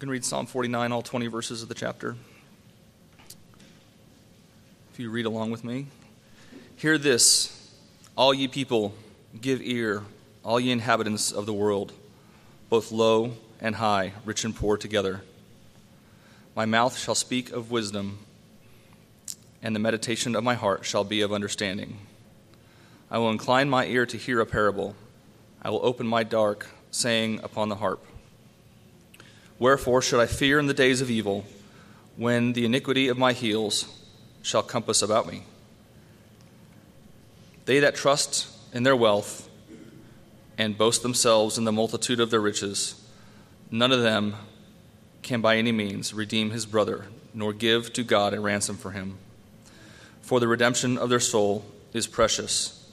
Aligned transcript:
I'm 0.00 0.08
read 0.08 0.24
Psalm 0.24 0.46
49, 0.46 0.92
all 0.92 1.02
20 1.02 1.26
verses 1.26 1.60
of 1.60 1.68
the 1.68 1.74
chapter. 1.74 2.14
If 4.92 5.00
you 5.00 5.10
read 5.10 5.26
along 5.26 5.50
with 5.50 5.64
me. 5.64 5.88
Hear 6.76 6.98
this, 6.98 7.72
all 8.16 8.32
ye 8.32 8.46
people, 8.46 8.94
give 9.40 9.60
ear, 9.60 10.04
all 10.44 10.60
ye 10.60 10.70
inhabitants 10.70 11.32
of 11.32 11.46
the 11.46 11.52
world, 11.52 11.92
both 12.70 12.92
low 12.92 13.32
and 13.60 13.74
high, 13.74 14.12
rich 14.24 14.44
and 14.44 14.54
poor 14.54 14.76
together. 14.76 15.22
My 16.54 16.64
mouth 16.64 16.96
shall 16.96 17.16
speak 17.16 17.50
of 17.50 17.72
wisdom, 17.72 18.20
and 19.64 19.74
the 19.74 19.80
meditation 19.80 20.36
of 20.36 20.44
my 20.44 20.54
heart 20.54 20.84
shall 20.84 21.02
be 21.02 21.22
of 21.22 21.32
understanding. 21.32 21.98
I 23.10 23.18
will 23.18 23.30
incline 23.30 23.68
my 23.68 23.84
ear 23.86 24.06
to 24.06 24.16
hear 24.16 24.40
a 24.40 24.46
parable. 24.46 24.94
I 25.60 25.70
will 25.70 25.84
open 25.84 26.06
my 26.06 26.22
dark, 26.22 26.68
saying 26.92 27.40
upon 27.42 27.68
the 27.68 27.76
harp. 27.76 28.04
Wherefore 29.58 30.02
should 30.02 30.20
I 30.20 30.26
fear 30.26 30.58
in 30.58 30.66
the 30.66 30.74
days 30.74 31.00
of 31.00 31.10
evil, 31.10 31.44
when 32.16 32.52
the 32.52 32.64
iniquity 32.64 33.08
of 33.08 33.18
my 33.18 33.32
heels 33.32 33.86
shall 34.42 34.62
compass 34.62 35.02
about 35.02 35.26
me? 35.26 35.42
They 37.64 37.80
that 37.80 37.96
trust 37.96 38.48
in 38.72 38.84
their 38.84 38.96
wealth 38.96 39.48
and 40.56 40.78
boast 40.78 41.02
themselves 41.02 41.58
in 41.58 41.64
the 41.64 41.72
multitude 41.72 42.20
of 42.20 42.30
their 42.30 42.40
riches, 42.40 43.00
none 43.70 43.92
of 43.92 44.02
them 44.02 44.36
can 45.22 45.40
by 45.40 45.56
any 45.56 45.72
means 45.72 46.14
redeem 46.14 46.50
his 46.50 46.66
brother, 46.66 47.06
nor 47.34 47.52
give 47.52 47.92
to 47.92 48.02
God 48.02 48.34
a 48.34 48.40
ransom 48.40 48.76
for 48.76 48.92
him. 48.92 49.18
For 50.22 50.40
the 50.40 50.48
redemption 50.48 50.96
of 50.96 51.08
their 51.08 51.20
soul 51.20 51.64
is 51.92 52.06
precious, 52.06 52.90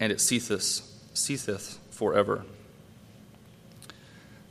and 0.00 0.10
it 0.10 0.20
ceaseth, 0.20 0.80
ceaseth 1.14 1.78
forever 1.90 2.44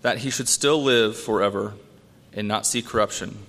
that 0.03 0.19
he 0.19 0.29
should 0.29 0.47
still 0.47 0.83
live 0.83 1.17
forever 1.17 1.73
and 2.33 2.47
not 2.47 2.67
see 2.67 2.81
corruption. 2.81 3.39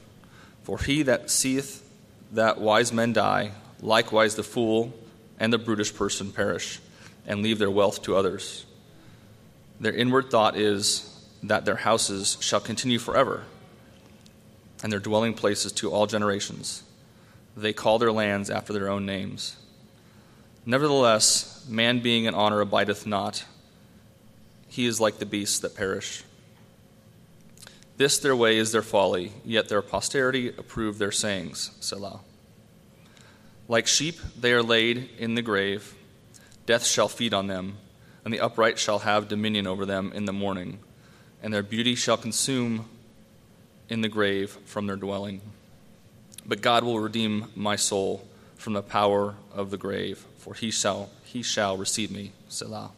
For 0.62 0.78
he 0.78 1.02
that 1.02 1.30
seeth 1.30 1.86
that 2.32 2.58
wise 2.58 2.92
men 2.92 3.12
die, 3.12 3.50
likewise 3.82 4.36
the 4.36 4.42
fool 4.42 4.94
and 5.38 5.52
the 5.52 5.58
brutish 5.58 5.94
person 5.94 6.32
perish, 6.32 6.80
and 7.26 7.42
leave 7.42 7.58
their 7.58 7.70
wealth 7.70 8.02
to 8.02 8.16
others. 8.16 8.64
Their 9.80 9.92
inward 9.92 10.30
thought 10.30 10.56
is 10.56 11.10
that 11.42 11.64
their 11.64 11.76
houses 11.76 12.38
shall 12.40 12.60
continue 12.60 12.98
forever, 12.98 13.42
and 14.82 14.92
their 14.92 15.00
dwelling 15.00 15.34
places 15.34 15.72
to 15.72 15.90
all 15.90 16.06
generations. 16.06 16.84
They 17.56 17.72
call 17.72 17.98
their 17.98 18.12
lands 18.12 18.48
after 18.48 18.72
their 18.72 18.88
own 18.88 19.04
names. 19.04 19.56
Nevertheless, 20.64 21.66
man 21.68 21.98
being 21.98 22.24
in 22.24 22.34
honor 22.34 22.60
abideth 22.60 23.06
not, 23.06 23.44
he 24.68 24.86
is 24.86 25.00
like 25.00 25.18
the 25.18 25.26
beasts 25.26 25.58
that 25.58 25.76
perish. 25.76 26.22
This 27.96 28.18
their 28.18 28.34
way 28.34 28.58
is 28.58 28.72
their 28.72 28.82
folly, 28.82 29.32
yet 29.44 29.68
their 29.68 29.82
posterity 29.82 30.48
approve 30.48 30.98
their 30.98 31.12
sayings. 31.12 31.70
Selah. 31.78 32.20
Like 33.68 33.86
sheep 33.86 34.16
they 34.38 34.52
are 34.52 34.62
laid 34.62 35.10
in 35.18 35.36
the 35.36 35.42
grave, 35.42 35.94
death 36.66 36.84
shall 36.84 37.08
feed 37.08 37.32
on 37.32 37.46
them, 37.46 37.78
and 38.24 38.34
the 38.34 38.40
upright 38.40 38.78
shall 38.78 39.00
have 39.00 39.28
dominion 39.28 39.66
over 39.66 39.86
them 39.86 40.12
in 40.12 40.24
the 40.24 40.32
morning, 40.32 40.80
and 41.42 41.54
their 41.54 41.62
beauty 41.62 41.94
shall 41.94 42.16
consume 42.16 42.86
in 43.88 44.00
the 44.00 44.08
grave 44.08 44.58
from 44.64 44.86
their 44.86 44.96
dwelling. 44.96 45.40
But 46.44 46.62
God 46.62 46.84
will 46.84 47.00
redeem 47.00 47.46
my 47.54 47.76
soul 47.76 48.26
from 48.56 48.72
the 48.72 48.82
power 48.82 49.36
of 49.52 49.70
the 49.70 49.78
grave, 49.78 50.26
for 50.38 50.54
he 50.54 50.70
shall, 50.70 51.10
he 51.22 51.42
shall 51.42 51.76
receive 51.76 52.10
me. 52.10 52.32
Selah. 52.48 52.90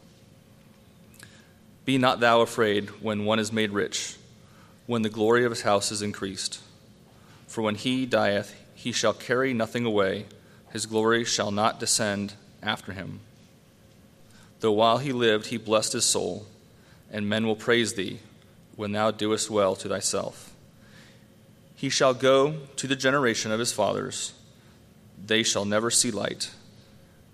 Be 1.85 1.97
not 1.97 2.19
thou 2.19 2.41
afraid 2.41 2.89
when 3.01 3.25
one 3.25 3.39
is 3.39 3.53
made 3.53 3.71
rich 3.71 4.16
when 4.87 5.03
the 5.03 5.09
glory 5.09 5.45
of 5.45 5.51
his 5.51 5.61
house 5.61 5.91
is 5.91 6.01
increased. 6.01 6.59
For 7.45 7.61
when 7.61 7.75
he 7.75 8.05
dieth, 8.05 8.55
he 8.73 8.91
shall 8.91 9.13
carry 9.13 9.53
nothing 9.53 9.85
away, 9.85 10.25
his 10.71 10.85
glory 10.85 11.23
shall 11.23 11.51
not 11.51 11.79
descend 11.79 12.33
after 12.63 12.93
him. 12.93 13.19
Though 14.61 14.71
while 14.71 14.97
he 14.97 15.11
lived, 15.11 15.47
he 15.47 15.57
blessed 15.57 15.93
his 15.93 16.05
soul, 16.05 16.47
and 17.11 17.29
men 17.29 17.45
will 17.45 17.55
praise 17.55 17.93
thee 17.93 18.19
when 18.75 18.93
thou 18.93 19.11
doest 19.11 19.49
well 19.49 19.75
to 19.75 19.89
thyself. 19.89 20.53
He 21.75 21.89
shall 21.89 22.13
go 22.13 22.55
to 22.77 22.87
the 22.87 22.95
generation 22.95 23.51
of 23.51 23.59
his 23.59 23.71
fathers, 23.71 24.33
they 25.23 25.43
shall 25.43 25.65
never 25.65 25.91
see 25.91 26.11
light. 26.11 26.51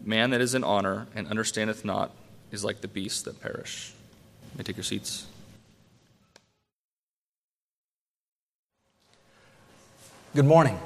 Man 0.03 0.31
that 0.31 0.41
is 0.41 0.55
in 0.55 0.63
honor 0.63 1.07
and 1.15 1.27
understandeth 1.27 1.85
not 1.85 2.11
is 2.51 2.63
like 2.63 2.81
the 2.81 2.87
beasts 2.87 3.21
that 3.23 3.41
perish. 3.41 3.93
May 4.57 4.63
take 4.63 4.77
your 4.77 4.83
seats. 4.83 5.25
Good 10.35 10.45
morning. 10.45 10.73
I'm 10.73 10.79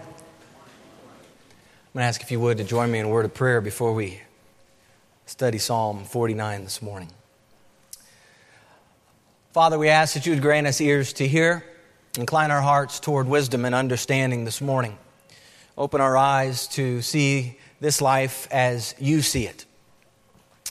going 1.94 2.02
to 2.02 2.04
ask 2.04 2.22
if 2.22 2.32
you 2.32 2.40
would 2.42 2.58
to 2.58 2.66
join 2.66 2.92
me 2.92 3.00
in 3.00 3.06
a 3.06 3.10
word 3.10 3.24
of 3.24 3.34
prayer 3.34 3.62
before 3.62 3.94
we 3.94 4.20
study 5.26 5.58
Psalm 5.58 6.04
49 6.04 6.66
this 6.66 6.82
morning. 6.82 7.10
Father, 9.54 9.80
we 9.80 9.88
ask 9.88 10.16
that 10.16 10.26
you 10.26 10.34
would 10.34 10.42
grant 10.42 10.68
us 10.68 10.82
ears 10.82 11.14
to 11.14 11.26
hear, 11.26 11.64
incline 12.18 12.52
our 12.52 12.60
hearts 12.60 13.00
toward 13.00 13.30
wisdom 13.30 13.64
and 13.64 13.74
understanding 13.74 14.44
this 14.44 14.60
morning. 14.60 14.98
Open 15.78 16.02
our 16.02 16.18
eyes 16.18 16.68
to 16.68 17.02
see 17.02 17.58
this 17.80 18.02
life 18.02 18.50
as 18.52 18.96
you 19.00 19.22
see 19.22 19.46
it. 19.46 19.64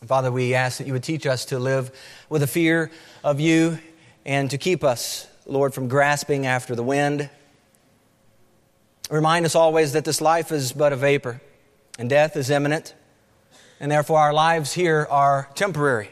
Father, 0.04 0.31
we 0.31 0.53
ask 0.53 0.76
that 0.76 0.86
you 0.86 0.92
would 0.92 1.03
teach 1.03 1.25
us 1.26 1.47
to 1.47 1.59
live 1.59 1.91
with 2.28 2.42
a 2.42 2.47
fear 2.47 2.91
of 3.25 3.41
you 3.41 3.78
and 4.26 4.50
to 4.50 4.59
keep 4.59 4.84
us, 4.84 5.26
Lord, 5.47 5.72
from 5.72 5.88
grasping 5.88 6.44
after 6.44 6.75
the 6.75 6.82
wind 6.82 7.31
Remind 9.10 9.46
us 9.46 9.54
always 9.54 9.92
that 9.92 10.04
this 10.04 10.20
life 10.20 10.50
is 10.50 10.72
but 10.72 10.92
a 10.92 10.96
vapor 10.96 11.40
and 11.98 12.10
death 12.10 12.36
is 12.36 12.50
imminent, 12.50 12.94
and 13.78 13.90
therefore 13.90 14.18
our 14.18 14.32
lives 14.32 14.72
here 14.72 15.06
are 15.08 15.48
temporary. 15.54 16.10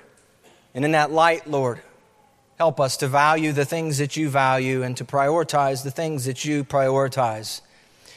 And 0.75 0.84
in 0.84 0.93
that 0.93 1.10
light, 1.10 1.47
Lord, 1.49 1.81
help 2.56 2.78
us 2.78 2.97
to 2.99 3.09
value 3.09 3.53
the 3.53 3.65
things 3.65 3.99
that 3.99 4.16
you 4.16 4.28
value 4.28 4.82
and 4.82 4.97
to 4.97 5.05
prioritize 5.05 5.82
the 5.82 5.91
things 5.91 6.25
that 6.27 6.44
you 6.44 6.65
prioritize. 6.65 7.60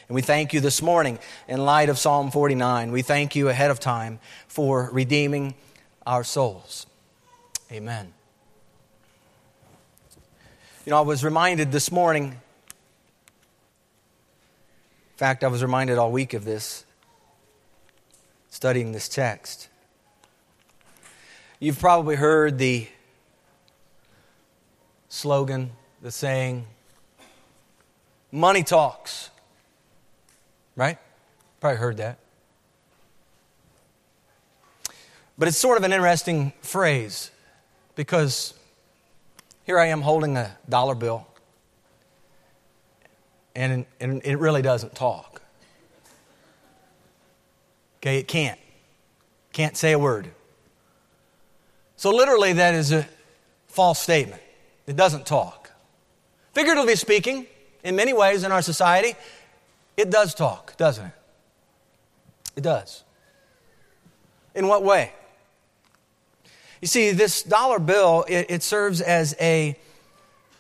And 0.08 0.16
we 0.16 0.22
thank 0.22 0.54
you 0.54 0.60
this 0.60 0.82
morning 0.82 1.20
in 1.48 1.66
light 1.66 1.90
of 1.90 1.98
Psalm 1.98 2.32
49. 2.32 2.92
We 2.92 3.02
thank 3.02 3.36
you 3.36 3.50
ahead 3.50 3.72
of 3.72 3.80
time 3.80 4.20
for 4.48 4.90
redeeming 4.94 5.56
our 6.06 6.24
souls. 6.24 6.86
Amen. 7.72 8.14
You 10.86 10.92
know, 10.92 11.00
I 11.00 11.02
was 11.02 11.24
reminded 11.24 11.72
this 11.72 11.92
morning 11.92 12.40
in 15.18 15.20
fact, 15.20 15.44
I 15.44 15.48
was 15.48 15.64
reminded 15.64 15.98
all 15.98 16.12
week 16.12 16.36
of 16.36 16.46
this, 16.46 16.86
studying 18.52 18.92
this 18.92 19.10
text. 19.10 19.68
You've 21.60 21.80
probably 21.80 22.16
heard 22.16 22.60
the 22.60 22.88
slogan, 25.10 25.72
the 26.04 26.12
saying, 26.12 26.68
money 28.32 28.62
talks. 28.62 29.32
Right? 30.76 31.00
Probably 31.62 31.80
heard 31.80 31.98
that. 31.98 32.20
But 35.36 35.48
it's 35.48 35.58
sort 35.58 35.80
of 35.80 35.84
an 35.84 35.94
interesting 35.94 36.54
phrase 36.62 37.32
because 37.96 38.54
here 39.66 39.80
I 39.80 39.88
am 39.88 40.04
holding 40.04 40.38
a 40.38 40.56
dollar 40.70 40.94
bill 40.94 41.26
and, 43.58 43.86
and 44.00 44.22
it 44.24 44.38
really 44.38 44.62
doesn't 44.62 44.94
talk. 44.94 45.42
Okay, 48.00 48.20
it 48.20 48.28
can't. 48.28 48.60
Can't 49.52 49.76
say 49.76 49.94
a 49.94 50.00
word. 50.00 50.30
So, 51.96 52.12
literally, 52.12 52.54
that 52.54 52.76
is 52.76 52.92
a 52.92 53.08
false 53.68 54.00
statement. 54.00 54.42
It 54.86 54.96
doesn't 54.96 55.26
talk. 55.26 55.72
Figuratively 56.54 56.96
speaking, 56.96 57.48
in 57.84 57.96
many 57.96 58.14
ways 58.14 58.44
in 58.44 58.52
our 58.52 58.62
society, 58.62 59.16
it 59.98 60.12
does 60.12 60.36
talk, 60.36 60.78
doesn't 60.78 61.08
it? 61.08 61.12
It 62.58 62.62
does. 62.62 63.04
In 64.54 64.68
what 64.68 64.84
way? 64.84 65.14
You 66.82 66.88
see, 66.88 67.12
this 67.12 67.42
dollar 67.42 67.80
bill, 67.80 68.24
it, 68.28 68.46
it 68.50 68.64
serves 68.64 69.02
as 69.02 69.36
a 69.42 69.76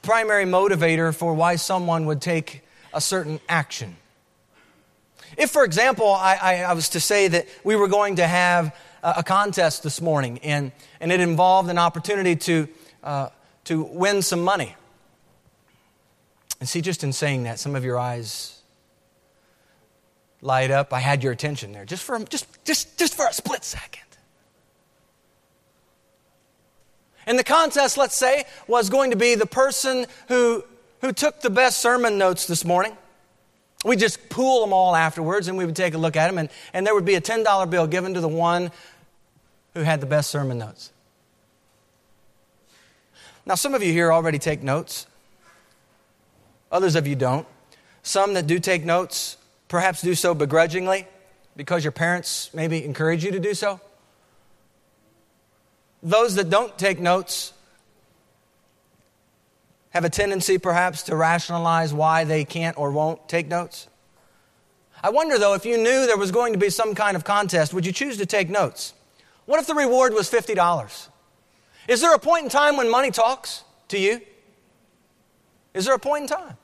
primary 0.01 0.45
motivator 0.45 1.13
for 1.13 1.35
why 1.35 1.57
someone 1.57 2.07
would 2.07 2.21
take 2.21 2.63
a 2.97 3.01
certain 3.01 3.39
action. 3.47 3.95
If, 5.37 5.51
for 5.51 5.63
example, 5.63 6.07
I, 6.07 6.35
I, 6.41 6.55
I, 6.63 6.73
was 6.73 6.89
to 6.89 6.99
say 6.99 7.27
that 7.27 7.47
we 7.63 7.75
were 7.75 7.87
going 7.87 8.15
to 8.15 8.25
have 8.25 8.75
a, 9.03 9.15
a 9.17 9.23
contest 9.23 9.83
this 9.83 10.01
morning 10.01 10.39
and, 10.39 10.71
and 10.99 11.11
it 11.11 11.19
involved 11.19 11.69
an 11.69 11.77
opportunity 11.77 12.35
to, 12.35 12.67
uh, 13.03 13.29
to 13.65 13.83
win 13.83 14.23
some 14.23 14.43
money. 14.43 14.75
And 16.59 16.67
see, 16.67 16.81
just 16.81 17.03
in 17.03 17.13
saying 17.13 17.43
that, 17.43 17.59
some 17.59 17.75
of 17.75 17.85
your 17.85 17.99
eyes 17.99 18.61
light 20.41 20.71
up. 20.71 20.91
I 20.91 20.99
had 20.99 21.23
your 21.23 21.33
attention 21.33 21.73
there 21.73 21.85
just 21.85 22.03
for, 22.03 22.17
just, 22.25 22.47
just, 22.65 22.97
just 22.97 23.13
for 23.13 23.27
a 23.27 23.33
split 23.33 23.63
second. 23.63 24.01
And 27.27 27.37
the 27.37 27.43
contest, 27.43 27.95
let's 27.95 28.15
say, 28.15 28.45
was 28.67 28.89
going 28.89 29.11
to 29.11 29.17
be 29.17 29.35
the 29.35 29.45
person 29.45 30.07
who 30.29 30.63
who 31.01 31.11
took 31.11 31.41
the 31.41 31.49
best 31.49 31.79
sermon 31.79 32.17
notes 32.17 32.47
this 32.47 32.65
morning? 32.65 32.95
We 33.85 33.95
just 33.95 34.29
pool 34.29 34.61
them 34.61 34.73
all 34.73 34.95
afterwards 34.95 35.47
and 35.47 35.57
we 35.57 35.65
would 35.65 35.75
take 35.75 35.93
a 35.93 35.97
look 35.97 36.15
at 36.15 36.27
them, 36.27 36.37
and, 36.37 36.49
and 36.73 36.85
there 36.85 36.95
would 36.95 37.05
be 37.05 37.15
a 37.15 37.21
$10 37.21 37.69
bill 37.69 37.87
given 37.87 38.13
to 38.15 38.21
the 38.21 38.27
one 38.27 38.71
who 39.73 39.81
had 39.81 40.01
the 40.01 40.07
best 40.07 40.29
sermon 40.29 40.57
notes. 40.57 40.91
Now, 43.45 43.55
some 43.55 43.73
of 43.75 43.83
you 43.83 43.93
here 43.93 44.11
already 44.11 44.39
take 44.39 44.61
notes, 44.61 45.07
others 46.71 46.95
of 46.95 47.07
you 47.07 47.15
don't. 47.15 47.47
Some 48.03 48.33
that 48.33 48.47
do 48.47 48.59
take 48.59 48.83
notes 48.83 49.37
perhaps 49.67 50.01
do 50.01 50.15
so 50.15 50.33
begrudgingly 50.33 51.07
because 51.55 51.83
your 51.83 51.91
parents 51.91 52.49
maybe 52.53 52.83
encourage 52.83 53.23
you 53.23 53.31
to 53.31 53.39
do 53.39 53.53
so. 53.53 53.79
Those 56.03 56.35
that 56.35 56.49
don't 56.49 56.77
take 56.77 56.99
notes 56.99 57.53
have 59.97 60.05
a 60.05 60.09
tendency 60.11 60.59
perhaps 60.59 61.01
to 61.01 61.15
rationalize 61.15 61.91
why 61.91 62.23
they 62.23 62.45
can't 62.45 62.77
or 62.77 62.91
won't 62.91 63.27
take 63.27 63.47
notes. 63.47 63.87
I 65.01 65.09
wonder 65.09 65.39
though, 65.39 65.55
if 65.55 65.65
you 65.65 65.75
knew 65.75 66.05
there 66.05 66.17
was 66.17 66.29
going 66.29 66.53
to 66.53 66.59
be 66.59 66.69
some 66.69 66.93
kind 66.93 67.17
of 67.17 67.23
contest, 67.23 67.73
would 67.73 67.83
you 67.83 67.91
choose 67.91 68.17
to 68.17 68.27
take 68.27 68.47
notes? 68.47 68.93
What 69.47 69.59
if 69.59 69.65
the 69.65 69.73
reward 69.73 70.13
was 70.13 70.29
$50? 70.29 71.07
Is 71.87 72.01
there 72.01 72.13
a 72.13 72.19
point 72.19 72.43
in 72.43 72.49
time 72.51 72.77
when 72.77 72.91
money 72.91 73.09
talks 73.09 73.63
to 73.87 73.97
you? 73.97 74.21
Is 75.73 75.85
there 75.85 75.95
a 75.95 75.99
point 75.99 76.23
in 76.23 76.27
time? 76.27 76.57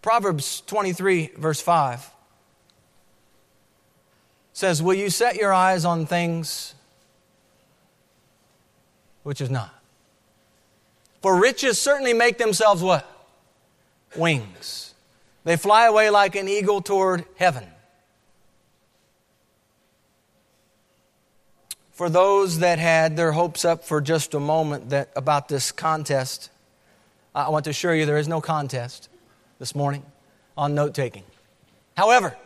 Proverbs 0.00 0.62
23, 0.62 1.32
verse 1.36 1.60
5 1.60 2.10
says, 4.54 4.82
Will 4.82 4.94
you 4.94 5.10
set 5.10 5.36
your 5.36 5.52
eyes 5.52 5.84
on 5.84 6.06
things 6.06 6.74
which 9.22 9.40
is 9.40 9.50
not? 9.50 9.72
For 11.20 11.38
riches 11.38 11.78
certainly 11.78 12.12
make 12.12 12.38
themselves 12.38 12.82
what? 12.82 13.08
Wings. 14.16 14.94
They 15.44 15.56
fly 15.56 15.86
away 15.86 16.10
like 16.10 16.36
an 16.36 16.48
eagle 16.48 16.82
toward 16.82 17.24
heaven. 17.36 17.66
For 21.92 22.08
those 22.08 22.58
that 22.60 22.78
had 22.78 23.16
their 23.16 23.32
hopes 23.32 23.64
up 23.64 23.84
for 23.84 24.00
just 24.00 24.34
a 24.34 24.40
moment 24.40 24.90
that 24.90 25.10
about 25.14 25.48
this 25.48 25.70
contest, 25.70 26.50
I 27.34 27.48
want 27.50 27.64
to 27.64 27.70
assure 27.70 27.94
you 27.94 28.06
there 28.06 28.18
is 28.18 28.28
no 28.28 28.40
contest 28.40 29.08
this 29.58 29.74
morning 29.74 30.04
on 30.56 30.74
note 30.74 30.94
taking. 30.94 31.24
However, 31.96 32.36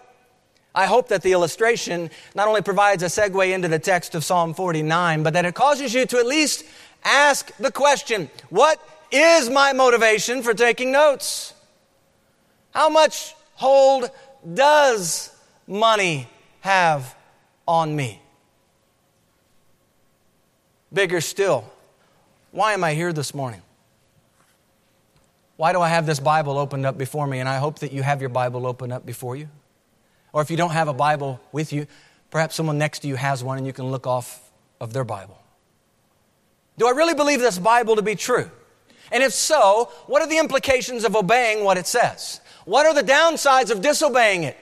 I 0.76 0.84
hope 0.84 1.08
that 1.08 1.23
the 1.23 1.32
illustration 1.32 2.11
not 2.34 2.49
only 2.49 2.61
provides 2.61 3.02
a 3.02 3.06
segue 3.06 3.50
into 3.50 3.67
the 3.67 3.78
text 3.78 4.14
of 4.14 4.23
Psalm 4.23 4.52
49, 4.52 5.23
but 5.23 5.32
that 5.32 5.46
it 5.46 5.55
causes 5.55 5.94
you 5.94 6.05
to 6.05 6.19
at 6.19 6.26
least 6.26 6.67
ask 7.02 7.50
the 7.56 7.73
question 7.73 8.28
what 8.50 8.78
is 9.11 9.49
my 9.49 9.73
motivation 9.73 10.43
for 10.43 10.52
taking 10.52 10.93
notes? 10.93 11.55
How 12.73 12.90
much 12.90 13.34
hold 13.55 14.11
does 14.52 15.34
money 15.67 16.28
have 16.61 17.17
on 17.67 17.96
me? 17.96 18.20
Bigger 20.93 21.22
still, 21.22 21.64
why 22.50 22.75
am 22.75 22.84
I 22.84 22.93
here 22.93 23.14
this 23.14 23.34
morning? 23.34 23.62
Why 25.56 25.72
do 25.72 25.81
I 25.81 25.88
have 25.88 26.05
this 26.05 26.20
Bible 26.20 26.58
opened 26.58 26.84
up 26.84 26.99
before 26.99 27.26
me? 27.26 27.38
And 27.38 27.49
I 27.49 27.56
hope 27.56 27.79
that 27.79 27.93
you 27.93 28.02
have 28.02 28.20
your 28.20 28.29
Bible 28.29 28.67
open 28.67 28.93
up 28.93 29.06
before 29.06 29.37
you. 29.37 29.49
Or 30.36 30.42
if 30.42 30.50
you 30.50 30.58
don't 30.58 30.72
have 30.72 30.86
a 30.86 30.92
Bible 30.92 31.40
with 31.50 31.72
you, 31.72 31.86
perhaps 32.30 32.56
someone 32.56 32.76
next 32.76 32.98
to 32.98 33.08
you 33.08 33.16
has 33.16 33.42
one 33.42 33.56
and 33.56 33.66
you 33.66 33.72
can 33.72 33.86
look 33.86 34.06
off 34.06 34.50
of 34.78 34.92
their 34.92 35.02
Bible. 35.02 35.40
Do 36.76 36.86
I 36.86 36.90
really 36.90 37.14
believe 37.14 37.40
this 37.40 37.58
Bible 37.58 37.96
to 37.96 38.02
be 38.02 38.16
true? 38.16 38.50
And 39.10 39.22
if 39.22 39.32
so, 39.32 39.90
what 40.06 40.20
are 40.20 40.28
the 40.28 40.36
implications 40.36 41.04
of 41.04 41.16
obeying 41.16 41.64
what 41.64 41.78
it 41.78 41.86
says? 41.86 42.42
What 42.66 42.84
are 42.84 42.92
the 42.92 43.02
downsides 43.02 43.70
of 43.70 43.80
disobeying 43.80 44.42
it? 44.42 44.58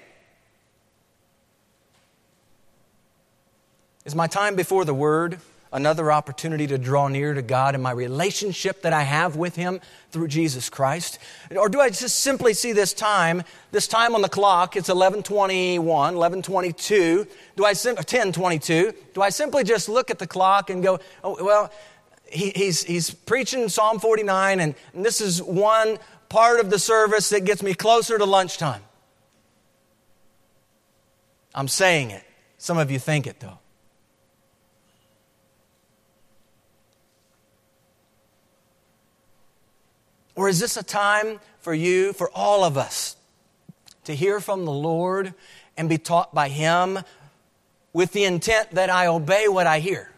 Is 4.05 4.15
my 4.15 4.29
time 4.29 4.55
before 4.55 4.85
the 4.85 4.95
Word 4.95 5.41
another 5.75 6.13
opportunity 6.13 6.69
to 6.69 6.79
draw 6.79 7.09
near 7.09 7.35
to 7.35 7.43
God 7.43 7.75
and 7.75 7.83
my 7.83 7.91
relationship 7.91 8.83
that 8.83 8.93
I 8.93 9.03
have 9.03 9.35
with 9.35 9.57
Him 9.57 9.81
through 10.13 10.29
Jesus 10.29 10.71
Christ? 10.71 11.19
Or 11.55 11.69
do 11.69 11.81
I 11.81 11.91
just 11.91 12.21
simply 12.21 12.55
see 12.55 12.73
this 12.73 12.95
time, 12.95 13.43
this 13.73 13.89
time 13.89 14.15
on 14.15 14.23
the 14.23 14.29
clock, 14.29 14.77
it's 14.77 14.89
1121, 14.89 15.85
1122, 15.85 17.27
do 17.57 17.65
I 17.65 17.73
sim- 17.73 17.97
1022, 17.97 18.93
do 19.13 19.21
I 19.21 19.29
simply 19.31 19.65
just 19.65 19.89
look 19.89 20.11
at 20.11 20.21
the 20.21 20.29
clock 20.29 20.71
and 20.71 20.83
go, 20.83 21.01
oh, 21.25 21.45
well, 21.45 21.73
he, 22.31 22.51
he's, 22.55 22.85
he's 22.85 23.11
preaching 23.11 23.69
Psalm 23.69 23.99
49 23.99 24.61
and, 24.61 24.75
and 24.95 25.05
this 25.05 25.21
is 25.21 25.43
one 25.43 25.99
part 26.29 26.61
of 26.61 26.71
the 26.71 26.79
service 26.79 27.31
that 27.31 27.45
gets 27.45 27.63
me 27.63 27.75
closer 27.75 28.17
to 28.17 28.25
lunchtime. 28.25 28.83
I'm 31.53 31.69
saying 31.69 32.11
it. 32.11 32.25
Some 32.59 32.79
of 32.79 32.91
you 32.91 32.99
think 33.01 33.27
it 33.27 33.41
though. 33.41 33.59
Or 40.35 40.49
is 40.49 40.59
this 40.59 40.77
a 40.77 40.83
time 40.83 41.41
for 41.61 41.75
you, 41.75 42.13
for 42.13 42.31
all 42.35 42.65
of 42.65 42.77
us, 42.77 43.17
to 44.05 44.15
hear 44.15 44.41
from 44.41 44.65
the 44.65 44.73
Lord 44.73 45.35
and 45.77 45.89
be 45.89 45.99
taught 45.99 46.35
by 46.35 46.49
Him 46.49 46.99
with 47.93 48.13
the 48.13 48.25
intent 48.25 48.73
that 48.73 48.91
I 48.91 49.07
obey 49.07 49.49
what 49.49 49.67
I 49.67 49.79
hear? 49.79 50.11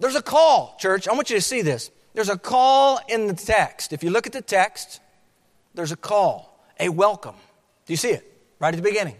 There's 0.00 0.16
a 0.16 0.22
call, 0.22 0.76
church. 0.78 1.06
I 1.06 1.12
want 1.12 1.30
you 1.30 1.36
to 1.36 1.42
see 1.42 1.62
this. 1.62 1.90
There's 2.14 2.28
a 2.28 2.38
call 2.38 2.98
in 3.08 3.26
the 3.26 3.34
text. 3.34 3.92
If 3.92 4.02
you 4.02 4.10
look 4.10 4.26
at 4.26 4.32
the 4.32 4.42
text, 4.42 5.00
there's 5.74 5.92
a 5.92 5.96
call, 5.96 6.58
a 6.80 6.88
welcome. 6.88 7.36
Do 7.86 7.92
you 7.92 7.96
see 7.96 8.10
it? 8.10 8.26
Right 8.58 8.74
at 8.74 8.76
the 8.76 8.88
beginning. 8.88 9.16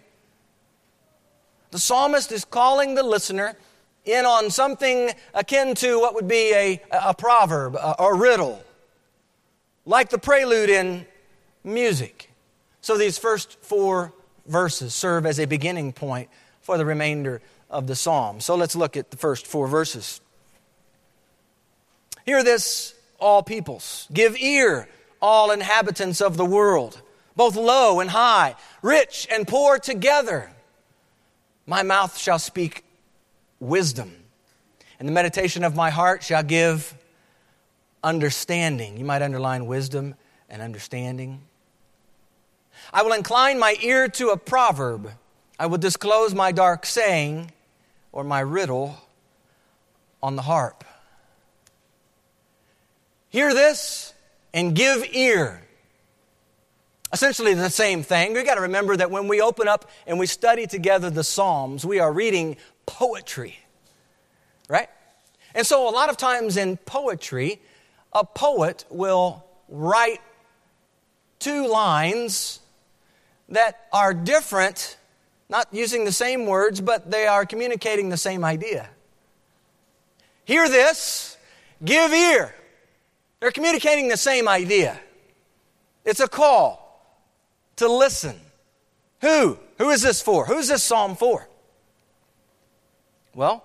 The 1.71 1.79
psalmist 1.79 2.33
is 2.33 2.45
calling 2.45 2.95
the 2.95 3.03
listener 3.03 3.57
in 4.05 4.25
on 4.25 4.51
something 4.51 5.11
akin 5.35 5.75
to 5.77 6.01
what 6.01 6.15
would 6.15 6.29
be 6.29 6.53
a, 6.55 6.81
a 6.91 7.15
proverb, 7.15 7.75
a, 7.77 7.97
a 7.99 8.15
riddle, 8.15 8.63
like 9.85 10.11
the 10.11 10.19
prelude 10.19 10.71
in 10.71 11.07
music. 11.65 12.31
So 12.81 12.97
these 12.97 13.19
first 13.19 13.59
four 13.61 14.13
verses 14.47 14.95
serve 14.95 15.27
as 15.27 15.39
a 15.39 15.47
beginning 15.47 15.93
point 15.93 16.29
for 16.61 16.79
the 16.79 16.85
remainder 16.85 17.41
of 17.69 17.87
the 17.87 17.95
psalm. 17.95 18.41
So 18.41 18.57
let's 18.57 18.75
look 18.75 18.97
at 18.97 19.11
the 19.11 19.17
first 19.17 19.47
four 19.47 19.69
verses. 19.69 20.21
Hear 22.25 22.43
this, 22.43 22.95
all 23.19 23.43
peoples. 23.43 24.09
Give 24.13 24.37
ear, 24.37 24.89
all 25.21 25.51
inhabitants 25.51 26.21
of 26.21 26.37
the 26.37 26.45
world, 26.45 27.01
both 27.37 27.57
low 27.57 28.01
and 28.01 28.11
high, 28.11 28.57
rich 28.83 29.29
and 29.31 29.47
poor 29.47 29.79
together. 29.79 30.51
My 31.67 31.83
mouth 31.83 32.19
shall 32.19 32.39
speak 32.39 32.85
wisdom. 33.61 34.13
And 34.99 35.07
the 35.07 35.13
meditation 35.13 35.63
of 35.63 35.77
my 35.77 35.91
heart 35.91 36.23
shall 36.23 36.43
give 36.43 36.95
understanding. 38.03 38.97
You 38.97 39.05
might 39.05 39.23
underline 39.23 39.67
wisdom 39.67 40.15
and 40.49 40.61
understanding. 40.61 41.43
I 42.93 43.03
will 43.03 43.13
incline 43.13 43.59
my 43.59 43.77
ear 43.83 44.09
to 44.09 44.31
a 44.31 44.37
proverb. 44.37 45.13
I 45.59 45.67
will 45.67 45.79
disclose 45.79 46.35
my 46.35 46.53
dark 46.53 46.87
saying 46.87 47.53
or 48.13 48.25
my 48.25 48.41
riddle 48.41 48.97
on 50.23 50.37
the 50.37 50.43
harp. 50.43 50.85
Hear 53.29 53.55
this 53.55 54.13
and 54.53 54.75
give 54.75 55.05
ear. 55.13 55.63
Essentially, 57.13 57.55
the 57.55 57.71
same 57.71 58.03
thing. 58.03 58.35
We've 58.35 58.45
got 58.45 58.55
to 58.55 58.63
remember 58.63 58.97
that 58.97 59.11
when 59.11 59.29
we 59.29 59.41
open 59.41 59.69
up 59.69 59.91
and 60.07 60.19
we 60.19 60.27
study 60.27 60.67
together 60.67 61.11
the 61.11 61.25
Psalms, 61.25 61.85
we 61.85 61.99
are 61.99 62.13
reading 62.13 62.57
poetry, 62.91 63.57
right? 64.69 64.89
And 65.55 65.65
so, 65.65 65.89
a 65.89 65.93
lot 65.93 66.11
of 66.11 66.17
times 66.17 66.57
in 66.57 66.77
poetry, 66.77 67.61
a 68.13 68.25
poet 68.25 68.85
will 68.91 69.45
write 69.69 70.21
two 71.39 71.69
lines 71.69 72.59
that 73.49 73.87
are 73.93 74.13
different, 74.13 74.97
not 75.49 75.69
using 75.71 76.05
the 76.05 76.13
same 76.13 76.47
words, 76.47 76.81
but 76.81 77.11
they 77.11 77.27
are 77.27 77.47
communicating 77.47 78.09
the 78.09 78.17
same 78.17 78.45
idea. 78.45 78.89
Hear 80.45 80.69
this, 80.69 81.37
give 81.85 82.13
ear. 82.13 82.55
They're 83.39 83.53
communicating 83.53 84.09
the 84.09 84.17
same 84.17 84.49
idea. 84.49 85.01
It's 86.05 86.21
a 86.21 86.29
call 86.29 87.17
to 87.77 87.89
listen. 87.89 88.37
Who? 89.21 89.59
Who 89.79 89.91
is 89.91 90.03
this 90.03 90.21
for? 90.21 90.47
Who's 90.47 90.67
this 90.67 90.83
psalm 90.83 91.15
for? 91.15 91.49
Well, 93.41 93.65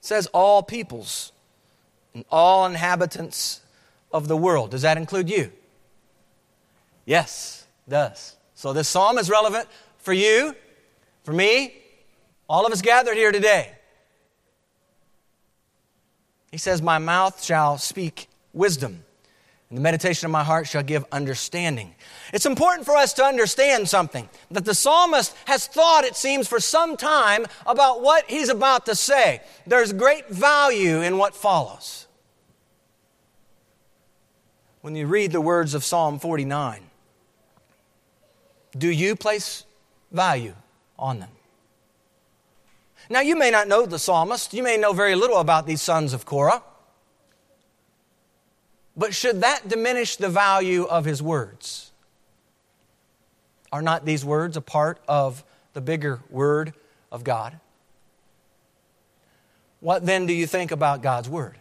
it 0.00 0.04
says 0.04 0.26
all 0.32 0.60
peoples 0.60 1.30
and 2.14 2.24
all 2.32 2.66
inhabitants 2.66 3.60
of 4.12 4.26
the 4.26 4.36
world. 4.36 4.72
Does 4.72 4.82
that 4.82 4.96
include 4.96 5.30
you? 5.30 5.52
Yes, 7.06 7.64
does. 7.88 8.34
So 8.56 8.72
this 8.72 8.88
psalm 8.88 9.18
is 9.18 9.30
relevant 9.30 9.68
for 9.98 10.12
you, 10.12 10.56
for 11.22 11.32
me, 11.32 11.74
all 12.48 12.66
of 12.66 12.72
us 12.72 12.82
gathered 12.82 13.14
here 13.14 13.30
today. 13.30 13.70
He 16.50 16.58
says, 16.58 16.82
My 16.82 16.98
mouth 16.98 17.40
shall 17.40 17.78
speak 17.78 18.26
wisdom, 18.52 19.04
the 19.74 19.80
meditation 19.80 20.26
of 20.26 20.30
my 20.30 20.44
heart 20.44 20.68
shall 20.68 20.82
give 20.82 21.04
understanding. 21.10 21.94
It's 22.32 22.46
important 22.46 22.86
for 22.86 22.96
us 22.96 23.12
to 23.14 23.24
understand 23.24 23.88
something 23.88 24.28
that 24.50 24.64
the 24.64 24.74
psalmist 24.74 25.34
has 25.46 25.66
thought, 25.66 26.04
it 26.04 26.14
seems, 26.14 26.46
for 26.46 26.60
some 26.60 26.96
time 26.96 27.46
about 27.66 28.00
what 28.00 28.24
he's 28.30 28.48
about 28.48 28.86
to 28.86 28.94
say. 28.94 29.42
There's 29.66 29.92
great 29.92 30.28
value 30.28 31.00
in 31.00 31.18
what 31.18 31.34
follows. 31.34 32.06
When 34.80 34.94
you 34.94 35.06
read 35.06 35.32
the 35.32 35.40
words 35.40 35.74
of 35.74 35.82
Psalm 35.82 36.18
49, 36.18 36.80
do 38.76 38.88
you 38.88 39.16
place 39.16 39.64
value 40.12 40.54
on 40.98 41.18
them? 41.20 41.30
Now, 43.10 43.20
you 43.20 43.36
may 43.36 43.50
not 43.50 43.66
know 43.66 43.86
the 43.86 43.98
psalmist. 43.98 44.54
You 44.54 44.62
may 44.62 44.76
know 44.76 44.92
very 44.92 45.14
little 45.14 45.38
about 45.38 45.66
these 45.66 45.82
sons 45.82 46.12
of 46.12 46.24
Korah. 46.24 46.62
But 48.96 49.14
should 49.14 49.40
that 49.40 49.68
diminish 49.68 50.16
the 50.16 50.28
value 50.28 50.84
of 50.84 51.04
his 51.04 51.22
words? 51.22 51.92
Are 53.72 53.82
not 53.82 54.04
these 54.04 54.24
words 54.24 54.56
a 54.56 54.60
part 54.60 55.00
of 55.08 55.42
the 55.72 55.80
bigger 55.80 56.20
word 56.30 56.74
of 57.10 57.24
God? 57.24 57.58
What 59.80 60.06
then 60.06 60.26
do 60.26 60.32
you 60.32 60.46
think 60.46 60.70
about 60.70 61.02
God's 61.02 61.28
word? 61.28 61.58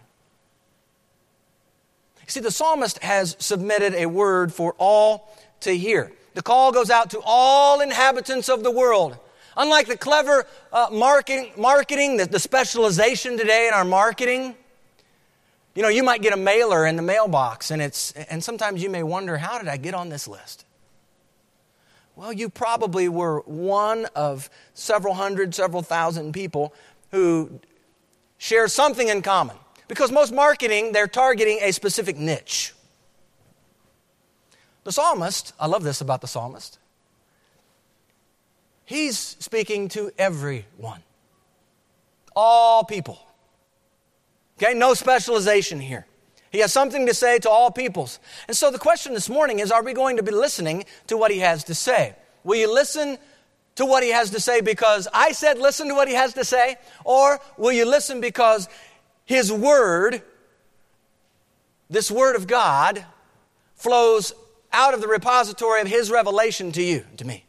See, 2.27 2.39
the 2.39 2.51
psalmist 2.51 3.03
has 3.03 3.35
submitted 3.39 3.93
a 3.95 4.05
word 4.05 4.53
for 4.53 4.75
all 4.77 5.35
to 5.61 5.75
hear. 5.75 6.11
The 6.35 6.41
call 6.41 6.71
goes 6.71 6.89
out 6.89 7.09
to 7.11 7.21
all 7.23 7.81
inhabitants 7.81 8.49
of 8.49 8.63
the 8.63 8.71
world. 8.71 9.17
Unlike 9.55 9.87
the 9.87 9.97
clever 9.97 10.47
uh, 10.71 10.87
marketing, 10.91 11.51
marketing 11.57 12.17
the, 12.17 12.25
the 12.25 12.39
specialization 12.39 13.37
today 13.37 13.67
in 13.67 13.73
our 13.73 13.85
marketing, 13.85 14.55
you 15.75 15.81
know, 15.81 15.89
you 15.89 16.03
might 16.03 16.21
get 16.21 16.33
a 16.33 16.37
mailer 16.37 16.85
in 16.85 16.95
the 16.95 17.01
mailbox, 17.01 17.71
and, 17.71 17.81
it's, 17.81 18.11
and 18.11 18.43
sometimes 18.43 18.83
you 18.83 18.89
may 18.89 19.03
wonder, 19.03 19.37
how 19.37 19.57
did 19.57 19.67
I 19.67 19.77
get 19.77 19.93
on 19.93 20.09
this 20.09 20.27
list? 20.27 20.65
Well, 22.15 22.31
you 22.31 22.49
probably 22.49 23.09
were 23.09 23.39
one 23.41 24.05
of 24.15 24.49
several 24.75 25.15
hundred, 25.15 25.55
several 25.55 25.81
thousand 25.81 26.33
people 26.33 26.73
who 27.11 27.59
share 28.37 28.67
something 28.67 29.07
in 29.07 29.21
common. 29.21 29.55
Because 29.87 30.11
most 30.11 30.33
marketing, 30.33 30.91
they're 30.91 31.07
targeting 31.07 31.59
a 31.61 31.71
specific 31.71 32.17
niche. 32.17 32.73
The 34.83 34.91
psalmist, 34.91 35.53
I 35.59 35.67
love 35.67 35.83
this 35.83 36.01
about 36.01 36.21
the 36.21 36.27
psalmist, 36.27 36.77
he's 38.85 39.17
speaking 39.17 39.87
to 39.89 40.11
everyone, 40.17 41.01
all 42.35 42.83
people. 42.83 43.19
Okay, 44.63 44.73
no 44.73 44.93
specialization 44.93 45.79
here. 45.79 46.05
He 46.51 46.59
has 46.59 46.71
something 46.71 47.07
to 47.07 47.13
say 47.13 47.39
to 47.39 47.49
all 47.49 47.71
peoples. 47.71 48.19
And 48.47 48.55
so 48.55 48.71
the 48.71 48.79
question 48.79 49.13
this 49.13 49.29
morning 49.29 49.59
is 49.59 49.71
are 49.71 49.83
we 49.83 49.93
going 49.93 50.17
to 50.17 50.23
be 50.23 50.31
listening 50.31 50.85
to 51.07 51.17
what 51.17 51.31
he 51.31 51.39
has 51.39 51.65
to 51.65 51.75
say? 51.75 52.15
Will 52.43 52.55
you 52.55 52.73
listen 52.73 53.17
to 53.75 53.85
what 53.85 54.03
he 54.03 54.09
has 54.09 54.29
to 54.29 54.39
say 54.39 54.61
because 54.61 55.07
I 55.13 55.31
said 55.31 55.57
listen 55.57 55.87
to 55.89 55.95
what 55.95 56.07
he 56.07 56.13
has 56.13 56.33
to 56.35 56.45
say? 56.45 56.77
Or 57.03 57.41
will 57.57 57.73
you 57.73 57.85
listen 57.85 58.21
because 58.21 58.69
his 59.25 59.51
word, 59.51 60.21
this 61.89 62.11
word 62.11 62.35
of 62.35 62.47
God, 62.47 63.03
flows 63.75 64.33
out 64.71 64.93
of 64.93 65.01
the 65.01 65.07
repository 65.07 65.81
of 65.81 65.87
His 65.87 66.09
revelation 66.09 66.71
to 66.73 66.81
you, 66.81 67.05
to 67.17 67.25
me. 67.25 67.45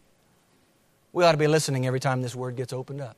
We 1.12 1.24
ought 1.24 1.32
to 1.32 1.38
be 1.38 1.46
listening 1.46 1.86
every 1.86 2.00
time 2.00 2.22
this 2.22 2.34
word 2.34 2.56
gets 2.56 2.72
opened 2.72 3.00
up. 3.00 3.16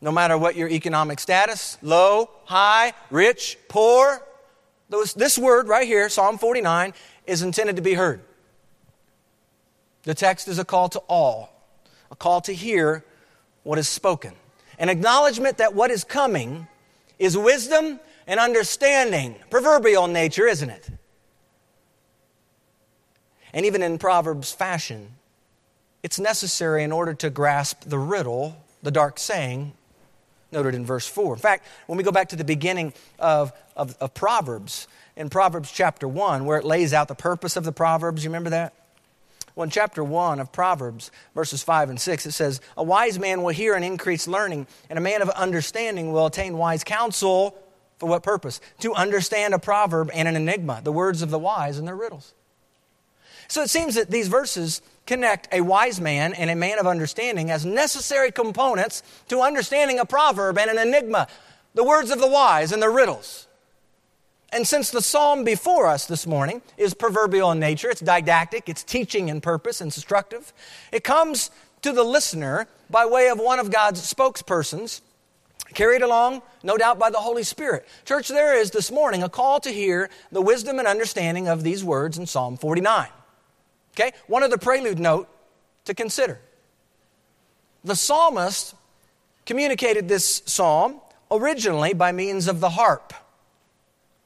No 0.00 0.12
matter 0.12 0.38
what 0.38 0.54
your 0.54 0.68
economic 0.68 1.18
status, 1.18 1.76
low, 1.82 2.30
high, 2.44 2.92
rich, 3.10 3.58
poor, 3.68 4.22
this 4.88 5.36
word 5.36 5.68
right 5.68 5.86
here, 5.86 6.08
Psalm 6.08 6.38
49, 6.38 6.94
is 7.26 7.42
intended 7.42 7.76
to 7.76 7.82
be 7.82 7.94
heard. 7.94 8.20
The 10.04 10.14
text 10.14 10.48
is 10.48 10.58
a 10.58 10.64
call 10.64 10.88
to 10.90 11.00
all, 11.00 11.52
a 12.10 12.16
call 12.16 12.40
to 12.42 12.52
hear 12.52 13.04
what 13.64 13.78
is 13.78 13.88
spoken, 13.88 14.34
an 14.78 14.88
acknowledgement 14.88 15.58
that 15.58 15.74
what 15.74 15.90
is 15.90 16.04
coming 16.04 16.68
is 17.18 17.36
wisdom 17.36 17.98
and 18.26 18.38
understanding, 18.38 19.34
proverbial 19.50 20.06
nature, 20.06 20.46
isn't 20.46 20.70
it? 20.70 20.88
And 23.52 23.66
even 23.66 23.82
in 23.82 23.98
Proverbs 23.98 24.52
fashion, 24.52 25.16
it's 26.02 26.20
necessary 26.20 26.84
in 26.84 26.92
order 26.92 27.14
to 27.14 27.30
grasp 27.30 27.82
the 27.84 27.98
riddle, 27.98 28.56
the 28.82 28.90
dark 28.90 29.18
saying 29.18 29.72
noted 30.52 30.74
in 30.74 30.84
verse 30.84 31.06
4. 31.06 31.34
In 31.34 31.40
fact, 31.40 31.66
when 31.86 31.96
we 31.96 32.04
go 32.04 32.12
back 32.12 32.30
to 32.30 32.36
the 32.36 32.44
beginning 32.44 32.92
of, 33.18 33.52
of, 33.76 33.96
of, 34.00 34.14
Proverbs, 34.14 34.88
in 35.16 35.28
Proverbs 35.28 35.70
chapter 35.70 36.08
1, 36.08 36.44
where 36.44 36.58
it 36.58 36.64
lays 36.64 36.92
out 36.92 37.08
the 37.08 37.14
purpose 37.14 37.56
of 37.56 37.64
the 37.64 37.72
Proverbs, 37.72 38.24
you 38.24 38.30
remember 38.30 38.50
that? 38.50 38.74
Well, 39.54 39.64
in 39.64 39.70
chapter 39.70 40.04
1 40.04 40.38
of 40.38 40.52
Proverbs, 40.52 41.10
verses 41.34 41.62
5 41.64 41.90
and 41.90 42.00
6, 42.00 42.26
it 42.26 42.32
says, 42.32 42.60
A 42.76 42.82
wise 42.82 43.18
man 43.18 43.42
will 43.42 43.52
hear 43.52 43.74
and 43.74 43.84
increase 43.84 44.28
learning, 44.28 44.68
and 44.88 44.98
a 44.98 45.02
man 45.02 45.20
of 45.20 45.28
understanding 45.30 46.12
will 46.12 46.26
attain 46.26 46.56
wise 46.56 46.84
counsel. 46.84 47.58
For 47.98 48.08
what 48.08 48.22
purpose? 48.22 48.60
To 48.80 48.94
understand 48.94 49.54
a 49.54 49.58
proverb 49.58 50.10
and 50.14 50.28
an 50.28 50.36
enigma, 50.36 50.80
the 50.84 50.92
words 50.92 51.22
of 51.22 51.30
the 51.30 51.38
wise 51.40 51.76
and 51.76 51.88
their 51.88 51.96
riddles. 51.96 52.32
So 53.48 53.62
it 53.62 53.70
seems 53.70 53.96
that 53.96 54.10
these 54.10 54.28
verses 54.28 54.82
connect 55.08 55.48
a 55.50 55.62
wise 55.62 56.00
man 56.00 56.34
and 56.34 56.50
a 56.50 56.54
man 56.54 56.78
of 56.78 56.86
understanding 56.86 57.50
as 57.50 57.64
necessary 57.64 58.30
components 58.30 59.02
to 59.28 59.40
understanding 59.40 59.98
a 59.98 60.04
proverb 60.04 60.58
and 60.58 60.70
an 60.70 60.78
enigma, 60.78 61.26
the 61.74 61.82
words 61.82 62.10
of 62.10 62.20
the 62.20 62.28
wise 62.28 62.70
and 62.70 62.82
the 62.82 62.90
riddles. 62.90 63.48
And 64.50 64.66
since 64.66 64.90
the 64.90 65.02
psalm 65.02 65.44
before 65.44 65.86
us 65.86 66.06
this 66.06 66.26
morning 66.26 66.62
is 66.76 66.94
proverbial 66.94 67.50
in 67.52 67.58
nature, 67.58 67.90
it's 67.90 68.02
didactic, 68.02 68.68
it's 68.68 68.84
teaching 68.84 69.28
in 69.28 69.40
purpose, 69.40 69.80
instructive, 69.80 70.52
it 70.92 71.04
comes 71.04 71.50
to 71.82 71.92
the 71.92 72.04
listener 72.04 72.66
by 72.90 73.06
way 73.06 73.28
of 73.28 73.38
one 73.38 73.58
of 73.58 73.70
God's 73.70 74.00
spokespersons, 74.00 75.00
carried 75.74 76.02
along, 76.02 76.42
no 76.62 76.76
doubt, 76.76 76.98
by 76.98 77.08
the 77.08 77.18
Holy 77.18 77.42
Spirit. 77.42 77.86
Church, 78.04 78.28
there 78.28 78.58
is 78.58 78.70
this 78.70 78.90
morning 78.90 79.22
a 79.22 79.28
call 79.28 79.60
to 79.60 79.70
hear 79.70 80.10
the 80.32 80.42
wisdom 80.42 80.78
and 80.78 80.88
understanding 80.88 81.48
of 81.48 81.62
these 81.62 81.82
words 81.82 82.18
in 82.18 82.26
Psalm 82.26 82.56
49. 82.56 83.08
Okay? 83.98 84.12
One 84.28 84.42
other 84.42 84.58
prelude 84.58 84.98
note 84.98 85.28
to 85.86 85.94
consider. 85.94 86.40
The 87.82 87.96
psalmist 87.96 88.74
communicated 89.44 90.08
this 90.08 90.42
psalm 90.46 91.00
originally 91.30 91.94
by 91.94 92.12
means 92.12 92.46
of 92.46 92.60
the 92.60 92.70
harp, 92.70 93.12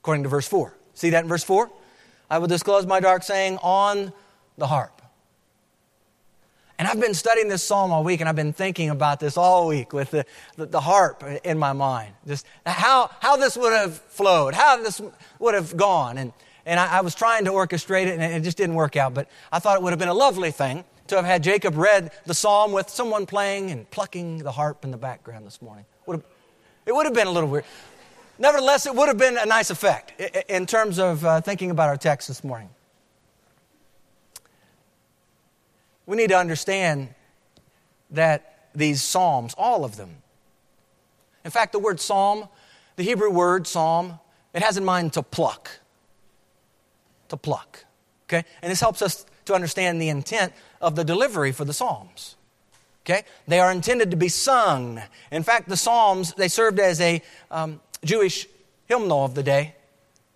according 0.01 0.25
to 0.25 0.29
verse 0.29 0.47
4. 0.47 0.75
See 0.95 1.11
that 1.11 1.23
in 1.23 1.29
verse 1.29 1.45
4? 1.45 1.71
I 2.29 2.39
will 2.39 2.49
disclose 2.49 2.87
my 2.87 3.01
dark 3.01 3.23
saying 3.23 3.59
on 3.63 4.13
the 4.59 4.67
harp. 4.67 5.01
And 6.79 6.89
I've 6.89 7.01
been 7.01 7.15
studying 7.15 7.49
this 7.49 7.63
psalm 7.63 7.93
all 7.93 8.03
week, 8.03 8.21
and 8.21 8.29
I've 8.29 8.37
been 8.37 8.53
thinking 8.53 8.91
about 8.91 9.21
this 9.21 9.37
all 9.37 9.69
week 9.69 9.93
with 9.93 10.11
the, 10.11 10.27
the, 10.57 10.67
the, 10.67 10.81
harp 10.81 11.23
in 11.45 11.59
my 11.59 11.73
mind. 11.73 12.13
Just 12.27 12.45
how, 12.67 13.11
how 13.21 13.37
this 13.37 13.57
would 13.57 13.73
have 13.73 13.99
flowed, 13.99 14.55
how 14.55 14.83
this 14.83 15.01
would 15.39 15.55
have 15.55 15.77
gone. 15.77 16.19
And, 16.19 16.33
and 16.67 16.79
I, 16.79 16.99
I, 16.99 17.01
was 17.01 17.15
trying 17.15 17.45
to 17.47 17.51
orchestrate 17.51 18.07
it, 18.07 18.19
and 18.19 18.23
it 18.23 18.43
just 18.43 18.57
didn't 18.57 18.75
work 18.75 18.97
out. 18.97 19.15
But 19.15 19.29
I 19.51 19.59
thought 19.59 19.77
it 19.77 19.83
would 19.83 19.91
have 19.91 19.99
been 19.99 20.09
a 20.09 20.15
lovely 20.15 20.51
thing 20.51 20.85
to 21.09 21.17
have 21.17 21.25
had 21.25 21.43
Jacob 21.43 21.77
read 21.77 22.13
the 22.27 22.35
psalm 22.35 22.73
with 22.73 22.89
someone 22.89 23.27
playing 23.27 23.71
and 23.71 23.91
plucking 23.91 24.39
the 24.39 24.53
harp 24.53 24.85
in 24.85 24.91
the 24.91 24.97
background 24.97 25.47
this 25.47 25.61
morning. 25.61 25.85
Would 26.07 26.19
have, 26.19 26.25
it 26.87 26.95
would 26.95 27.07
have 27.07 27.15
been 27.15 27.27
a 27.27 27.31
little 27.31 27.49
weird. 27.49 27.65
Nevertheless, 28.39 28.87
it 28.87 28.95
would 28.95 29.09
have 29.09 29.19
been 29.19 29.37
a 29.37 29.47
nice 29.47 29.71
effect 29.71 30.21
in 30.49 30.67
terms 30.67 30.99
of 30.99 31.25
uh, 31.25 31.41
thinking 31.41 31.71
about 31.71 31.89
our 31.89 31.97
text 31.97 32.29
this 32.29 32.43
morning. 32.43 32.71
We 36.07 36.17
need 36.17 36.31
to 36.31 36.39
understand 36.39 37.15
that 38.11 38.69
these 38.75 39.03
psalms, 39.03 39.55
all 39.57 39.85
of 39.85 39.97
them, 39.97 40.17
in 41.45 41.51
fact, 41.51 41.73
the 41.73 41.79
word 41.79 42.01
psalm, 42.01 42.49
the 42.97 43.03
Hebrew 43.03 43.31
word 43.31 43.67
psalm, 43.67 44.19
it 44.55 44.63
has 44.63 44.77
in 44.77 44.85
mind 44.85 45.13
to 45.15 45.23
pluck 45.23 45.71
to 47.33 47.37
pluck. 47.39 47.85
Okay? 48.29 48.45
And 48.61 48.71
this 48.71 48.81
helps 48.81 49.03
us 49.03 49.27
to 49.47 49.55
understand 49.55 50.01
the 50.01 50.09
intent 50.09 50.53
of 50.81 50.95
the 50.97 51.05
delivery 51.05 51.51
for 51.51 51.65
the 51.65 51.73
Psalms. 51.73 52.37
Okay? 53.05 53.25
They 53.49 53.59
are 53.59 53.73
intended 53.73 54.11
to 54.13 54.17
be 54.17 54.29
sung. 54.29 55.03
In 55.31 55.43
fact, 55.43 55.69
the 55.69 55.77
Psalms, 55.77 56.35
they 56.35 56.49
served 56.49 56.79
as 56.79 57.01
a 57.01 57.23
um, 57.51 57.81
Jewish 58.05 58.47
hymnal 58.87 59.25
of 59.25 59.35
the 59.35 59.43
day. 59.43 59.75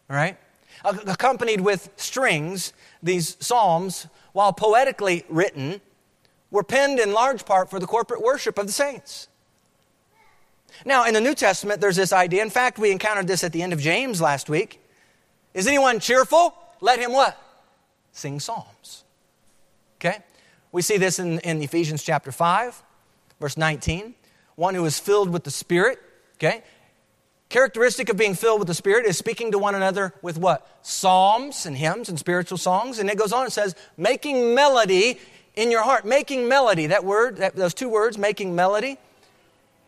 Right? 0.09 0.39
Accompanied 0.85 1.61
with 1.61 1.91
strings, 1.97 2.73
these 3.03 3.37
Psalms, 3.41 4.07
while 4.33 4.53
poetically 4.53 5.25
written, 5.29 5.81
were 6.51 6.63
penned 6.63 6.99
in 6.99 7.13
large 7.13 7.45
part 7.45 7.69
for 7.69 7.79
the 7.79 7.87
corporate 7.87 8.23
worship 8.23 8.59
of 8.59 8.67
the 8.67 8.73
saints. 8.73 9.29
Now, 10.85 11.05
in 11.05 11.15
the 11.15 11.21
New 11.21 11.35
Testament, 11.35 11.81
there's 11.81 11.97
this 11.97 12.13
idea. 12.13 12.43
In 12.43 12.51
fact, 12.51 12.79
we 12.79 12.91
encountered 12.91 13.27
this 13.27 13.45
at 13.45 13.53
the 13.53 13.63
end 13.63 13.73
of 13.73 13.81
James 13.81 14.21
last 14.21 14.49
week. 14.49 14.81
Is 15.55 15.67
anyone 15.67 16.01
cheerful? 16.01 16.55
Let 16.81 16.99
him 16.99 17.13
what? 17.13 17.41
Sing 18.13 18.41
psalms. 18.41 19.05
Okay? 20.01 20.19
We 20.73 20.83
see 20.83 20.97
this 20.97 21.19
in, 21.19 21.39
in 21.41 21.63
Ephesians 21.63 22.03
chapter 22.03 22.33
5, 22.33 22.83
verse 23.41 23.57
19. 23.57 24.15
One 24.57 24.75
who 24.75 24.85
is 24.85 24.99
filled 24.99 25.31
with 25.31 25.45
the 25.45 25.51
Spirit 25.51 26.01
Okay? 26.37 26.63
Characteristic 27.49 28.09
of 28.09 28.17
being 28.17 28.35
filled 28.35 28.59
with 28.59 28.69
the 28.69 28.75
Spirit 28.75 29.07
is 29.07 29.17
speaking 29.17 29.53
to 29.53 29.59
one 29.59 29.75
another 29.75 30.13
with 30.21 30.37
what? 30.37 30.69
Psalms 30.83 31.65
and 31.65 31.77
hymns 31.77 32.09
and 32.09 32.19
spiritual 32.19 32.59
songs. 32.59 32.99
And 32.99 33.09
it 33.09 33.17
goes 33.17 33.33
on 33.33 33.45
and 33.45 33.53
says, 33.53 33.75
making 33.97 34.55
melody 34.55 35.19
in 35.55 35.71
your 35.71 35.83
heart. 35.83 36.05
Making 36.05 36.49
melody, 36.49 36.89
that 36.89 37.05
word, 37.05 37.37
that, 37.39 37.55
those 37.55 37.73
two 37.73 37.89
words, 37.89 38.19
making 38.19 38.55
melody. 38.55 38.99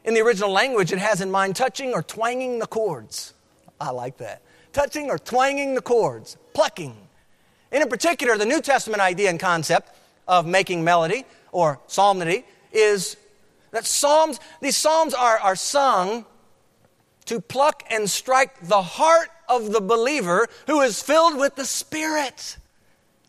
In 0.04 0.14
the 0.14 0.20
original 0.20 0.50
language, 0.50 0.92
it 0.92 0.98
has 0.98 1.20
in 1.20 1.30
mind 1.30 1.56
touching 1.56 1.92
or 1.92 2.02
twanging 2.02 2.60
the 2.60 2.66
chords. 2.66 3.34
I 3.80 3.90
like 3.90 4.18
that. 4.18 4.42
Touching 4.72 5.10
or 5.10 5.18
twanging 5.18 5.74
the 5.74 5.82
chords, 5.82 6.36
plucking. 6.58 6.96
And 7.70 7.84
in 7.84 7.88
particular, 7.88 8.36
the 8.36 8.44
New 8.44 8.60
Testament 8.60 9.00
idea 9.00 9.30
and 9.30 9.38
concept 9.38 9.96
of 10.26 10.44
making 10.44 10.82
melody 10.82 11.24
or 11.52 11.78
psalmody 11.86 12.44
is 12.72 13.16
that 13.70 13.86
psalms, 13.86 14.40
these 14.60 14.76
psalms 14.76 15.14
are, 15.14 15.38
are 15.38 15.54
sung 15.54 16.26
to 17.26 17.40
pluck 17.40 17.84
and 17.92 18.10
strike 18.10 18.58
the 18.66 18.82
heart 18.82 19.28
of 19.48 19.70
the 19.70 19.80
believer 19.80 20.48
who 20.66 20.80
is 20.80 21.00
filled 21.00 21.38
with 21.38 21.54
the 21.54 21.64
Spirit. 21.64 22.56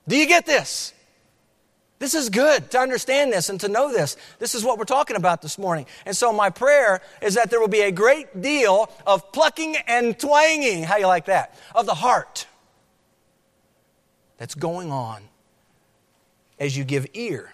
Do 0.07 0.17
you 0.17 0.25
get 0.25 0.47
this? 0.47 0.91
This 1.99 2.15
is 2.15 2.29
good 2.29 2.71
to 2.71 2.79
understand 2.79 3.31
this 3.31 3.49
and 3.49 3.61
to 3.61 3.67
know 3.67 3.93
this. 3.93 4.17
This 4.39 4.55
is 4.55 4.63
what 4.63 4.79
we're 4.79 4.85
talking 4.85 5.17
about 5.17 5.43
this 5.43 5.59
morning. 5.59 5.85
And 6.07 6.17
so, 6.17 6.33
my 6.33 6.49
prayer 6.49 6.99
is 7.21 7.35
that 7.35 7.51
there 7.51 7.59
will 7.59 7.67
be 7.67 7.81
a 7.81 7.91
great 7.91 8.41
deal 8.41 8.89
of 9.05 9.31
plucking 9.31 9.75
and 9.85 10.17
twanging, 10.17 10.81
how 10.81 10.97
you 10.97 11.05
like 11.05 11.25
that, 11.25 11.55
of 11.75 11.85
the 11.85 11.93
heart 11.93 12.47
that's 14.39 14.55
going 14.55 14.91
on 14.91 15.21
as 16.57 16.75
you 16.75 16.83
give 16.83 17.05
ear 17.13 17.53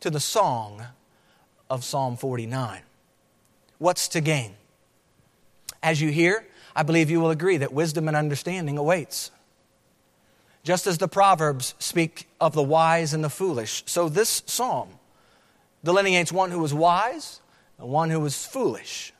to 0.00 0.10
the 0.10 0.20
song 0.20 0.86
of 1.68 1.82
Psalm 1.82 2.16
49. 2.16 2.82
What's 3.78 4.08
to 4.08 4.20
gain? 4.20 4.54
As 5.82 6.00
you 6.00 6.10
hear, 6.10 6.46
I 6.76 6.82
believe 6.82 7.10
you 7.10 7.18
will 7.18 7.30
agree 7.30 7.56
that 7.56 7.72
wisdom 7.72 8.08
and 8.08 8.16
understanding 8.16 8.78
awaits. 8.78 9.30
Just 10.62 10.86
as 10.86 10.98
the 10.98 11.08
Proverbs 11.08 11.74
speak 11.78 12.28
of 12.40 12.52
the 12.52 12.62
wise 12.62 13.14
and 13.14 13.24
the 13.24 13.30
foolish, 13.30 13.82
so 13.86 14.08
this 14.08 14.42
psalm 14.46 14.90
delineates 15.82 16.30
one 16.30 16.50
who 16.50 16.60
was 16.60 16.74
wise 16.74 17.40
and 17.78 17.88
one 17.88 18.10
who 18.10 18.20
was 18.20 18.46
foolish. 18.46 19.12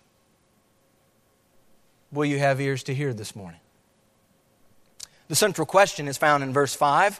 Will 2.13 2.27
you 2.27 2.39
have 2.39 2.61
ears 2.61 2.83
to 2.85 2.95
hear 2.95 3.15
this 3.15 3.35
morning? 3.35 3.61
The 5.33 5.37
central 5.37 5.65
question 5.65 6.09
is 6.09 6.19
found 6.19 6.43
in 6.43 6.53
verse 6.53 6.75
5. 6.75 7.19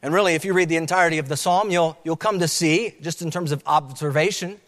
And 0.00 0.14
really, 0.14 0.36
if 0.36 0.46
you 0.46 0.54
read 0.54 0.70
the 0.70 0.76
entirety 0.76 1.18
of 1.18 1.28
the 1.28 1.36
psalm, 1.36 1.70
you'll, 1.70 1.98
you'll 2.02 2.16
come 2.16 2.38
to 2.38 2.48
see, 2.48 2.94
just 3.02 3.20
in 3.20 3.30
terms 3.30 3.52
of 3.52 3.62
observation, 3.66 4.58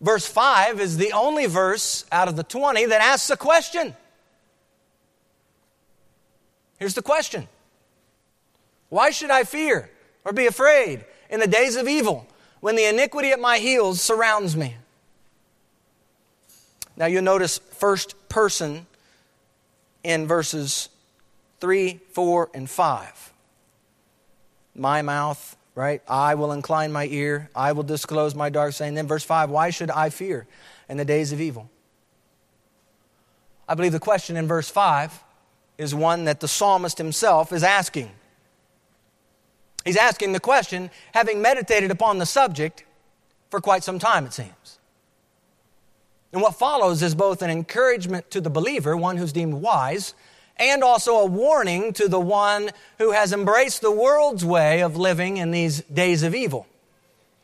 verse 0.00 0.24
5 0.24 0.78
is 0.80 0.98
the 0.98 1.10
only 1.10 1.46
verse 1.46 2.04
out 2.12 2.28
of 2.28 2.36
the 2.36 2.44
20 2.44 2.86
that 2.86 3.00
asks 3.00 3.28
a 3.28 3.36
question. 3.36 3.96
Here's 6.78 6.94
the 6.94 7.02
question 7.02 7.48
Why 8.88 9.10
should 9.10 9.30
I 9.32 9.42
fear 9.42 9.90
or 10.24 10.32
be 10.32 10.46
afraid 10.46 11.04
in 11.28 11.40
the 11.40 11.48
days 11.48 11.74
of 11.74 11.88
evil 11.88 12.24
when 12.60 12.76
the 12.76 12.84
iniquity 12.84 13.32
at 13.32 13.40
my 13.40 13.58
heels 13.58 14.00
surrounds 14.00 14.56
me? 14.56 14.76
Now 16.96 17.06
you'll 17.06 17.24
notice 17.24 17.58
first 17.58 18.14
person 18.28 18.86
in 20.04 20.28
verses 20.28 20.88
3, 21.60 22.00
4, 22.12 22.50
and 22.54 22.68
5. 22.68 23.32
My 24.74 25.02
mouth, 25.02 25.56
right? 25.74 26.02
I 26.08 26.34
will 26.34 26.52
incline 26.52 26.92
my 26.92 27.06
ear. 27.06 27.50
I 27.54 27.72
will 27.72 27.82
disclose 27.82 28.34
my 28.34 28.50
dark 28.50 28.72
saying. 28.72 28.94
Then 28.94 29.06
verse 29.06 29.24
5, 29.24 29.50
why 29.50 29.70
should 29.70 29.90
I 29.90 30.10
fear 30.10 30.46
in 30.88 30.96
the 30.96 31.04
days 31.04 31.32
of 31.32 31.40
evil? 31.40 31.70
I 33.68 33.74
believe 33.74 33.92
the 33.92 34.00
question 34.00 34.36
in 34.36 34.46
verse 34.46 34.68
5 34.68 35.22
is 35.78 35.94
one 35.94 36.24
that 36.24 36.40
the 36.40 36.48
psalmist 36.48 36.98
himself 36.98 37.52
is 37.52 37.62
asking. 37.62 38.10
He's 39.84 39.96
asking 39.96 40.32
the 40.32 40.40
question, 40.40 40.90
having 41.12 41.42
meditated 41.42 41.90
upon 41.90 42.18
the 42.18 42.26
subject 42.26 42.84
for 43.50 43.60
quite 43.60 43.84
some 43.84 43.98
time, 43.98 44.26
it 44.26 44.32
seems. 44.32 44.78
And 46.32 46.42
what 46.42 46.54
follows 46.56 47.02
is 47.02 47.14
both 47.14 47.40
an 47.40 47.50
encouragement 47.50 48.30
to 48.32 48.40
the 48.40 48.50
believer, 48.50 48.96
one 48.96 49.16
who's 49.16 49.32
deemed 49.32 49.54
wise, 49.54 50.14
and 50.58 50.82
also 50.82 51.18
a 51.18 51.26
warning 51.26 51.92
to 51.94 52.08
the 52.08 52.20
one 52.20 52.70
who 52.98 53.12
has 53.12 53.32
embraced 53.32 53.82
the 53.82 53.90
world's 53.90 54.44
way 54.44 54.80
of 54.82 54.96
living 54.96 55.36
in 55.36 55.50
these 55.50 55.82
days 55.82 56.22
of 56.22 56.34
evil, 56.34 56.66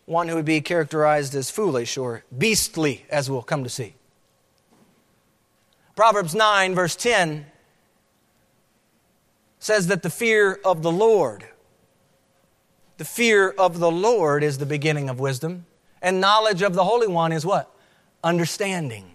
one 0.07 0.29
who 0.29 0.35
would 0.35 0.44
be 0.44 0.61
characterized 0.61 1.35
as 1.35 1.51
foolish 1.51 1.96
or 1.96 2.25
beastly, 2.37 3.05
as 3.11 3.31
we'll 3.31 3.42
come 3.42 3.64
to 3.64 3.70
see. 3.70 3.94
Proverbs 5.94 6.35
9, 6.35 6.75
verse 6.75 6.96
10 6.96 7.46
says 9.59 9.87
that 9.88 10.03
the 10.03 10.11
fear 10.11 10.59
of 10.64 10.83
the 10.83 10.90
Lord, 10.90 11.44
the 12.96 13.05
fear 13.05 13.51
of 13.51 13.79
the 13.79 13.90
Lord 13.90 14.42
is 14.42 14.59
the 14.59 14.66
beginning 14.66 15.09
of 15.09 15.20
wisdom, 15.20 15.66
and 16.01 16.20
knowledge 16.20 16.62
of 16.62 16.75
the 16.75 16.83
Holy 16.83 17.07
One 17.07 17.31
is 17.31 17.46
what? 17.46 17.70
Understanding. 18.25 19.12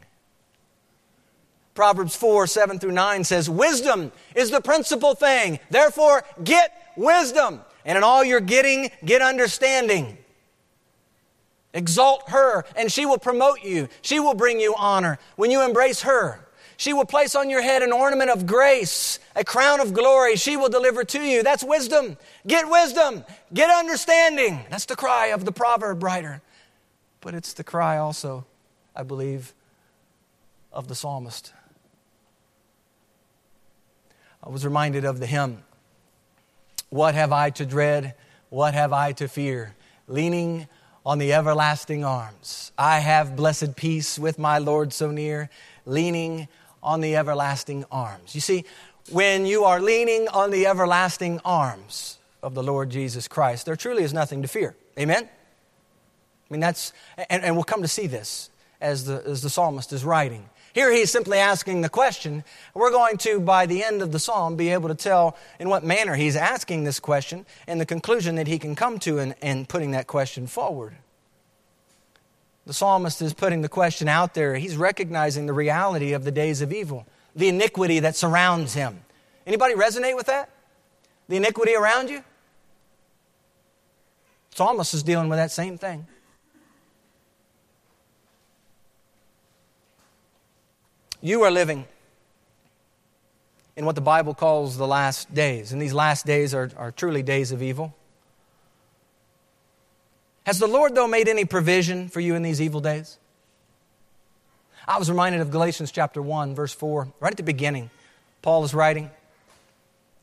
Proverbs 1.77 2.15
4 2.15 2.47
7 2.47 2.79
through 2.79 2.91
9 2.93 3.23
says, 3.23 3.47
Wisdom 3.47 4.11
is 4.33 4.49
the 4.49 4.61
principal 4.61 5.13
thing. 5.13 5.59
Therefore, 5.69 6.23
get 6.43 6.91
wisdom. 6.95 7.61
And 7.85 7.95
in 7.95 8.03
all 8.03 8.23
you're 8.23 8.39
getting, 8.39 8.89
get 9.05 9.21
understanding. 9.21 10.17
Exalt 11.75 12.29
her, 12.29 12.65
and 12.75 12.91
she 12.91 13.05
will 13.05 13.19
promote 13.19 13.63
you. 13.63 13.89
She 14.01 14.19
will 14.19 14.33
bring 14.33 14.59
you 14.59 14.73
honor 14.75 15.19
when 15.35 15.51
you 15.51 15.63
embrace 15.63 16.01
her. 16.01 16.47
She 16.77 16.93
will 16.93 17.05
place 17.05 17.35
on 17.35 17.47
your 17.47 17.61
head 17.61 17.83
an 17.83 17.91
ornament 17.91 18.31
of 18.31 18.47
grace, 18.47 19.19
a 19.35 19.43
crown 19.43 19.79
of 19.79 19.93
glory. 19.93 20.35
She 20.35 20.57
will 20.57 20.69
deliver 20.69 21.03
to 21.03 21.21
you. 21.21 21.43
That's 21.43 21.63
wisdom. 21.63 22.17
Get 22.47 22.67
wisdom. 22.67 23.23
Get 23.53 23.69
understanding. 23.69 24.65
That's 24.71 24.85
the 24.85 24.95
cry 24.95 25.27
of 25.27 25.45
the 25.45 25.51
proverb 25.51 26.01
writer. 26.01 26.41
But 27.21 27.35
it's 27.35 27.53
the 27.53 27.63
cry 27.63 27.99
also, 27.99 28.45
I 28.95 29.03
believe, 29.03 29.53
of 30.73 30.87
the 30.87 30.95
psalmist. 30.95 31.53
I 34.47 34.49
was 34.49 34.63
reminded 34.63 35.03
of 35.03 35.19
the 35.19 35.25
hymn 35.25 35.61
What 36.89 37.15
have 37.15 37.33
I 37.33 37.49
to 37.49 37.65
dread? 37.65 38.13
What 38.49 38.73
have 38.73 38.93
I 38.93 39.11
to 39.13 39.27
fear? 39.27 39.75
Leaning 40.07 40.69
on 41.05 41.17
the 41.17 41.33
everlasting 41.33 42.05
arms. 42.05 42.71
I 42.77 42.99
have 42.99 43.35
blessed 43.35 43.75
peace 43.75 44.17
with 44.17 44.39
my 44.39 44.57
Lord 44.59 44.93
so 44.93 45.11
near, 45.11 45.49
leaning 45.85 46.47
on 46.81 47.01
the 47.01 47.17
everlasting 47.17 47.83
arms. 47.91 48.35
You 48.35 48.39
see, 48.39 48.63
when 49.11 49.45
you 49.45 49.65
are 49.65 49.81
leaning 49.81 50.29
on 50.29 50.51
the 50.51 50.65
everlasting 50.65 51.41
arms 51.43 52.17
of 52.41 52.53
the 52.53 52.63
Lord 52.63 52.89
Jesus 52.89 53.27
Christ, 53.27 53.65
there 53.65 53.75
truly 53.75 54.03
is 54.03 54.13
nothing 54.13 54.43
to 54.43 54.47
fear. 54.47 54.77
Amen? 54.97 55.25
I 55.25 56.53
mean, 56.53 56.61
that's, 56.61 56.93
and, 57.29 57.43
and 57.43 57.55
we'll 57.55 57.65
come 57.65 57.81
to 57.81 57.87
see 57.89 58.07
this 58.07 58.49
as 58.79 59.03
the, 59.03 59.21
as 59.25 59.41
the 59.41 59.49
psalmist 59.49 59.91
is 59.91 60.05
writing. 60.05 60.49
Here 60.77 60.91
he's 60.91 61.09
simply 61.09 61.39
asking 61.39 61.81
the 61.81 61.89
question. 61.89 62.43
We're 62.75 62.91
going 62.91 63.17
to, 63.17 63.39
by 63.39 63.65
the 63.65 63.83
end 63.83 64.03
of 64.03 64.11
the 64.11 64.19
psalm, 64.19 64.55
be 64.55 64.69
able 64.69 64.89
to 64.89 64.93
tell 64.93 65.35
in 65.59 65.69
what 65.69 65.83
manner 65.83 66.13
he's 66.13 66.35
asking 66.35 66.83
this 66.83 66.99
question 66.99 67.47
and 67.65 67.81
the 67.81 67.85
conclusion 67.87 68.35
that 68.35 68.45
he 68.45 68.59
can 68.59 68.75
come 68.75 68.99
to 68.99 69.17
in, 69.17 69.33
in 69.41 69.65
putting 69.65 69.89
that 69.89 70.05
question 70.05 70.45
forward. 70.45 70.93
The 72.67 72.75
psalmist 72.75 73.23
is 73.23 73.33
putting 73.33 73.63
the 73.63 73.69
question 73.69 74.07
out 74.07 74.35
there. 74.35 74.53
He's 74.57 74.77
recognizing 74.77 75.47
the 75.47 75.53
reality 75.53 76.13
of 76.13 76.23
the 76.25 76.31
days 76.31 76.61
of 76.61 76.71
evil, 76.71 77.07
the 77.35 77.47
iniquity 77.47 77.99
that 78.01 78.15
surrounds 78.15 78.75
him. 78.75 78.99
Anybody 79.47 79.73
resonate 79.73 80.15
with 80.15 80.27
that? 80.27 80.51
The 81.27 81.37
iniquity 81.37 81.73
around 81.73 82.11
you? 82.11 82.23
Psalmist 84.53 84.93
is 84.93 85.01
dealing 85.01 85.27
with 85.27 85.39
that 85.39 85.49
same 85.49 85.79
thing. 85.79 86.05
You 91.21 91.43
are 91.43 91.51
living 91.51 91.85
in 93.75 93.85
what 93.85 93.95
the 93.95 94.01
Bible 94.01 94.33
calls 94.33 94.77
the 94.77 94.87
last 94.87 95.33
days, 95.33 95.71
and 95.71 95.81
these 95.81 95.93
last 95.93 96.25
days 96.25 96.53
are, 96.53 96.71
are 96.77 96.91
truly 96.91 97.23
days 97.23 97.51
of 97.51 97.61
evil. 97.61 97.95
Has 100.45 100.59
the 100.59 100.67
Lord, 100.67 100.95
though, 100.95 101.07
made 101.07 101.27
any 101.27 101.45
provision 101.45 102.07
for 102.07 102.19
you 102.19 102.35
in 102.35 102.41
these 102.41 102.61
evil 102.61 102.81
days? 102.81 103.17
I 104.87 104.97
was 104.97 105.09
reminded 105.09 105.41
of 105.41 105.51
Galatians 105.51 105.91
chapter 105.91 106.21
1, 106.21 106.55
verse 106.55 106.73
4, 106.73 107.07
right 107.19 107.31
at 107.31 107.37
the 107.37 107.43
beginning. 107.43 107.89
Paul 108.41 108.63
is 108.63 108.73
writing. 108.73 109.11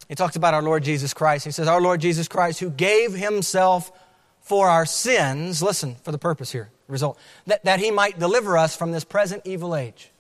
He 0.09 0.15
talks 0.15 0.37
about 0.37 0.55
our 0.55 0.63
Lord 0.63 0.83
Jesus 0.83 1.13
Christ. 1.13 1.45
He 1.45 1.51
says, 1.51 1.69
Our 1.69 1.81
Lord 1.81 2.01
Jesus 2.01 2.29
Christ, 2.29 2.61
who 2.61 2.71
gave 2.71 3.13
himself 3.13 3.93
for 4.41 4.69
our 4.69 4.87
sins, 4.87 5.63
listen 5.63 5.97
for 6.03 6.13
the 6.13 6.19
purpose 6.19 6.51
here, 6.51 6.71
result, 6.89 7.19
that, 7.47 7.65
that 7.65 7.81
he 7.81 7.91
might 7.91 8.19
deliver 8.19 8.57
us 8.57 8.75
from 8.75 8.93
this 8.93 9.05
present 9.05 9.43
evil 9.45 9.77
age. 9.77 10.11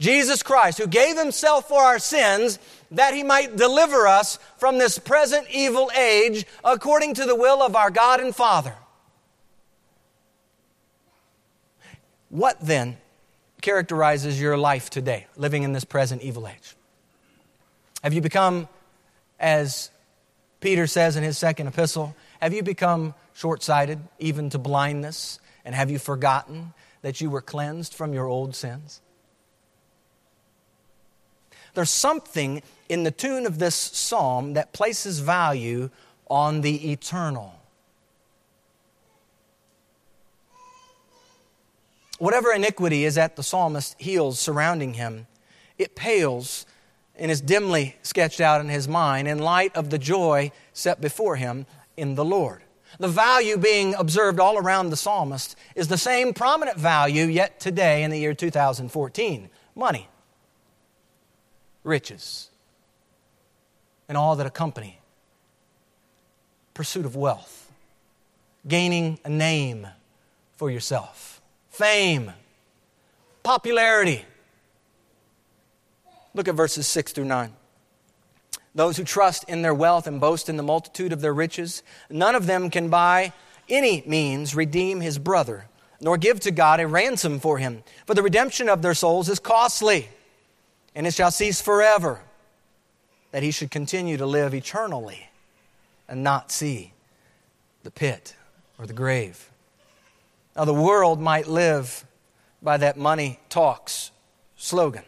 Jesus 0.00 0.42
Christ, 0.42 0.78
who 0.78 0.86
gave 0.86 1.16
himself 1.16 1.68
for 1.68 1.82
our 1.82 1.98
sins 1.98 2.58
that 2.90 3.14
he 3.14 3.22
might 3.22 3.56
deliver 3.56 4.08
us 4.08 4.38
from 4.56 4.78
this 4.78 4.98
present 4.98 5.46
evil 5.52 5.90
age 5.96 6.46
according 6.64 7.14
to 7.14 7.26
the 7.26 7.36
will 7.36 7.62
of 7.62 7.76
our 7.76 7.90
God 7.90 8.18
and 8.18 8.34
Father. 8.34 8.74
What 12.30 12.58
then 12.60 12.96
characterizes 13.60 14.40
your 14.40 14.56
life 14.56 14.88
today, 14.88 15.26
living 15.36 15.64
in 15.64 15.74
this 15.74 15.84
present 15.84 16.22
evil 16.22 16.48
age? 16.48 16.74
Have 18.02 18.14
you 18.14 18.22
become, 18.22 18.68
as 19.38 19.90
Peter 20.60 20.86
says 20.86 21.16
in 21.16 21.22
his 21.22 21.36
second 21.36 21.66
epistle, 21.66 22.16
have 22.40 22.54
you 22.54 22.62
become 22.62 23.14
short 23.34 23.62
sighted, 23.62 24.00
even 24.18 24.48
to 24.50 24.58
blindness? 24.58 25.38
And 25.62 25.74
have 25.74 25.90
you 25.90 25.98
forgotten 25.98 26.72
that 27.02 27.20
you 27.20 27.28
were 27.28 27.42
cleansed 27.42 27.92
from 27.92 28.14
your 28.14 28.26
old 28.26 28.54
sins? 28.54 29.02
There's 31.74 31.90
something 31.90 32.62
in 32.88 33.04
the 33.04 33.10
tune 33.10 33.46
of 33.46 33.58
this 33.58 33.74
psalm 33.74 34.54
that 34.54 34.72
places 34.72 35.20
value 35.20 35.90
on 36.28 36.60
the 36.60 36.92
eternal. 36.92 37.54
Whatever 42.18 42.52
iniquity 42.52 43.04
is 43.04 43.16
at 43.16 43.36
the 43.36 43.42
psalmist's 43.42 43.96
heels 43.98 44.38
surrounding 44.38 44.94
him, 44.94 45.26
it 45.78 45.94
pales 45.96 46.66
and 47.16 47.30
is 47.30 47.40
dimly 47.40 47.96
sketched 48.02 48.42
out 48.42 48.60
in 48.60 48.68
his 48.68 48.86
mind 48.86 49.26
in 49.26 49.38
light 49.38 49.74
of 49.74 49.88
the 49.88 49.98
joy 49.98 50.52
set 50.74 51.00
before 51.00 51.36
him 51.36 51.64
in 51.96 52.16
the 52.16 52.24
Lord. 52.24 52.62
The 52.98 53.08
value 53.08 53.56
being 53.56 53.94
observed 53.94 54.38
all 54.38 54.58
around 54.58 54.90
the 54.90 54.96
psalmist 54.96 55.56
is 55.74 55.88
the 55.88 55.96
same 55.96 56.34
prominent 56.34 56.76
value 56.76 57.24
yet 57.24 57.58
today 57.58 58.02
in 58.02 58.10
the 58.10 58.18
year 58.18 58.34
2014 58.34 59.48
money, 59.74 60.08
riches, 61.84 62.48
and 64.08 64.16
all 64.16 64.36
that 64.36 64.46
accompany 64.46 64.98
pursuit 66.74 67.04
of 67.04 67.16
wealth, 67.16 67.70
gaining 68.66 69.18
a 69.24 69.28
name 69.28 69.86
for 70.56 70.70
yourself 70.70 71.40
fame, 71.70 72.32
popularity. 73.42 74.24
Look 76.34 76.48
at 76.48 76.54
verses 76.54 76.86
6 76.86 77.12
through 77.12 77.24
9. 77.24 77.52
Those 78.74 78.96
who 78.96 79.04
trust 79.04 79.44
in 79.48 79.62
their 79.62 79.74
wealth 79.74 80.06
and 80.06 80.20
boast 80.20 80.48
in 80.48 80.56
the 80.56 80.62
multitude 80.62 81.12
of 81.12 81.20
their 81.20 81.34
riches, 81.34 81.82
none 82.08 82.34
of 82.34 82.46
them 82.46 82.70
can 82.70 82.88
by 82.88 83.32
any 83.68 84.02
means 84.06 84.54
redeem 84.54 85.00
his 85.00 85.18
brother, 85.18 85.66
nor 86.00 86.18
give 86.18 86.40
to 86.40 86.50
God 86.50 86.80
a 86.80 86.86
ransom 86.86 87.40
for 87.40 87.58
him. 87.58 87.82
For 88.06 88.14
the 88.14 88.22
redemption 88.22 88.68
of 88.68 88.82
their 88.82 88.94
souls 88.94 89.28
is 89.28 89.38
costly, 89.38 90.08
and 90.94 91.06
it 91.06 91.14
shall 91.14 91.30
cease 91.30 91.60
forever, 91.60 92.20
that 93.32 93.42
he 93.42 93.50
should 93.50 93.70
continue 93.70 94.16
to 94.16 94.26
live 94.26 94.54
eternally 94.54 95.28
and 96.08 96.22
not 96.22 96.50
see 96.50 96.92
the 97.82 97.90
pit 97.90 98.34
or 98.78 98.86
the 98.86 98.92
grave. 98.92 99.50
Now, 100.56 100.64
the 100.64 100.74
world 100.74 101.20
might 101.20 101.46
live 101.46 102.04
by 102.62 102.76
that 102.76 102.96
money 102.96 103.38
talks 103.48 104.10
slogan. 104.56 105.04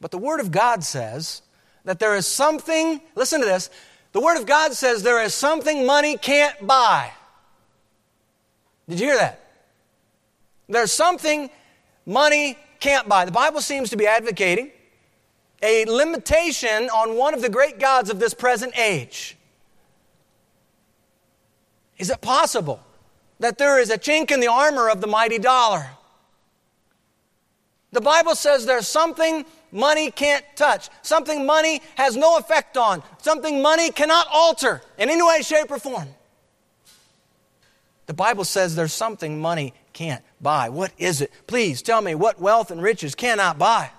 But 0.00 0.10
the 0.10 0.18
Word 0.18 0.40
of 0.40 0.50
God 0.50 0.82
says 0.84 1.42
that 1.84 1.98
there 1.98 2.16
is 2.16 2.26
something, 2.26 3.00
listen 3.14 3.40
to 3.40 3.46
this, 3.46 3.68
the 4.12 4.20
Word 4.20 4.38
of 4.38 4.46
God 4.46 4.72
says 4.72 5.02
there 5.02 5.22
is 5.22 5.34
something 5.34 5.86
money 5.86 6.16
can't 6.16 6.66
buy. 6.66 7.10
Did 8.88 9.00
you 9.00 9.06
hear 9.06 9.16
that? 9.16 9.40
There's 10.68 10.92
something 10.92 11.50
money 12.06 12.58
can't 12.82 13.08
buy. 13.08 13.24
The 13.24 13.32
Bible 13.32 13.60
seems 13.60 13.88
to 13.90 13.96
be 13.96 14.06
advocating 14.06 14.70
a 15.62 15.86
limitation 15.86 16.90
on 16.90 17.16
one 17.16 17.32
of 17.32 17.40
the 17.40 17.48
great 17.48 17.78
gods 17.78 18.10
of 18.10 18.18
this 18.20 18.34
present 18.34 18.76
age. 18.76 19.36
Is 21.96 22.10
it 22.10 22.20
possible 22.20 22.80
that 23.42 23.58
there 23.58 23.78
is 23.78 23.90
a 23.90 23.98
chink 23.98 24.30
in 24.30 24.40
the 24.40 24.46
armor 24.46 24.88
of 24.88 25.00
the 25.00 25.06
mighty 25.06 25.38
dollar. 25.38 25.86
The 27.90 28.00
Bible 28.00 28.34
says 28.34 28.64
there's 28.64 28.88
something 28.88 29.44
money 29.70 30.10
can't 30.10 30.44
touch, 30.56 30.88
something 31.02 31.44
money 31.44 31.82
has 31.96 32.16
no 32.16 32.38
effect 32.38 32.76
on, 32.76 33.02
something 33.18 33.60
money 33.60 33.90
cannot 33.90 34.28
alter 34.32 34.80
in 34.96 35.10
any 35.10 35.22
way, 35.22 35.42
shape, 35.42 35.70
or 35.70 35.78
form. 35.78 36.08
The 38.06 38.14
Bible 38.14 38.44
says 38.44 38.74
there's 38.74 38.92
something 38.92 39.40
money 39.40 39.74
can't 40.02 40.24
buy. 40.40 40.68
What 40.68 40.90
is 40.98 41.20
it? 41.20 41.30
Please 41.46 41.80
tell 41.80 42.02
me 42.02 42.16
what 42.16 42.40
wealth 42.40 42.72
and 42.72 42.82
riches 42.82 43.14
cannot 43.14 43.56
buy. 43.56 43.90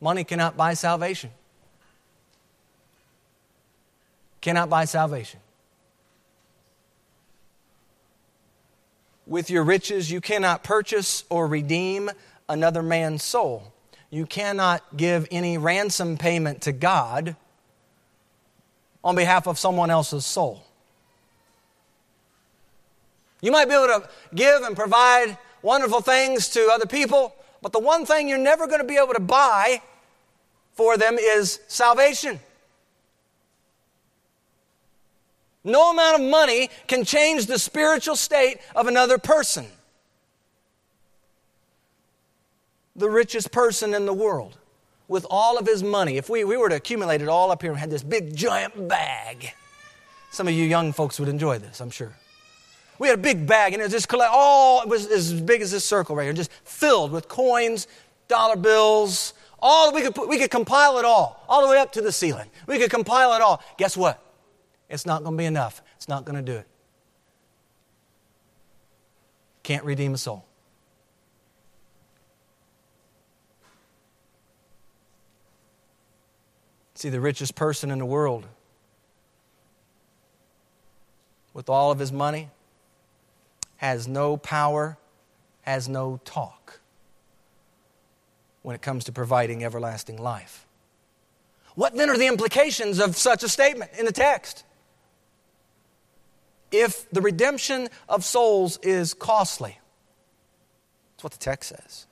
Money 0.00 0.22
cannot 0.22 0.56
buy 0.56 0.74
salvation. 0.74 1.30
Cannot 4.40 4.70
buy 4.70 4.84
salvation. 4.84 5.40
With 9.26 9.50
your 9.50 9.64
riches, 9.64 10.12
you 10.12 10.20
cannot 10.20 10.62
purchase 10.62 11.24
or 11.28 11.48
redeem 11.48 12.08
another 12.48 12.84
man's 12.84 13.24
soul. 13.24 13.72
You 14.10 14.26
cannot 14.26 14.96
give 14.96 15.26
any 15.32 15.58
ransom 15.58 16.16
payment 16.16 16.62
to 16.62 16.72
God 16.72 17.34
on 19.02 19.16
behalf 19.16 19.48
of 19.48 19.58
someone 19.58 19.90
else's 19.90 20.24
soul. 20.24 20.67
You 23.40 23.52
might 23.52 23.66
be 23.66 23.74
able 23.74 23.86
to 23.86 24.08
give 24.34 24.62
and 24.62 24.76
provide 24.76 25.38
wonderful 25.62 26.00
things 26.00 26.48
to 26.48 26.68
other 26.72 26.86
people, 26.86 27.34
but 27.62 27.72
the 27.72 27.78
one 27.78 28.06
thing 28.06 28.28
you're 28.28 28.38
never 28.38 28.66
going 28.66 28.80
to 28.80 28.86
be 28.86 28.96
able 28.96 29.14
to 29.14 29.20
buy 29.20 29.82
for 30.72 30.96
them 30.96 31.16
is 31.18 31.60
salvation. 31.68 32.40
No 35.64 35.90
amount 35.90 36.22
of 36.22 36.28
money 36.28 36.70
can 36.86 37.04
change 37.04 37.46
the 37.46 37.58
spiritual 37.58 38.16
state 38.16 38.58
of 38.74 38.86
another 38.86 39.18
person. 39.18 39.66
The 42.96 43.10
richest 43.10 43.52
person 43.52 43.94
in 43.94 44.06
the 44.06 44.12
world, 44.12 44.56
with 45.06 45.26
all 45.30 45.58
of 45.58 45.66
his 45.66 45.82
money, 45.82 46.16
if 46.16 46.28
we, 46.28 46.44
we 46.44 46.56
were 46.56 46.68
to 46.68 46.76
accumulate 46.76 47.22
it 47.22 47.28
all 47.28 47.50
up 47.50 47.62
here 47.62 47.70
and 47.70 47.78
had 47.78 47.90
this 47.90 48.02
big 48.02 48.34
giant 48.34 48.88
bag, 48.88 49.52
some 50.30 50.48
of 50.48 50.54
you 50.54 50.64
young 50.64 50.92
folks 50.92 51.20
would 51.20 51.28
enjoy 51.28 51.58
this, 51.58 51.80
I'm 51.80 51.90
sure. 51.90 52.12
We 52.98 53.08
had 53.08 53.18
a 53.18 53.22
big 53.22 53.46
bag 53.46 53.72
and 53.72 53.80
it 53.80 53.84
was 53.84 53.92
just 53.92 54.08
collect 54.08 54.32
all 54.32 54.82
it 54.82 54.88
was 54.88 55.06
as 55.06 55.40
big 55.40 55.60
as 55.62 55.70
this 55.70 55.84
circle 55.84 56.16
right 56.16 56.24
here, 56.24 56.32
just 56.32 56.52
filled 56.64 57.12
with 57.12 57.28
coins, 57.28 57.86
dollar 58.26 58.56
bills, 58.56 59.34
all 59.60 59.92
we 59.92 60.02
could 60.02 60.14
put, 60.14 60.28
we 60.28 60.38
could 60.38 60.50
compile 60.50 60.98
it 60.98 61.04
all, 61.04 61.44
all 61.48 61.62
the 61.62 61.68
way 61.68 61.78
up 61.78 61.92
to 61.92 62.00
the 62.00 62.12
ceiling. 62.12 62.48
We 62.66 62.78
could 62.78 62.90
compile 62.90 63.34
it 63.34 63.42
all. 63.42 63.62
Guess 63.76 63.96
what? 63.96 64.22
It's 64.88 65.04
not 65.04 65.22
going 65.22 65.34
to 65.34 65.38
be 65.38 65.44
enough. 65.44 65.82
It's 65.96 66.08
not 66.08 66.24
going 66.24 66.36
to 66.36 66.52
do 66.52 66.58
it. 66.58 66.66
Can't 69.62 69.84
redeem 69.84 70.14
a 70.14 70.18
soul. 70.18 70.44
See, 76.94 77.10
the 77.10 77.20
richest 77.20 77.54
person 77.54 77.90
in 77.90 77.98
the 77.98 78.06
world, 78.06 78.46
with 81.52 81.68
all 81.68 81.92
of 81.92 81.98
his 81.98 82.10
money, 82.10 82.50
has 83.78 84.06
no 84.06 84.36
power, 84.36 84.96
has 85.62 85.88
no 85.88 86.20
talk 86.24 86.80
when 88.62 88.76
it 88.76 88.82
comes 88.82 89.04
to 89.04 89.12
providing 89.12 89.64
everlasting 89.64 90.16
life. 90.16 90.66
What 91.74 91.96
then 91.96 92.10
are 92.10 92.18
the 92.18 92.26
implications 92.26 93.00
of 93.00 93.16
such 93.16 93.42
a 93.42 93.48
statement 93.48 93.90
in 93.98 94.04
the 94.04 94.12
text? 94.12 94.64
if 96.70 97.08
the 97.10 97.20
redemption 97.20 97.88
of 98.08 98.24
souls 98.24 98.78
is 98.82 99.14
costly. 99.14 99.78
That's 101.12 101.24
what 101.24 101.32
the 101.32 101.38
text 101.38 101.70
says. 101.70 102.06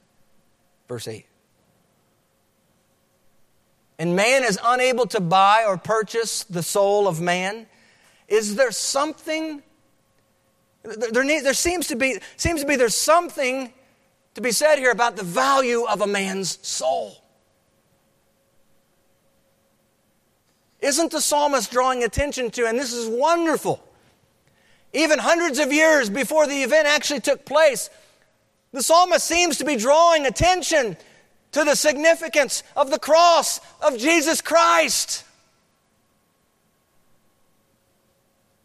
Verse 0.88 1.06
8. 1.08 1.26
And 3.98 4.14
man 4.14 4.44
is 4.44 4.58
unable 4.62 5.06
to 5.06 5.20
buy 5.20 5.64
or 5.66 5.76
purchase 5.78 6.44
the 6.44 6.62
soul 6.62 7.08
of 7.08 7.20
man. 7.20 7.66
Is 8.28 8.56
there 8.56 8.70
something? 8.70 9.62
There, 10.86 11.10
there, 11.10 11.42
there 11.42 11.54
seems 11.54 11.88
to 11.88 11.96
be 11.96 12.18
seems 12.36 12.60
to 12.60 12.66
be 12.66 12.76
there's 12.76 12.94
something 12.94 13.72
to 14.34 14.40
be 14.40 14.52
said 14.52 14.78
here 14.78 14.90
about 14.90 15.16
the 15.16 15.24
value 15.24 15.84
of 15.84 16.00
a 16.00 16.06
man's 16.06 16.64
soul. 16.66 17.16
Isn't 20.80 21.10
the 21.10 21.20
psalmist 21.20 21.72
drawing 21.72 22.04
attention 22.04 22.50
to, 22.52 22.66
and 22.66 22.78
this 22.78 22.92
is 22.92 23.08
wonderful, 23.08 23.82
even 24.92 25.18
hundreds 25.18 25.58
of 25.58 25.72
years 25.72 26.08
before 26.08 26.46
the 26.46 26.62
event 26.62 26.86
actually 26.86 27.20
took 27.20 27.44
place, 27.44 27.90
the 28.72 28.82
psalmist 28.82 29.26
seems 29.26 29.56
to 29.58 29.64
be 29.64 29.76
drawing 29.76 30.26
attention 30.26 30.96
to 31.52 31.64
the 31.64 31.74
significance 31.74 32.62
of 32.76 32.90
the 32.90 32.98
cross 32.98 33.60
of 33.80 33.98
Jesus 33.98 34.40
Christ. 34.40 35.24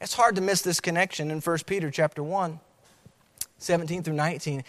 It's 0.02 0.14
hard 0.14 0.36
to 0.36 0.42
miss 0.42 0.62
this 0.62 0.82
connection 0.82 1.32
in 1.32 1.40
1 1.40 1.58
Peter 1.66 1.90
chapter 1.90 2.22
1, 2.22 2.60
17 3.60 4.04
through 4.04 4.16
19. 4.16 4.66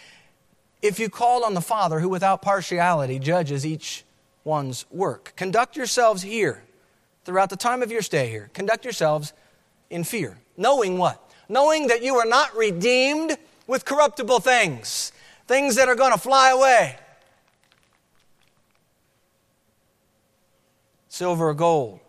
If 0.80 1.00
you 1.00 1.08
call 1.08 1.44
on 1.44 1.54
the 1.54 1.60
Father 1.60 1.98
who 1.98 2.08
without 2.08 2.42
partiality 2.42 3.18
judges 3.18 3.66
each 3.66 4.04
one's 4.44 4.86
work, 4.92 5.32
conduct 5.34 5.76
yourselves 5.76 6.22
here 6.22 6.62
throughout 7.24 7.50
the 7.50 7.56
time 7.56 7.82
of 7.82 7.90
your 7.90 8.02
stay 8.02 8.28
here. 8.28 8.50
Conduct 8.52 8.84
yourselves 8.84 9.32
in 9.90 10.04
fear, 10.04 10.38
knowing 10.56 10.98
what? 10.98 11.32
knowing 11.52 11.88
that 11.88 12.02
you 12.02 12.16
are 12.16 12.24
not 12.24 12.56
redeemed 12.56 13.36
with 13.66 13.84
corruptible 13.84 14.40
things, 14.40 15.12
things 15.46 15.76
that 15.76 15.86
are 15.86 15.94
going 15.94 16.12
to 16.12 16.18
fly 16.18 16.50
away. 16.50 16.96
Silver 21.08 21.50
or 21.50 21.54
gold 21.54 22.00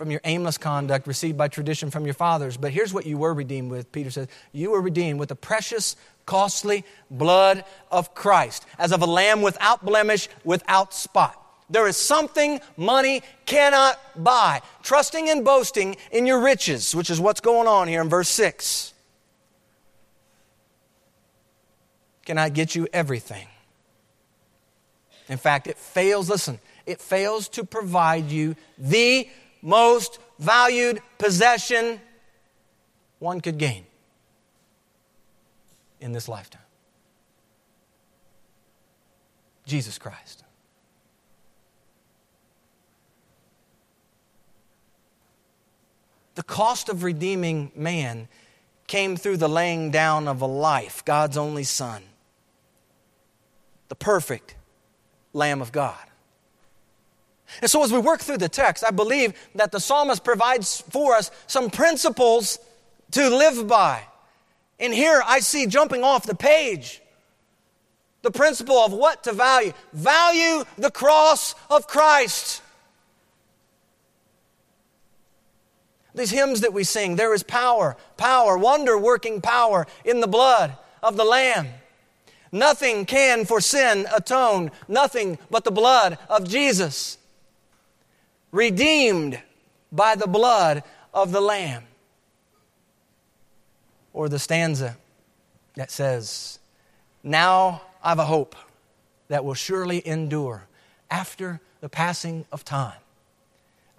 from 0.00 0.10
your 0.10 0.22
aimless 0.24 0.56
conduct 0.56 1.06
received 1.06 1.36
by 1.36 1.46
tradition 1.46 1.90
from 1.90 2.06
your 2.06 2.14
fathers. 2.14 2.56
But 2.56 2.72
here's 2.72 2.94
what 2.94 3.04
you 3.04 3.18
were 3.18 3.34
redeemed 3.34 3.70
with, 3.70 3.92
Peter 3.92 4.10
says. 4.10 4.28
You 4.50 4.70
were 4.70 4.80
redeemed 4.80 5.20
with 5.20 5.28
the 5.28 5.36
precious, 5.36 5.94
costly 6.24 6.86
blood 7.10 7.66
of 7.90 8.14
Christ, 8.14 8.64
as 8.78 8.92
of 8.92 9.02
a 9.02 9.06
lamb 9.06 9.42
without 9.42 9.84
blemish, 9.84 10.30
without 10.42 10.94
spot. 10.94 11.36
There 11.68 11.86
is 11.86 11.98
something 11.98 12.62
money 12.78 13.20
cannot 13.44 14.00
buy. 14.16 14.62
Trusting 14.82 15.28
and 15.28 15.44
boasting 15.44 15.98
in 16.10 16.24
your 16.24 16.40
riches, 16.40 16.94
which 16.94 17.10
is 17.10 17.20
what's 17.20 17.42
going 17.42 17.68
on 17.68 17.86
here 17.86 18.00
in 18.00 18.08
verse 18.08 18.30
6. 18.30 18.94
Cannot 22.24 22.54
get 22.54 22.74
you 22.74 22.88
everything. 22.90 23.48
In 25.28 25.36
fact, 25.36 25.66
it 25.66 25.76
fails, 25.76 26.30
listen, 26.30 26.58
it 26.86 27.02
fails 27.02 27.48
to 27.50 27.64
provide 27.64 28.30
you 28.30 28.56
the 28.78 29.28
most 29.62 30.18
valued 30.38 31.00
possession 31.18 32.00
one 33.18 33.40
could 33.40 33.58
gain 33.58 33.84
in 36.00 36.12
this 36.12 36.28
lifetime 36.28 36.62
Jesus 39.70 39.98
Christ. 39.98 40.42
The 46.34 46.42
cost 46.42 46.88
of 46.88 47.04
redeeming 47.04 47.70
man 47.76 48.26
came 48.88 49.16
through 49.16 49.36
the 49.36 49.48
laying 49.48 49.92
down 49.92 50.26
of 50.26 50.40
a 50.42 50.46
life, 50.46 51.04
God's 51.04 51.36
only 51.36 51.62
Son, 51.62 52.02
the 53.88 53.94
perfect 53.94 54.56
Lamb 55.32 55.62
of 55.62 55.70
God. 55.70 56.09
And 57.60 57.70
so, 57.70 57.82
as 57.82 57.92
we 57.92 57.98
work 57.98 58.20
through 58.20 58.38
the 58.38 58.48
text, 58.48 58.84
I 58.86 58.90
believe 58.90 59.34
that 59.54 59.72
the 59.72 59.80
psalmist 59.80 60.24
provides 60.24 60.82
for 60.90 61.14
us 61.14 61.30
some 61.46 61.70
principles 61.70 62.58
to 63.12 63.28
live 63.28 63.66
by. 63.66 64.02
And 64.78 64.94
here 64.94 65.22
I 65.26 65.40
see 65.40 65.66
jumping 65.66 66.02
off 66.04 66.24
the 66.26 66.34
page 66.34 67.02
the 68.22 68.30
principle 68.30 68.76
of 68.76 68.92
what 68.92 69.24
to 69.24 69.32
value. 69.32 69.72
Value 69.92 70.64
the 70.76 70.90
cross 70.90 71.54
of 71.70 71.86
Christ. 71.86 72.62
These 76.14 76.30
hymns 76.30 76.60
that 76.62 76.72
we 76.72 76.84
sing, 76.84 77.16
there 77.16 77.32
is 77.32 77.42
power, 77.42 77.96
power, 78.16 78.58
wonder 78.58 78.98
working 78.98 79.40
power 79.40 79.86
in 80.04 80.20
the 80.20 80.26
blood 80.26 80.76
of 81.02 81.16
the 81.16 81.24
Lamb. 81.24 81.68
Nothing 82.52 83.06
can 83.06 83.44
for 83.44 83.60
sin 83.60 84.06
atone, 84.12 84.72
nothing 84.88 85.38
but 85.50 85.62
the 85.62 85.70
blood 85.70 86.18
of 86.28 86.48
Jesus. 86.48 87.16
Redeemed 88.52 89.40
by 89.92 90.14
the 90.14 90.26
blood 90.26 90.82
of 91.12 91.32
the 91.32 91.40
Lamb. 91.40 91.84
Or 94.12 94.28
the 94.28 94.38
stanza 94.38 94.96
that 95.76 95.90
says, 95.90 96.58
Now 97.22 97.82
I've 98.02 98.18
a 98.18 98.24
hope 98.24 98.56
that 99.28 99.44
will 99.44 99.54
surely 99.54 100.06
endure 100.06 100.66
after 101.10 101.60
the 101.80 101.88
passing 101.88 102.44
of 102.50 102.64
time. 102.64 102.98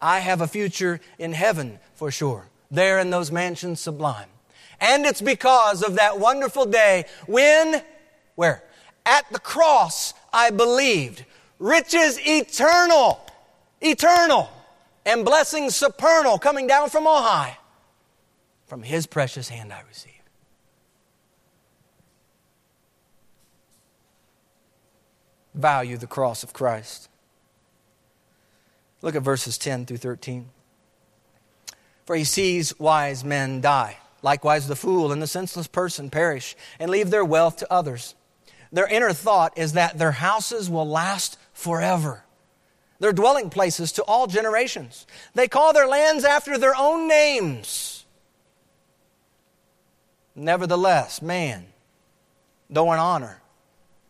I 0.02 0.20
have 0.20 0.42
a 0.42 0.48
future 0.48 1.00
in 1.20 1.34
heaven 1.34 1.80
for 1.94 2.12
sure, 2.12 2.48
there 2.70 3.00
in 3.00 3.10
those 3.10 3.32
mansions 3.32 3.80
sublime. 3.80 4.28
And 4.80 5.06
it's 5.06 5.22
because 5.22 5.84
of 5.84 5.96
that 5.96 6.20
wonderful 6.20 6.66
day 6.66 7.06
when, 7.28 7.84
where? 8.36 8.64
At 9.06 9.32
the 9.32 9.40
cross 9.40 10.14
I 10.34 10.50
believed. 10.50 11.26
Riches 11.60 12.20
eternal, 12.26 13.24
eternal, 13.82 14.50
and 15.06 15.26
blessings 15.26 15.76
supernal 15.76 16.38
coming 16.38 16.68
down 16.68 16.90
from 16.90 17.08
on 17.08 17.24
high. 17.24 17.58
From 18.68 18.84
his 18.84 19.06
precious 19.06 19.50
hand 19.50 19.74
I 19.74 19.82
received. 19.88 20.16
Value 25.54 25.98
the 25.98 26.08
cross 26.08 26.44
of 26.44 26.54
Christ. 26.54 27.10
Look 29.02 29.16
at 29.16 29.24
verses 29.24 29.58
10 29.58 29.86
through 29.86 29.98
13. 29.98 30.50
For 32.06 32.16
he 32.16 32.24
sees 32.24 32.78
wise 32.80 33.24
men 33.24 33.62
die. 33.62 33.98
Likewise, 34.22 34.68
the 34.68 34.76
fool 34.76 35.12
and 35.12 35.22
the 35.22 35.28
senseless 35.28 35.68
person 35.68 36.10
perish 36.10 36.56
and 36.80 36.92
leave 36.92 37.10
their 37.10 37.26
wealth 37.26 37.58
to 37.58 37.74
others. 37.74 38.16
Their 38.72 38.88
inner 38.88 39.14
thought 39.14 39.58
is 39.58 39.74
that 39.74 39.98
their 39.98 40.12
houses 40.12 40.70
will 40.70 40.88
last 40.88 41.38
forever, 41.54 42.24
their 43.02 43.12
dwelling 43.12 43.50
places 43.50 43.92
to 43.94 44.04
all 44.04 44.28
generations. 44.28 45.08
They 45.34 45.48
call 45.48 45.74
their 45.74 45.88
lands 45.88 46.24
after 46.24 46.60
their 46.60 46.76
own 46.78 47.08
names. 47.08 48.06
Nevertheless, 50.36 51.20
man, 51.20 51.66
though 52.70 52.94
in 52.94 53.00
honor, 53.00 53.42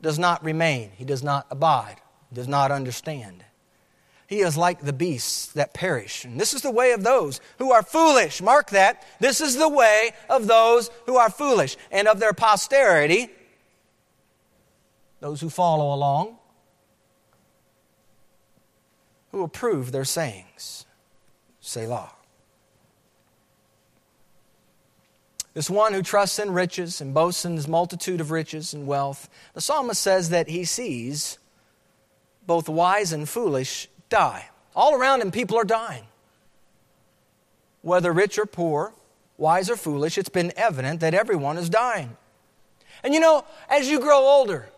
does 0.01 0.19
not 0.19 0.43
remain, 0.43 0.91
he 0.97 1.06
does 1.06 1.23
not 1.23 1.47
abide, 1.49 2.01
does 2.34 2.49
not 2.49 2.69
understand. 2.69 3.45
He 4.27 4.41
is 4.41 4.58
like 4.58 4.82
the 4.82 4.93
beasts 4.93 5.47
that 5.54 5.73
perish. 5.73 6.25
And 6.25 6.39
this 6.39 6.54
is 6.54 6.62
the 6.62 6.69
way 6.69 6.91
of 6.91 7.01
those 7.01 7.39
who 7.60 7.71
are 7.71 7.84
foolish. 7.84 8.41
Mark 8.41 8.71
that. 8.71 9.06
This 9.21 9.39
is 9.39 9.56
the 9.56 9.69
way 9.69 10.12
of 10.30 10.47
those 10.47 10.89
who 11.06 11.15
are 11.15 11.30
foolish 11.30 11.77
and 11.91 12.10
of 12.10 12.19
their 12.19 12.34
posterity, 12.34 13.30
those 15.21 15.39
who 15.39 15.49
follow 15.49 15.93
along, 15.93 16.38
who 19.32 19.44
approve 19.44 19.91
their 19.91 20.06
sayings. 20.06 20.86
Selah. 21.60 22.12
This 25.54 25.70
one 25.70 25.94
who 25.94 26.02
trusts 26.02 26.39
in 26.39 26.52
riches 26.52 27.02
and 27.02 27.13
boasts 27.13 27.44
in 27.44 27.56
his 27.56 27.67
multitude 27.67 28.22
of 28.22 28.32
riches 28.32 28.74
and 28.74 28.88
wealth, 28.88 29.30
the 29.54 29.62
psalmist 29.62 30.02
says 30.02 30.30
that 30.30 30.48
he 30.48 30.63
sees 30.63 31.38
both 32.48 32.70
wise 32.70 33.12
and 33.12 33.28
foolish 33.28 33.89
die. 34.10 34.50
All 34.76 34.96
around 34.96 35.22
him, 35.22 35.32
people 35.32 35.58
are 35.58 35.65
dying. 35.65 36.06
Whether 37.82 38.13
rich 38.13 38.39
or 38.39 38.46
poor, 38.46 38.94
wise 39.38 39.70
or 39.70 39.76
foolish, 39.76 40.17
it's 40.17 40.30
been 40.30 40.54
evident 40.56 41.02
that 41.02 41.13
everyone 41.13 41.58
is 41.58 41.70
dying. 41.70 42.15
And 43.04 43.13
you 43.13 43.20
know, 43.20 43.44
as 43.70 43.89
you 43.89 44.00
grow 44.00 44.20
older, 44.20 44.70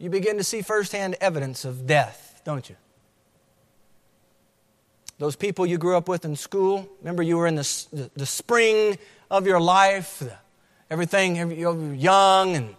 you 0.00 0.08
begin 0.08 0.38
to 0.38 0.44
see 0.44 0.62
firsthand 0.62 1.14
evidence 1.20 1.66
of 1.66 1.86
death, 1.86 2.40
don't 2.44 2.68
you? 2.68 2.76
Those 5.18 5.36
people 5.36 5.66
you 5.66 5.76
grew 5.76 5.94
up 5.94 6.08
with 6.08 6.24
in 6.24 6.34
school, 6.34 6.88
remember 7.00 7.22
you 7.22 7.36
were 7.36 7.46
in 7.46 7.54
the, 7.54 7.86
the, 7.92 8.10
the 8.16 8.24
spring 8.24 8.96
of 9.30 9.46
your 9.46 9.60
life, 9.60 10.22
everything, 10.90 11.36
you 11.36 11.68
were 11.68 11.94
young 11.94 12.56
and 12.56 12.74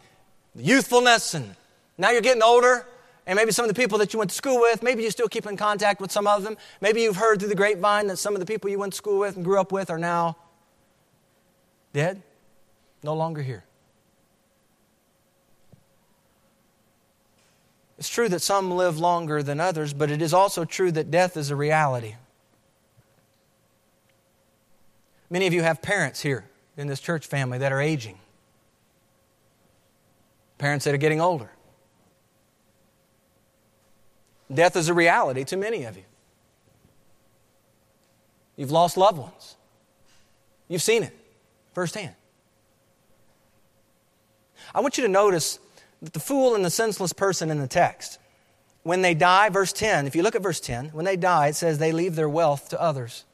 youthfulness, 0.56 1.36
and 1.36 1.56
now 2.00 2.10
you're 2.10 2.22
getting 2.22 2.42
older, 2.42 2.88
and 3.28 3.38
maybe 3.38 3.52
some 3.52 3.66
of 3.66 3.70
the 3.70 3.80
people 3.80 4.00
that 4.00 4.14
you 4.14 4.18
went 4.18 4.32
to 4.32 4.36
school 4.36 4.60
with, 4.60 4.82
maybe 4.82 5.04
you 5.04 5.12
still 5.12 5.28
keep 5.28 5.46
in 5.46 5.56
contact 5.56 6.02
with 6.02 6.12
some 6.12 6.26
of 6.26 6.42
them. 6.42 6.58
Maybe 6.82 7.04
you've 7.04 7.18
heard 7.18 7.40
through 7.40 7.50
the 7.50 7.56
grapevine 7.56 8.08
that 8.08 8.18
some 8.18 8.34
of 8.34 8.40
the 8.40 8.48
people 8.48 8.72
you 8.72 8.80
went 8.80 8.94
to 8.94 8.98
school 8.98 9.20
with 9.20 9.36
and 9.36 9.46
grew 9.46 9.60
up 9.62 9.72
with 9.72 9.92
are 9.92 10.00
now 10.00 10.38
dead, 11.94 12.24
no 13.04 13.14
longer 13.14 13.44
here. 13.44 13.64
It's 18.02 18.10
true 18.10 18.30
that 18.30 18.42
some 18.42 18.72
live 18.72 18.98
longer 18.98 19.44
than 19.44 19.60
others, 19.60 19.94
but 19.94 20.10
it 20.10 20.24
is 20.24 20.34
also 20.34 20.66
true 20.66 20.92
that 20.92 21.12
death 21.12 21.38
is 21.38 21.52
a 21.52 21.56
reality. 21.56 22.16
Many 25.30 25.46
of 25.46 25.54
you 25.54 25.62
have 25.62 25.84
parents 25.84 26.20
here 26.20 26.46
in 26.76 26.88
this 26.88 27.00
church 27.00 27.28
family 27.28 27.60
that 27.60 27.72
are 27.72 27.80
aging, 27.80 28.18
parents 30.58 30.84
that 30.86 30.96
are 30.96 30.98
getting 30.98 31.22
older. 31.22 31.52
Death 34.52 34.76
is 34.76 34.90
a 34.90 34.96
reality 34.96 35.44
to 35.44 35.56
many 35.56 35.84
of 35.84 35.96
you. 35.96 36.06
You've 38.56 38.72
lost 38.72 38.98
loved 38.98 39.20
ones. 39.20 39.58
You've 40.68 40.82
seen 40.82 41.04
it 41.04 41.16
firsthand. 41.74 42.16
I 44.74 44.80
want 44.80 44.98
you 44.98 45.04
to 45.04 45.08
notice 45.08 45.60
the 46.02 46.20
fool 46.20 46.56
and 46.56 46.66
the 46.66 46.70
senseless 46.70 47.14
person 47.14 47.50
in 47.50 47.60
the 47.60 47.68
text, 47.68 48.20
when 48.84 49.02
they 49.02 49.14
die, 49.14 49.50
verse 49.50 49.72
10, 49.72 50.08
if 50.08 50.16
you 50.16 50.24
look 50.24 50.36
at 50.36 50.42
verse 50.42 50.60
10, 50.60 50.90
when 50.90 51.06
they 51.06 51.16
die, 51.16 51.48
it 51.48 51.56
says 51.56 51.78
they 51.78 51.92
leave 51.92 52.16
their 52.16 52.30
wealth 52.30 52.70
to 52.70 52.82
others. 52.82 53.26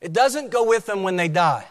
It 0.00 0.12
doesn't 0.12 0.50
go 0.50 0.66
with 0.66 0.86
them 0.86 1.02
when 1.02 1.16
they 1.16 1.28
die. 1.28 1.66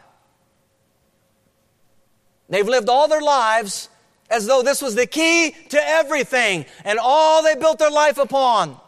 They've 2.49 2.67
lived 2.67 2.89
all 2.89 3.07
their 3.07 3.21
lives 3.21 3.89
as 4.29 4.45
though 4.45 4.61
this 4.61 4.81
was 4.81 4.95
the 4.95 5.07
key 5.07 5.55
to 5.69 5.79
everything 5.81 6.65
and 6.85 6.99
all 7.01 7.43
they 7.43 7.55
built 7.55 7.79
their 7.79 7.91
life 7.91 8.17
upon. 8.17 8.79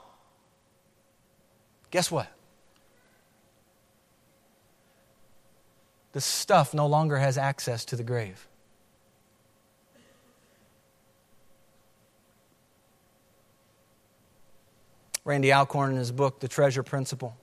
Guess 1.91 2.11
what? 2.11 2.33
the 6.13 6.21
stuff 6.21 6.73
no 6.73 6.87
longer 6.87 7.17
has 7.17 7.37
access 7.37 7.83
to 7.85 7.95
the 7.95 8.03
grave. 8.03 8.47
Randy 15.25 15.53
Alcorn, 15.53 15.91
in 15.91 15.97
his 15.97 16.11
book, 16.11 16.39
The 16.39 16.47
Treasure 16.47 16.83
Principle, 16.83 17.37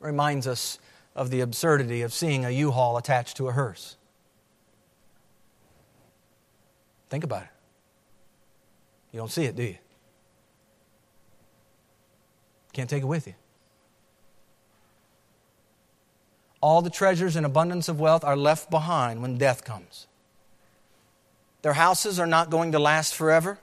reminds 0.00 0.46
us 0.46 0.78
of 1.16 1.30
the 1.30 1.40
absurdity 1.40 2.02
of 2.02 2.12
seeing 2.12 2.44
a 2.44 2.50
U 2.50 2.70
Haul 2.70 2.96
attached 2.96 3.36
to 3.38 3.48
a 3.48 3.52
hearse. 3.52 3.96
Think 7.08 7.24
about 7.24 7.42
it. 7.42 7.48
You 9.12 9.18
don't 9.18 9.30
see 9.30 9.44
it, 9.44 9.56
do 9.56 9.62
you? 9.62 9.78
Can't 12.72 12.88
take 12.88 13.02
it 13.02 13.06
with 13.06 13.26
you. 13.26 13.34
All 16.60 16.82
the 16.82 16.90
treasures 16.90 17.34
and 17.34 17.46
abundance 17.46 17.88
of 17.88 17.98
wealth 17.98 18.24
are 18.24 18.36
left 18.36 18.70
behind 18.70 19.22
when 19.22 19.38
death 19.38 19.64
comes. 19.64 20.06
Their 21.62 21.72
houses 21.72 22.20
are 22.20 22.26
not 22.26 22.50
going 22.50 22.72
to 22.72 22.78
last 22.78 23.14
forever. 23.14 23.58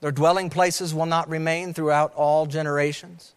Their 0.00 0.12
dwelling 0.12 0.50
places 0.50 0.94
will 0.94 1.06
not 1.06 1.28
remain 1.28 1.72
throughout 1.72 2.12
all 2.14 2.46
generations. 2.46 3.32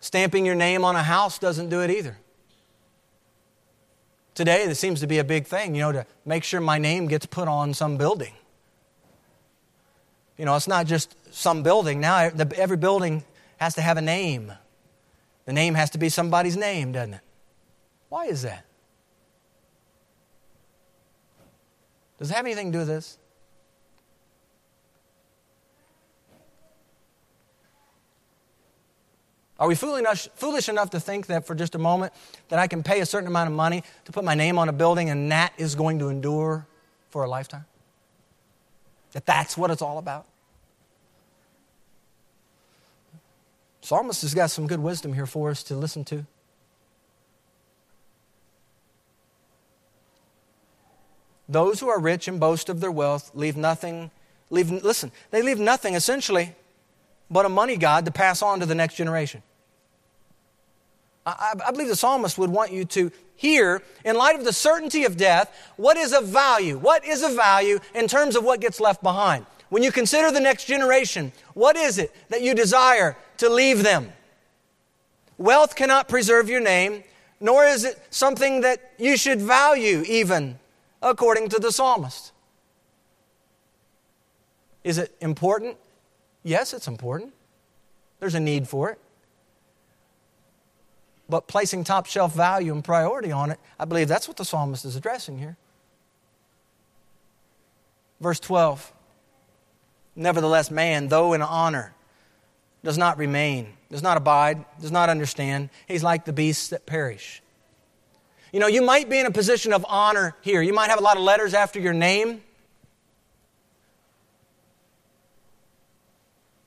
Stamping 0.00 0.46
your 0.46 0.54
name 0.54 0.84
on 0.84 0.96
a 0.96 1.02
house 1.02 1.38
doesn't 1.38 1.68
do 1.68 1.80
it 1.80 1.90
either. 1.90 2.16
Today, 4.34 4.66
this 4.66 4.78
seems 4.80 5.00
to 5.00 5.06
be 5.06 5.18
a 5.18 5.24
big 5.24 5.46
thing, 5.46 5.74
you 5.74 5.82
know, 5.82 5.92
to 5.92 6.06
make 6.24 6.44
sure 6.44 6.60
my 6.60 6.78
name 6.78 7.08
gets 7.08 7.26
put 7.26 7.46
on 7.46 7.74
some 7.74 7.98
building. 7.98 8.32
You 10.38 10.46
know, 10.46 10.56
it's 10.56 10.68
not 10.68 10.86
just 10.86 11.14
some 11.34 11.62
building. 11.62 12.00
Now, 12.00 12.30
every 12.56 12.78
building 12.78 13.24
has 13.58 13.74
to 13.74 13.82
have 13.82 13.98
a 13.98 14.00
name. 14.02 14.52
The 15.44 15.52
name 15.52 15.74
has 15.74 15.90
to 15.90 15.98
be 15.98 16.08
somebody's 16.08 16.56
name, 16.56 16.92
doesn't 16.92 17.14
it? 17.14 17.20
Why 18.08 18.24
is 18.26 18.40
that? 18.42 18.64
Does 22.18 22.30
it 22.30 22.34
have 22.34 22.46
anything 22.46 22.68
to 22.68 22.72
do 22.72 22.78
with 22.78 22.88
this? 22.88 23.18
Are 29.60 29.68
we 29.68 29.74
foolish 29.74 30.70
enough 30.70 30.90
to 30.90 30.98
think 30.98 31.26
that 31.26 31.46
for 31.46 31.54
just 31.54 31.74
a 31.74 31.78
moment 31.78 32.14
that 32.48 32.58
I 32.58 32.66
can 32.66 32.82
pay 32.82 33.00
a 33.00 33.06
certain 33.06 33.26
amount 33.26 33.50
of 33.50 33.54
money 33.54 33.84
to 34.06 34.12
put 34.12 34.24
my 34.24 34.34
name 34.34 34.58
on 34.58 34.70
a 34.70 34.72
building 34.72 35.10
and 35.10 35.30
that 35.30 35.52
is 35.58 35.74
going 35.74 35.98
to 35.98 36.08
endure 36.08 36.66
for 37.10 37.24
a 37.24 37.28
lifetime? 37.28 37.66
That 39.12 39.26
that's 39.26 39.58
what 39.58 39.70
it's 39.70 39.82
all 39.82 39.98
about? 39.98 40.26
Psalmist 43.82 44.22
has 44.22 44.32
got 44.32 44.50
some 44.50 44.66
good 44.66 44.80
wisdom 44.80 45.12
here 45.12 45.26
for 45.26 45.50
us 45.50 45.62
to 45.64 45.76
listen 45.76 46.04
to. 46.06 46.24
Those 51.50 51.80
who 51.80 51.88
are 51.90 51.98
rich 52.00 52.28
and 52.28 52.40
boast 52.40 52.70
of 52.70 52.80
their 52.80 52.92
wealth 52.92 53.30
leave 53.34 53.58
nothing, 53.58 54.10
leave, 54.48 54.70
listen, 54.70 55.12
they 55.30 55.42
leave 55.42 55.58
nothing 55.58 55.94
essentially 55.94 56.54
but 57.30 57.44
a 57.44 57.48
money 57.50 57.76
god 57.76 58.06
to 58.06 58.10
pass 58.10 58.40
on 58.40 58.60
to 58.60 58.66
the 58.66 58.74
next 58.74 58.94
generation. 58.94 59.42
I, 61.26 61.54
I, 61.66 61.70
believe 61.70 61.88
the 61.88 61.96
psalmist 61.96 62.38
would 62.38 62.50
want 62.50 62.72
you 62.72 62.84
to 62.86 63.12
hear, 63.36 63.82
in 64.04 64.16
light 64.16 64.36
of 64.36 64.44
the 64.44 64.52
certainty 64.52 65.04
of 65.04 65.16
death, 65.16 65.54
what 65.76 65.96
is 65.96 66.12
of 66.12 66.26
value? 66.26 66.78
What 66.78 67.04
is 67.04 67.22
of 67.22 67.34
value 67.34 67.78
in 67.94 68.08
terms 68.08 68.36
of 68.36 68.44
what 68.44 68.60
gets 68.60 68.80
left 68.80 69.02
behind? 69.02 69.44
When 69.68 69.82
you 69.82 69.92
consider 69.92 70.30
the 70.30 70.40
next 70.40 70.64
generation, 70.64 71.32
what 71.54 71.76
is 71.76 71.98
it 71.98 72.14
that 72.30 72.42
you 72.42 72.54
desire 72.54 73.16
to 73.36 73.48
leave 73.48 73.82
them? 73.82 74.12
Wealth 75.36 75.76
cannot 75.76 76.08
preserve 76.08 76.48
your 76.48 76.60
name, 76.60 77.04
nor 77.38 77.64
is 77.64 77.84
it 77.84 78.02
something 78.10 78.62
that 78.62 78.92
you 78.98 79.16
should 79.16 79.40
value, 79.40 80.02
even 80.06 80.58
according 81.02 81.48
to 81.50 81.58
the 81.58 81.70
psalmist. 81.70 82.32
Is 84.84 84.98
it 84.98 85.14
important? 85.20 85.76
Yes, 86.42 86.72
it's 86.72 86.88
important. 86.88 87.32
There's 88.18 88.34
a 88.34 88.40
need 88.40 88.66
for 88.66 88.90
it 88.90 88.98
but 91.30 91.46
placing 91.46 91.84
top 91.84 92.06
shelf 92.06 92.34
value 92.34 92.72
and 92.72 92.84
priority 92.84 93.32
on 93.32 93.50
it, 93.50 93.58
I 93.78 93.84
believe 93.84 94.08
that's 94.08 94.28
what 94.28 94.36
the 94.36 94.44
psalmist 94.44 94.84
is 94.84 94.96
addressing 94.96 95.38
here. 95.38 95.56
Verse 98.20 98.40
12 98.40 98.92
Nevertheless, 100.16 100.70
man, 100.70 101.08
though 101.08 101.32
in 101.32 101.40
honor, 101.40 101.94
does 102.82 102.98
not 102.98 103.16
remain, 103.16 103.72
does 103.90 104.02
not 104.02 104.16
abide, 104.16 104.64
does 104.80 104.92
not 104.92 105.08
understand. 105.08 105.70
He's 105.86 106.02
like 106.02 106.24
the 106.24 106.32
beasts 106.32 106.68
that 106.68 106.84
perish. 106.84 107.42
You 108.52 108.58
know, 108.58 108.66
you 108.66 108.82
might 108.82 109.08
be 109.08 109.18
in 109.18 109.26
a 109.26 109.30
position 109.30 109.72
of 109.72 109.86
honor 109.88 110.34
here. 110.42 110.60
You 110.60 110.72
might 110.72 110.90
have 110.90 110.98
a 110.98 111.02
lot 111.02 111.16
of 111.16 111.22
letters 111.22 111.54
after 111.54 111.78
your 111.78 111.92
name. 111.92 112.42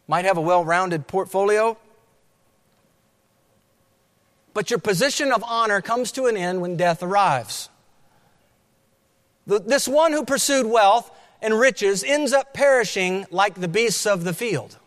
Might 0.07 0.25
have 0.25 0.37
a 0.37 0.41
well 0.41 0.63
rounded 0.63 1.07
portfolio. 1.07 1.77
But 4.53 4.69
your 4.69 4.79
position 4.79 5.31
of 5.31 5.43
honor 5.43 5.81
comes 5.81 6.11
to 6.13 6.25
an 6.25 6.37
end 6.37 6.61
when 6.61 6.77
death 6.77 7.01
arrives. 7.01 7.69
This 9.45 9.87
one 9.87 10.11
who 10.13 10.23
pursued 10.23 10.65
wealth 10.65 11.11
and 11.41 11.59
riches 11.59 12.03
ends 12.03 12.31
up 12.31 12.53
perishing 12.53 13.25
like 13.29 13.55
the 13.55 13.67
beasts 13.67 14.05
of 14.05 14.23
the 14.23 14.33
field. 14.33 14.77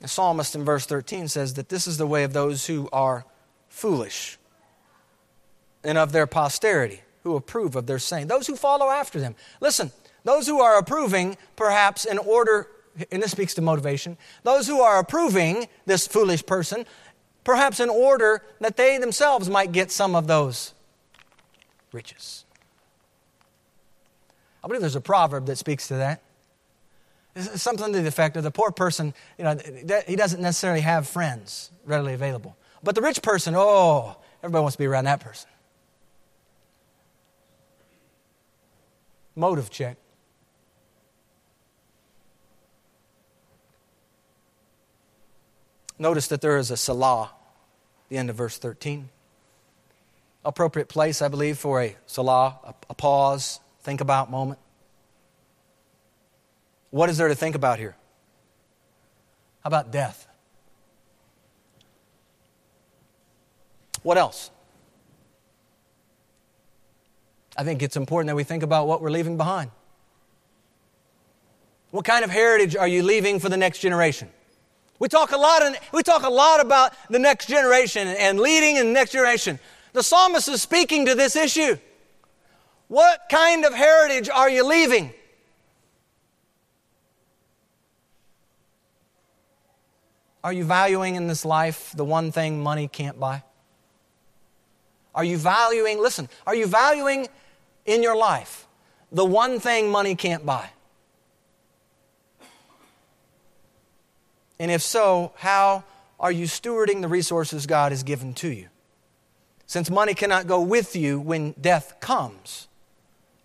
The 0.00 0.08
psalmist 0.08 0.54
in 0.54 0.64
verse 0.64 0.86
13 0.86 1.28
says 1.28 1.54
that 1.54 1.68
this 1.68 1.86
is 1.86 1.98
the 1.98 2.06
way 2.06 2.24
of 2.24 2.32
those 2.32 2.66
who 2.66 2.88
are 2.90 3.26
foolish 3.68 4.38
and 5.84 5.98
of 5.98 6.12
their 6.12 6.26
posterity, 6.26 7.02
who 7.22 7.36
approve 7.36 7.76
of 7.76 7.86
their 7.86 7.98
saying. 7.98 8.28
Those 8.28 8.46
who 8.46 8.56
follow 8.56 8.88
after 8.88 9.20
them. 9.20 9.34
Listen, 9.60 9.92
those 10.24 10.46
who 10.46 10.60
are 10.60 10.78
approving, 10.78 11.36
perhaps 11.56 12.06
in 12.06 12.16
order 12.16 12.68
and 13.10 13.22
this 13.22 13.30
speaks 13.30 13.54
to 13.54 13.62
motivation, 13.62 14.16
those 14.42 14.66
who 14.66 14.80
are 14.80 14.98
approving 14.98 15.68
this 15.86 16.06
foolish 16.06 16.44
person, 16.44 16.84
perhaps 17.44 17.80
in 17.80 17.88
order 17.88 18.42
that 18.60 18.76
they 18.76 18.98
themselves 18.98 19.48
might 19.48 19.72
get 19.72 19.90
some 19.90 20.14
of 20.14 20.26
those 20.26 20.74
riches. 21.92 22.44
I 24.62 24.66
believe 24.66 24.80
there's 24.80 24.96
a 24.96 25.00
proverb 25.00 25.46
that 25.46 25.56
speaks 25.56 25.88
to 25.88 25.94
that. 25.94 26.22
It's 27.34 27.62
something 27.62 27.92
to 27.92 28.00
the 28.00 28.08
effect 28.08 28.36
of 28.36 28.42
the 28.42 28.50
poor 28.50 28.72
person, 28.72 29.14
you 29.38 29.44
know, 29.44 29.56
he 30.06 30.16
doesn't 30.16 30.40
necessarily 30.40 30.80
have 30.80 31.08
friends 31.08 31.70
readily 31.86 32.12
available. 32.12 32.56
But 32.82 32.94
the 32.94 33.02
rich 33.02 33.22
person, 33.22 33.54
oh, 33.56 34.16
everybody 34.42 34.62
wants 34.62 34.74
to 34.76 34.78
be 34.78 34.86
around 34.86 35.04
that 35.04 35.20
person. 35.20 35.48
Motive 39.36 39.70
check. 39.70 39.96
Notice 46.00 46.28
that 46.28 46.40
there 46.40 46.56
is 46.56 46.70
a 46.70 46.78
Selah, 46.78 47.30
the 48.08 48.16
end 48.16 48.30
of 48.30 48.36
verse 48.36 48.56
13. 48.56 49.10
Appropriate 50.46 50.88
place, 50.88 51.20
I 51.20 51.28
believe, 51.28 51.58
for 51.58 51.82
a 51.82 51.94
Selah, 52.06 52.58
a, 52.64 52.74
a 52.88 52.94
pause, 52.94 53.60
think 53.82 54.00
about 54.00 54.30
moment. 54.30 54.58
What 56.88 57.10
is 57.10 57.18
there 57.18 57.28
to 57.28 57.34
think 57.34 57.54
about 57.54 57.78
here? 57.78 57.96
How 59.62 59.68
about 59.68 59.92
death? 59.92 60.26
What 64.02 64.16
else? 64.16 64.50
I 67.58 67.62
think 67.62 67.82
it's 67.82 67.98
important 67.98 68.28
that 68.28 68.36
we 68.36 68.44
think 68.44 68.62
about 68.62 68.86
what 68.86 69.02
we're 69.02 69.10
leaving 69.10 69.36
behind. 69.36 69.70
What 71.90 72.06
kind 72.06 72.24
of 72.24 72.30
heritage 72.30 72.74
are 72.74 72.88
you 72.88 73.02
leaving 73.02 73.38
for 73.38 73.50
the 73.50 73.58
next 73.58 73.80
generation? 73.80 74.30
We 75.00 75.08
talk 75.08 75.32
a 75.32 75.36
lot, 75.36 75.62
in, 75.62 75.76
we 75.92 76.02
talk 76.02 76.22
a 76.22 76.30
lot 76.30 76.60
about 76.60 76.92
the 77.08 77.18
next 77.18 77.48
generation 77.48 78.06
and 78.06 78.38
leading 78.38 78.76
in 78.76 78.86
the 78.86 78.92
next 78.92 79.12
generation. 79.12 79.58
The 79.94 80.02
psalmist 80.02 80.46
is 80.48 80.62
speaking 80.62 81.06
to 81.06 81.14
this 81.14 81.34
issue. 81.34 81.78
What 82.86 83.22
kind 83.30 83.64
of 83.64 83.72
heritage 83.74 84.28
are 84.28 84.48
you 84.48 84.64
leaving? 84.64 85.12
Are 90.44 90.52
you 90.52 90.64
valuing 90.64 91.16
in 91.16 91.26
this 91.26 91.44
life 91.44 91.92
the 91.96 92.04
one 92.04 92.30
thing 92.30 92.62
money 92.62 92.86
can't 92.86 93.18
buy? 93.18 93.42
Are 95.14 95.24
you 95.24 95.38
valuing, 95.38 95.98
listen, 95.98 96.28
are 96.46 96.54
you 96.54 96.66
valuing 96.66 97.26
in 97.86 98.02
your 98.02 98.16
life 98.16 98.66
the 99.10 99.24
one 99.24 99.60
thing 99.60 99.90
money 99.90 100.14
can't 100.14 100.44
buy? 100.44 100.70
And 104.60 104.70
if 104.70 104.82
so, 104.82 105.32
how 105.36 105.84
are 106.20 106.30
you 106.30 106.44
stewarding 106.44 107.00
the 107.00 107.08
resources 107.08 107.66
God 107.66 107.92
has 107.92 108.02
given 108.02 108.34
to 108.34 108.48
you? 108.48 108.68
Since 109.66 109.88
money 109.88 110.12
cannot 110.12 110.46
go 110.46 110.60
with 110.60 110.94
you 110.94 111.18
when 111.18 111.52
death 111.58 111.98
comes, 112.00 112.68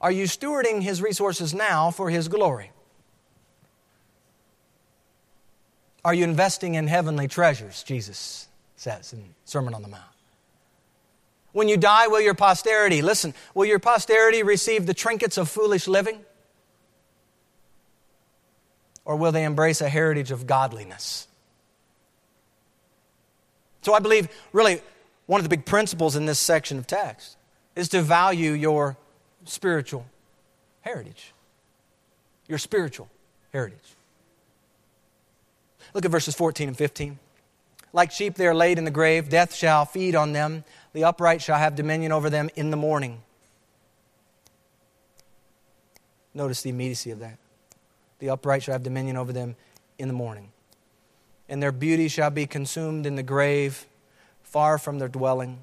are 0.02 0.12
you 0.12 0.26
stewarding 0.26 0.84
His 0.84 1.02
resources 1.02 1.54
now 1.54 1.90
for 1.90 2.10
His 2.10 2.28
glory? 2.28 2.72
Are 6.04 6.14
you 6.14 6.26
investing 6.26 6.76
in 6.76 6.88
heavenly 6.88 7.30
treasures? 7.30 7.82
Jesus 7.82 8.50
says 8.76 9.14
in 9.14 9.24
Sermon 9.46 9.74
on 9.74 9.84
the 9.84 9.88
Mount. 9.88 10.04
When 11.54 11.70
you 11.70 11.78
die, 11.78 12.08
will 12.08 12.20
your 12.20 12.34
posterity, 12.34 13.02
listen, 13.02 13.34
will 13.54 13.66
your 13.66 13.80
posterity 13.80 14.44
receive 14.44 14.86
the 14.86 14.94
trinkets 14.94 15.38
of 15.38 15.48
foolish 15.48 15.88
living? 15.88 16.26
Or 19.06 19.16
will 19.16 19.32
they 19.32 19.44
embrace 19.44 19.82
a 19.82 19.90
heritage 19.90 20.32
of 20.32 20.48
godliness? 20.48 21.28
So 23.84 23.94
I 23.94 24.00
believe, 24.00 24.28
really, 24.52 24.82
one 25.28 25.40
of 25.40 25.44
the 25.44 25.50
big 25.50 25.66
principles 25.66 26.16
in 26.16 26.26
this 26.26 26.40
section 26.40 26.80
of 26.80 26.88
text 26.88 27.38
is 27.76 27.90
to 27.90 28.02
value 28.02 28.52
your 28.52 28.98
spiritual 29.44 30.06
heritage. 30.82 31.34
Your 32.48 32.58
spiritual 32.58 33.10
heritage. 33.54 33.96
Look 35.94 36.04
at 36.04 36.12
verses 36.12 36.36
14 36.36 36.68
and 36.70 36.78
15. 36.78 37.20
Like 37.94 38.12
sheep, 38.12 38.36
they 38.36 38.48
are 38.48 38.56
laid 38.56 38.78
in 38.78 38.86
the 38.86 38.92
grave. 38.92 39.30
Death 39.30 39.54
shall 39.54 39.86
feed 39.86 40.16
on 40.16 40.34
them. 40.34 40.64
The 40.94 41.06
upright 41.06 41.42
shall 41.42 41.58
have 41.58 41.76
dominion 41.76 42.12
over 42.12 42.30
them 42.30 42.50
in 42.56 42.72
the 42.72 42.78
morning. 42.78 43.22
Notice 46.34 46.62
the 46.62 46.70
immediacy 46.70 47.12
of 47.12 47.20
that. 47.20 47.38
The 48.20 48.30
upright 48.30 48.64
shall 48.64 48.74
have 48.74 48.84
dominion 48.84 49.18
over 49.18 49.34
them 49.34 49.56
in 49.98 50.08
the 50.08 50.14
morning 50.14 50.52
and 51.48 51.62
their 51.62 51.72
beauty 51.72 52.08
shall 52.08 52.30
be 52.30 52.48
consumed 52.48 53.06
in 53.06 53.16
the 53.16 53.24
grave, 53.24 53.86
far 54.44 54.78
from 54.78 55.00
their 55.00 55.08
dwelling. 55.08 55.60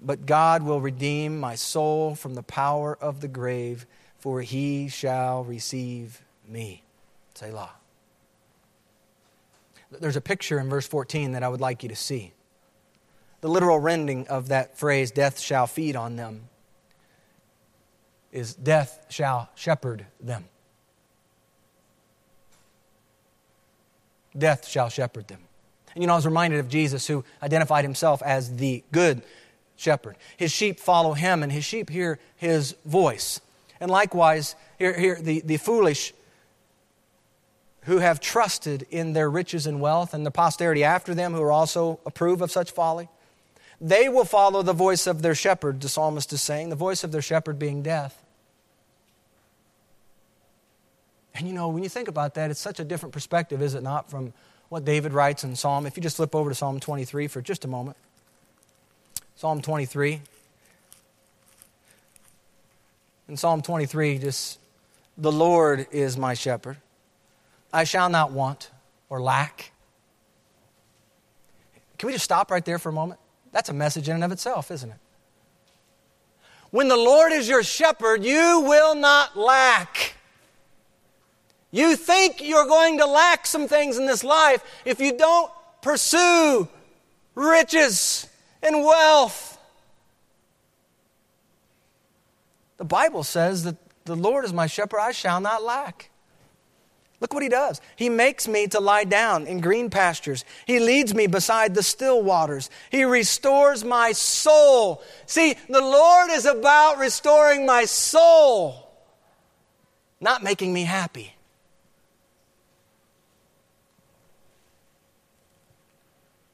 But 0.00 0.26
God 0.26 0.62
will 0.62 0.80
redeem 0.80 1.38
my 1.38 1.54
soul 1.54 2.14
from 2.14 2.34
the 2.34 2.42
power 2.42 2.96
of 3.00 3.20
the 3.20 3.28
grave, 3.28 3.86
for 4.18 4.40
he 4.42 4.88
shall 4.88 5.44
receive 5.44 6.22
me. 6.48 6.82
Selah. 7.34 7.70
There's 9.90 10.16
a 10.16 10.20
picture 10.20 10.58
in 10.58 10.68
verse 10.68 10.86
14 10.86 11.32
that 11.32 11.42
I 11.42 11.48
would 11.48 11.60
like 11.60 11.82
you 11.82 11.88
to 11.88 11.96
see. 11.96 12.32
The 13.40 13.48
literal 13.48 13.78
rendering 13.78 14.28
of 14.28 14.48
that 14.48 14.78
phrase, 14.78 15.10
death 15.10 15.38
shall 15.38 15.66
feed 15.66 15.96
on 15.96 16.16
them, 16.16 16.48
is 18.32 18.54
death 18.54 19.06
shall 19.08 19.48
shepherd 19.54 20.06
them. 20.20 20.44
Death 24.36 24.66
shall 24.66 24.88
shepherd 24.88 25.28
them. 25.28 25.40
And 25.94 26.02
you 26.02 26.06
know, 26.06 26.12
I 26.14 26.16
was 26.16 26.26
reminded 26.26 26.60
of 26.60 26.68
Jesus 26.68 27.06
who 27.06 27.24
identified 27.42 27.84
himself 27.84 28.22
as 28.22 28.56
the 28.56 28.84
good 28.92 29.22
shepherd. 29.76 30.16
His 30.36 30.52
sheep 30.52 30.78
follow 30.78 31.14
him, 31.14 31.42
and 31.42 31.50
his 31.50 31.64
sheep 31.64 31.90
hear 31.90 32.18
his 32.36 32.76
voice. 32.84 33.40
And 33.80 33.90
likewise, 33.90 34.54
here, 34.78 34.98
here 34.98 35.18
the, 35.20 35.40
the 35.40 35.56
foolish 35.56 36.12
who 37.84 37.98
have 37.98 38.20
trusted 38.20 38.86
in 38.90 39.14
their 39.14 39.30
riches 39.30 39.66
and 39.66 39.80
wealth, 39.80 40.12
and 40.12 40.24
the 40.24 40.30
posterity 40.30 40.84
after 40.84 41.14
them 41.14 41.32
who 41.32 41.42
are 41.42 41.52
also 41.52 41.98
approve 42.04 42.42
of 42.42 42.50
such 42.50 42.70
folly, 42.70 43.08
they 43.80 44.08
will 44.08 44.26
follow 44.26 44.62
the 44.62 44.74
voice 44.74 45.06
of 45.06 45.22
their 45.22 45.34
shepherd, 45.34 45.80
the 45.80 45.88
psalmist 45.88 46.32
is 46.32 46.42
saying, 46.42 46.68
the 46.68 46.76
voice 46.76 47.02
of 47.02 47.12
their 47.12 47.22
shepherd 47.22 47.58
being 47.58 47.82
death. 47.82 48.22
And 51.34 51.46
you 51.46 51.54
know, 51.54 51.68
when 51.68 51.82
you 51.82 51.88
think 51.88 52.08
about 52.08 52.34
that, 52.34 52.50
it's 52.50 52.60
such 52.60 52.80
a 52.80 52.84
different 52.84 53.12
perspective, 53.12 53.62
is 53.62 53.74
it 53.74 53.82
not, 53.82 54.10
from 54.10 54.32
what 54.68 54.84
David 54.84 55.12
writes 55.12 55.44
in 55.44 55.54
Psalm. 55.56 55.86
If 55.86 55.96
you 55.96 56.02
just 56.02 56.16
flip 56.16 56.34
over 56.34 56.50
to 56.50 56.54
Psalm 56.54 56.80
23 56.80 57.28
for 57.28 57.42
just 57.42 57.64
a 57.64 57.68
moment. 57.68 57.96
Psalm 59.36 59.60
23. 59.60 60.20
In 63.28 63.36
Psalm 63.36 63.62
23, 63.62 64.18
just, 64.18 64.58
the 65.16 65.32
Lord 65.32 65.86
is 65.92 66.16
my 66.16 66.34
shepherd. 66.34 66.76
I 67.72 67.84
shall 67.84 68.08
not 68.08 68.32
want 68.32 68.70
or 69.08 69.20
lack. 69.20 69.72
Can 71.98 72.06
we 72.06 72.12
just 72.12 72.24
stop 72.24 72.50
right 72.50 72.64
there 72.64 72.78
for 72.78 72.88
a 72.88 72.92
moment? 72.92 73.20
That's 73.52 73.68
a 73.68 73.74
message 73.74 74.08
in 74.08 74.14
and 74.14 74.24
of 74.24 74.32
itself, 74.32 74.70
isn't 74.70 74.90
it? 74.90 74.96
When 76.70 76.88
the 76.88 76.96
Lord 76.96 77.32
is 77.32 77.48
your 77.48 77.62
shepherd, 77.62 78.24
you 78.24 78.60
will 78.60 78.94
not 78.94 79.36
lack. 79.36 80.14
You 81.70 81.96
think 81.96 82.42
you're 82.42 82.66
going 82.66 82.98
to 82.98 83.06
lack 83.06 83.46
some 83.46 83.68
things 83.68 83.96
in 83.96 84.06
this 84.06 84.24
life 84.24 84.62
if 84.84 85.00
you 85.00 85.16
don't 85.16 85.50
pursue 85.82 86.68
riches 87.34 88.28
and 88.62 88.84
wealth. 88.84 89.58
The 92.76 92.84
Bible 92.84 93.22
says 93.22 93.64
that 93.64 93.76
the 94.04 94.16
Lord 94.16 94.44
is 94.44 94.52
my 94.52 94.66
shepherd, 94.66 95.00
I 95.00 95.12
shall 95.12 95.40
not 95.40 95.62
lack. 95.62 96.10
Look 97.20 97.34
what 97.34 97.42
he 97.42 97.50
does. 97.50 97.82
He 97.96 98.08
makes 98.08 98.48
me 98.48 98.66
to 98.68 98.80
lie 98.80 99.04
down 99.04 99.46
in 99.46 99.60
green 99.60 99.90
pastures. 99.90 100.46
He 100.66 100.80
leads 100.80 101.14
me 101.14 101.26
beside 101.26 101.74
the 101.74 101.82
still 101.82 102.22
waters. 102.22 102.70
He 102.90 103.04
restores 103.04 103.84
my 103.84 104.12
soul. 104.12 105.02
See, 105.26 105.54
the 105.68 105.82
Lord 105.82 106.30
is 106.30 106.46
about 106.46 106.98
restoring 106.98 107.66
my 107.66 107.84
soul, 107.84 108.90
not 110.18 110.42
making 110.42 110.72
me 110.72 110.84
happy. 110.84 111.34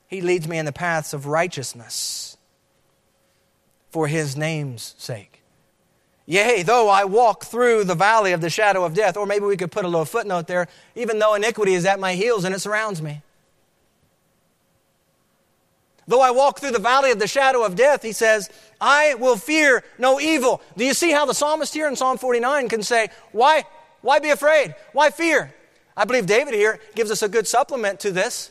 He 0.06 0.20
leads 0.20 0.46
me 0.46 0.58
in 0.58 0.66
the 0.66 0.72
paths 0.72 1.12
of 1.12 1.26
righteousness 1.26 2.36
for 3.90 4.06
his 4.08 4.36
name's 4.36 4.94
sake. 4.98 5.42
Yea, 6.26 6.62
though 6.64 6.88
I 6.88 7.04
walk 7.04 7.44
through 7.44 7.84
the 7.84 7.94
valley 7.94 8.32
of 8.32 8.40
the 8.40 8.50
shadow 8.50 8.84
of 8.84 8.94
death, 8.94 9.16
or 9.16 9.26
maybe 9.26 9.44
we 9.44 9.56
could 9.56 9.70
put 9.70 9.84
a 9.84 9.88
little 9.88 10.04
footnote 10.04 10.48
there, 10.48 10.66
even 10.96 11.18
though 11.18 11.34
iniquity 11.34 11.74
is 11.74 11.86
at 11.86 12.00
my 12.00 12.14
heels 12.14 12.44
and 12.44 12.54
it 12.54 12.58
surrounds 12.58 13.00
me. 13.00 13.22
Though 16.08 16.20
I 16.20 16.30
walk 16.30 16.60
through 16.60 16.72
the 16.72 16.78
valley 16.78 17.10
of 17.10 17.18
the 17.18 17.26
shadow 17.26 17.64
of 17.64 17.74
death, 17.74 18.02
he 18.02 18.12
says, 18.12 18.48
I 18.80 19.14
will 19.14 19.36
fear 19.36 19.82
no 19.98 20.20
evil. 20.20 20.60
Do 20.76 20.84
you 20.84 20.94
see 20.94 21.10
how 21.10 21.26
the 21.26 21.34
psalmist 21.34 21.74
here 21.74 21.88
in 21.88 21.96
Psalm 21.96 22.18
49 22.18 22.68
can 22.68 22.82
say, 22.82 23.08
Why, 23.32 23.64
why 24.02 24.18
be 24.20 24.30
afraid? 24.30 24.74
Why 24.92 25.10
fear? 25.10 25.52
I 25.96 26.04
believe 26.04 26.26
David 26.26 26.54
here 26.54 26.78
gives 26.94 27.10
us 27.10 27.22
a 27.22 27.28
good 27.28 27.46
supplement 27.46 28.00
to 28.00 28.12
this. 28.12 28.50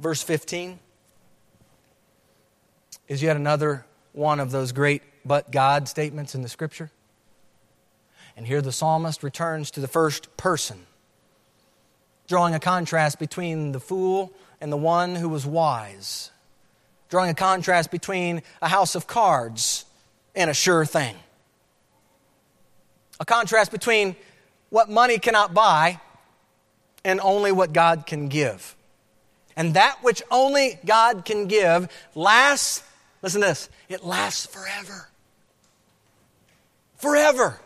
Verse 0.00 0.22
15 0.22 0.78
is 3.06 3.22
yet 3.22 3.36
another 3.36 3.84
one 4.12 4.40
of 4.40 4.50
those 4.50 4.72
great 4.72 5.02
but 5.26 5.52
God 5.52 5.88
statements 5.88 6.34
in 6.34 6.40
the 6.40 6.48
scripture. 6.48 6.90
And 8.34 8.46
here 8.46 8.62
the 8.62 8.72
psalmist 8.72 9.22
returns 9.22 9.70
to 9.72 9.80
the 9.80 9.88
first 9.88 10.34
person, 10.38 10.86
drawing 12.26 12.54
a 12.54 12.60
contrast 12.60 13.18
between 13.18 13.72
the 13.72 13.80
fool 13.80 14.32
and 14.58 14.72
the 14.72 14.76
one 14.78 15.16
who 15.16 15.28
was 15.28 15.44
wise, 15.44 16.30
drawing 17.10 17.28
a 17.28 17.34
contrast 17.34 17.90
between 17.90 18.42
a 18.62 18.68
house 18.68 18.94
of 18.94 19.06
cards 19.06 19.84
and 20.34 20.48
a 20.48 20.54
sure 20.54 20.86
thing, 20.86 21.14
a 23.18 23.26
contrast 23.26 23.70
between 23.70 24.16
what 24.70 24.88
money 24.88 25.18
cannot 25.18 25.52
buy 25.52 26.00
and 27.04 27.20
only 27.20 27.52
what 27.52 27.74
God 27.74 28.06
can 28.06 28.28
give. 28.28 28.76
And 29.56 29.74
that 29.74 29.98
which 30.02 30.22
only 30.30 30.78
God 30.84 31.24
can 31.24 31.46
give 31.46 31.88
lasts, 32.14 32.82
listen 33.22 33.40
to 33.40 33.48
this, 33.48 33.68
it 33.88 34.04
lasts 34.04 34.46
forever. 34.46 35.08
Forever. 36.96 37.60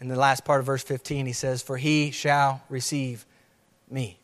In 0.00 0.08
the 0.08 0.16
last 0.16 0.44
part 0.44 0.60
of 0.60 0.66
verse 0.66 0.82
15, 0.82 1.26
he 1.26 1.32
says, 1.32 1.62
For 1.62 1.76
he 1.76 2.10
shall 2.10 2.62
receive 2.68 3.24
me. 3.90 4.18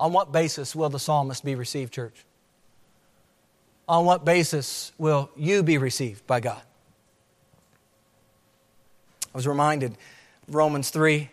On 0.00 0.12
what 0.12 0.32
basis 0.32 0.74
will 0.74 0.88
the 0.88 0.98
psalmist 0.98 1.44
be 1.44 1.54
received, 1.54 1.92
church? 1.92 2.24
On 3.88 4.04
what 4.04 4.24
basis 4.24 4.92
will 4.98 5.30
you 5.36 5.62
be 5.62 5.78
received 5.78 6.26
by 6.26 6.40
God? 6.40 6.60
I 9.32 9.38
was 9.38 9.46
reminded 9.46 9.96
Romans 10.48 10.90
3 10.90 11.30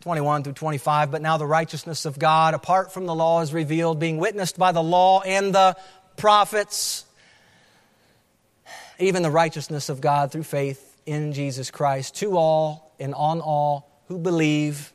21 0.00 0.44
through 0.44 0.54
25. 0.54 1.10
But 1.10 1.22
now 1.22 1.36
the 1.36 1.46
righteousness 1.46 2.04
of 2.04 2.18
God, 2.18 2.54
apart 2.54 2.92
from 2.92 3.06
the 3.06 3.14
law, 3.14 3.40
is 3.42 3.52
revealed, 3.52 3.98
being 3.98 4.18
witnessed 4.18 4.58
by 4.58 4.72
the 4.72 4.82
law 4.82 5.20
and 5.20 5.54
the 5.54 5.76
prophets. 6.16 7.04
Even 8.98 9.22
the 9.22 9.30
righteousness 9.30 9.88
of 9.88 10.00
God 10.00 10.32
through 10.32 10.42
faith 10.42 10.98
in 11.06 11.32
Jesus 11.32 11.70
Christ 11.70 12.16
to 12.16 12.36
all 12.36 12.94
and 13.00 13.14
on 13.14 13.40
all 13.40 13.90
who 14.08 14.18
believe. 14.18 14.92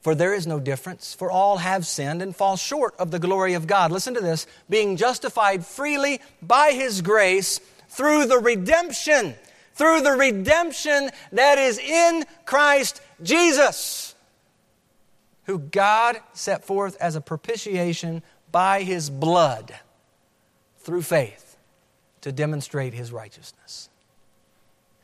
For 0.00 0.14
there 0.14 0.34
is 0.34 0.46
no 0.46 0.60
difference, 0.60 1.14
for 1.14 1.30
all 1.30 1.56
have 1.56 1.86
sinned 1.86 2.20
and 2.20 2.36
fall 2.36 2.56
short 2.56 2.94
of 2.98 3.10
the 3.10 3.18
glory 3.18 3.54
of 3.54 3.66
God. 3.66 3.90
Listen 3.90 4.14
to 4.14 4.20
this 4.20 4.46
being 4.68 4.96
justified 4.96 5.64
freely 5.64 6.20
by 6.42 6.72
His 6.72 7.00
grace 7.00 7.58
through 7.88 8.26
the 8.26 8.38
redemption, 8.38 9.34
through 9.74 10.02
the 10.02 10.12
redemption 10.12 11.10
that 11.32 11.56
is 11.56 11.78
in 11.78 12.24
Christ 12.44 13.00
Jesus, 13.22 14.13
who 15.44 15.58
God 15.58 16.20
set 16.32 16.64
forth 16.64 16.96
as 17.00 17.16
a 17.16 17.20
propitiation 17.20 18.22
by 18.50 18.82
His 18.82 19.10
blood 19.10 19.74
through 20.78 21.02
faith 21.02 21.56
to 22.20 22.32
demonstrate 22.32 22.94
His 22.94 23.12
righteousness. 23.12 23.88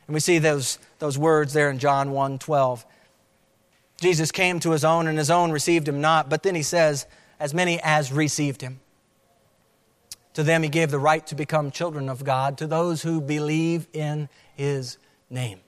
And 0.07 0.13
we 0.13 0.19
see 0.19 0.39
those, 0.39 0.77
those 0.99 1.17
words 1.17 1.53
there 1.53 1.69
in 1.69 1.79
John 1.79 2.11
1 2.11 2.39
12. 2.39 2.85
Jesus 4.01 4.31
came 4.31 4.59
to 4.59 4.71
his 4.71 4.83
own, 4.83 5.07
and 5.07 5.17
his 5.17 5.29
own 5.29 5.51
received 5.51 5.87
him 5.87 6.01
not. 6.01 6.27
But 6.27 6.43
then 6.43 6.55
he 6.55 6.63
says, 6.63 7.05
As 7.39 7.53
many 7.53 7.79
as 7.81 8.11
received 8.11 8.61
him. 8.61 8.79
To 10.33 10.43
them 10.43 10.63
he 10.63 10.69
gave 10.69 10.91
the 10.91 10.99
right 10.99 11.25
to 11.27 11.35
become 11.35 11.71
children 11.71 12.09
of 12.09 12.23
God, 12.23 12.57
to 12.57 12.67
those 12.67 13.03
who 13.03 13.21
believe 13.21 13.87
in 13.93 14.27
his 14.55 14.97
name. 15.29 15.59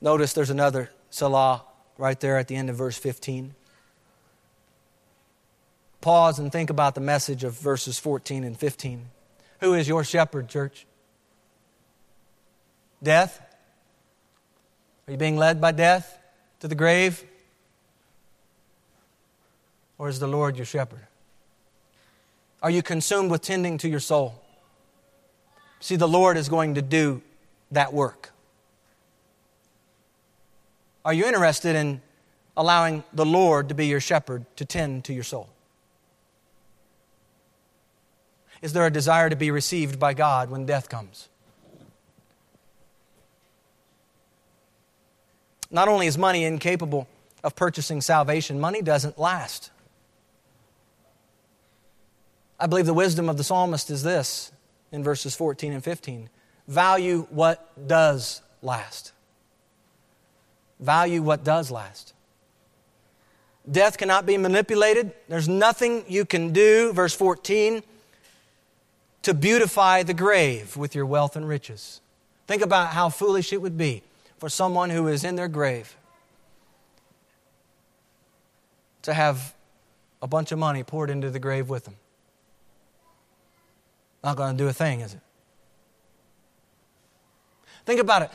Notice 0.00 0.32
there's 0.32 0.50
another 0.50 0.90
Selah 1.10 1.62
right 1.98 2.18
there 2.20 2.38
at 2.38 2.48
the 2.48 2.56
end 2.56 2.70
of 2.70 2.76
verse 2.76 2.98
15. 2.98 3.54
Pause 6.00 6.38
and 6.38 6.52
think 6.52 6.70
about 6.70 6.94
the 6.94 7.00
message 7.00 7.42
of 7.42 7.58
verses 7.58 7.98
14 7.98 8.44
and 8.44 8.58
15. 8.58 9.06
Who 9.60 9.74
is 9.74 9.88
your 9.88 10.04
shepherd, 10.04 10.48
church? 10.48 10.86
Death? 13.02 13.40
Are 15.08 15.12
you 15.12 15.16
being 15.16 15.36
led 15.36 15.60
by 15.60 15.72
death 15.72 16.18
to 16.60 16.68
the 16.68 16.74
grave? 16.74 17.24
Or 19.98 20.08
is 20.08 20.18
the 20.20 20.26
Lord 20.26 20.56
your 20.56 20.66
shepherd? 20.66 21.06
Are 22.62 22.70
you 22.70 22.82
consumed 22.82 23.30
with 23.30 23.42
tending 23.42 23.78
to 23.78 23.88
your 23.88 24.00
soul? 24.00 24.42
See, 25.80 25.96
the 25.96 26.08
Lord 26.08 26.36
is 26.36 26.48
going 26.48 26.74
to 26.74 26.82
do 26.82 27.22
that 27.70 27.92
work. 27.92 28.32
Are 31.06 31.14
you 31.14 31.24
interested 31.24 31.76
in 31.76 32.02
allowing 32.56 33.04
the 33.12 33.24
Lord 33.24 33.68
to 33.68 33.76
be 33.76 33.86
your 33.86 34.00
shepherd 34.00 34.44
to 34.56 34.64
tend 34.64 35.04
to 35.04 35.12
your 35.12 35.22
soul? 35.22 35.48
Is 38.60 38.72
there 38.72 38.84
a 38.84 38.90
desire 38.90 39.30
to 39.30 39.36
be 39.36 39.52
received 39.52 40.00
by 40.00 40.14
God 40.14 40.50
when 40.50 40.66
death 40.66 40.88
comes? 40.88 41.28
Not 45.70 45.86
only 45.86 46.08
is 46.08 46.18
money 46.18 46.42
incapable 46.42 47.06
of 47.44 47.54
purchasing 47.54 48.00
salvation, 48.00 48.58
money 48.58 48.82
doesn't 48.82 49.16
last. 49.16 49.70
I 52.58 52.66
believe 52.66 52.86
the 52.86 52.94
wisdom 52.94 53.28
of 53.28 53.36
the 53.36 53.44
psalmist 53.44 53.90
is 53.90 54.02
this 54.02 54.50
in 54.90 55.04
verses 55.04 55.36
14 55.36 55.72
and 55.72 55.84
15 55.84 56.30
value 56.66 57.28
what 57.30 57.86
does 57.86 58.42
last. 58.60 59.12
Value 60.80 61.22
what 61.22 61.44
does 61.44 61.70
last. 61.70 62.12
Death 63.70 63.98
cannot 63.98 64.26
be 64.26 64.36
manipulated. 64.36 65.12
There's 65.28 65.48
nothing 65.48 66.04
you 66.06 66.24
can 66.24 66.52
do, 66.52 66.92
verse 66.92 67.14
14, 67.14 67.82
to 69.22 69.34
beautify 69.34 70.02
the 70.02 70.14
grave 70.14 70.76
with 70.76 70.94
your 70.94 71.06
wealth 71.06 71.34
and 71.34 71.48
riches. 71.48 72.00
Think 72.46 72.62
about 72.62 72.88
how 72.88 73.08
foolish 73.08 73.52
it 73.52 73.60
would 73.60 73.76
be 73.76 74.02
for 74.38 74.48
someone 74.48 74.90
who 74.90 75.08
is 75.08 75.24
in 75.24 75.34
their 75.34 75.48
grave 75.48 75.96
to 79.02 79.14
have 79.14 79.54
a 80.22 80.26
bunch 80.26 80.52
of 80.52 80.58
money 80.58 80.82
poured 80.82 81.10
into 81.10 81.30
the 81.30 81.38
grave 81.38 81.68
with 81.68 81.84
them. 81.84 81.96
Not 84.22 84.36
going 84.36 84.56
to 84.56 84.62
do 84.62 84.68
a 84.68 84.72
thing, 84.72 85.00
is 85.00 85.14
it? 85.14 85.20
Think 87.84 88.00
about 88.00 88.22
it. 88.22 88.30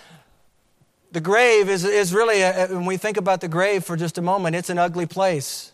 The 1.11 1.21
grave 1.21 1.69
is, 1.69 1.83
is 1.83 2.13
really, 2.13 2.41
a, 2.41 2.67
when 2.67 2.85
we 2.85 2.97
think 2.97 3.17
about 3.17 3.41
the 3.41 3.47
grave 3.47 3.83
for 3.83 3.97
just 3.97 4.17
a 4.17 4.21
moment, 4.21 4.55
it's 4.55 4.69
an 4.69 4.77
ugly 4.77 5.05
place. 5.05 5.73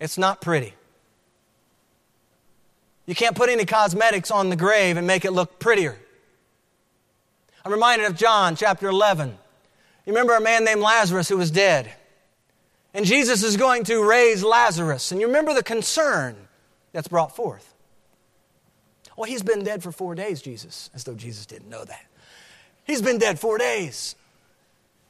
It's 0.00 0.18
not 0.18 0.40
pretty. 0.40 0.74
You 3.06 3.14
can't 3.14 3.36
put 3.36 3.50
any 3.50 3.64
cosmetics 3.64 4.30
on 4.30 4.50
the 4.50 4.56
grave 4.56 4.96
and 4.96 5.06
make 5.06 5.24
it 5.24 5.32
look 5.32 5.58
prettier. 5.58 5.96
I'm 7.64 7.72
reminded 7.72 8.06
of 8.06 8.16
John 8.16 8.56
chapter 8.56 8.88
11. 8.88 9.28
You 10.06 10.12
remember 10.12 10.34
a 10.34 10.40
man 10.40 10.64
named 10.64 10.80
Lazarus 10.80 11.28
who 11.28 11.36
was 11.36 11.50
dead. 11.50 11.92
And 12.94 13.04
Jesus 13.04 13.42
is 13.42 13.56
going 13.56 13.84
to 13.84 14.02
raise 14.08 14.42
Lazarus. 14.42 15.12
And 15.12 15.20
you 15.20 15.28
remember 15.28 15.54
the 15.54 15.62
concern 15.62 16.36
that's 16.92 17.08
brought 17.08 17.36
forth. 17.36 17.74
Well, 19.16 19.28
he's 19.28 19.42
been 19.42 19.62
dead 19.62 19.82
for 19.82 19.92
four 19.92 20.14
days, 20.14 20.40
Jesus, 20.40 20.90
as 20.94 21.04
though 21.04 21.14
Jesus 21.14 21.46
didn't 21.46 21.68
know 21.68 21.84
that. 21.84 22.06
He's 22.90 23.02
been 23.02 23.18
dead 23.18 23.38
four 23.38 23.56
days. 23.56 24.16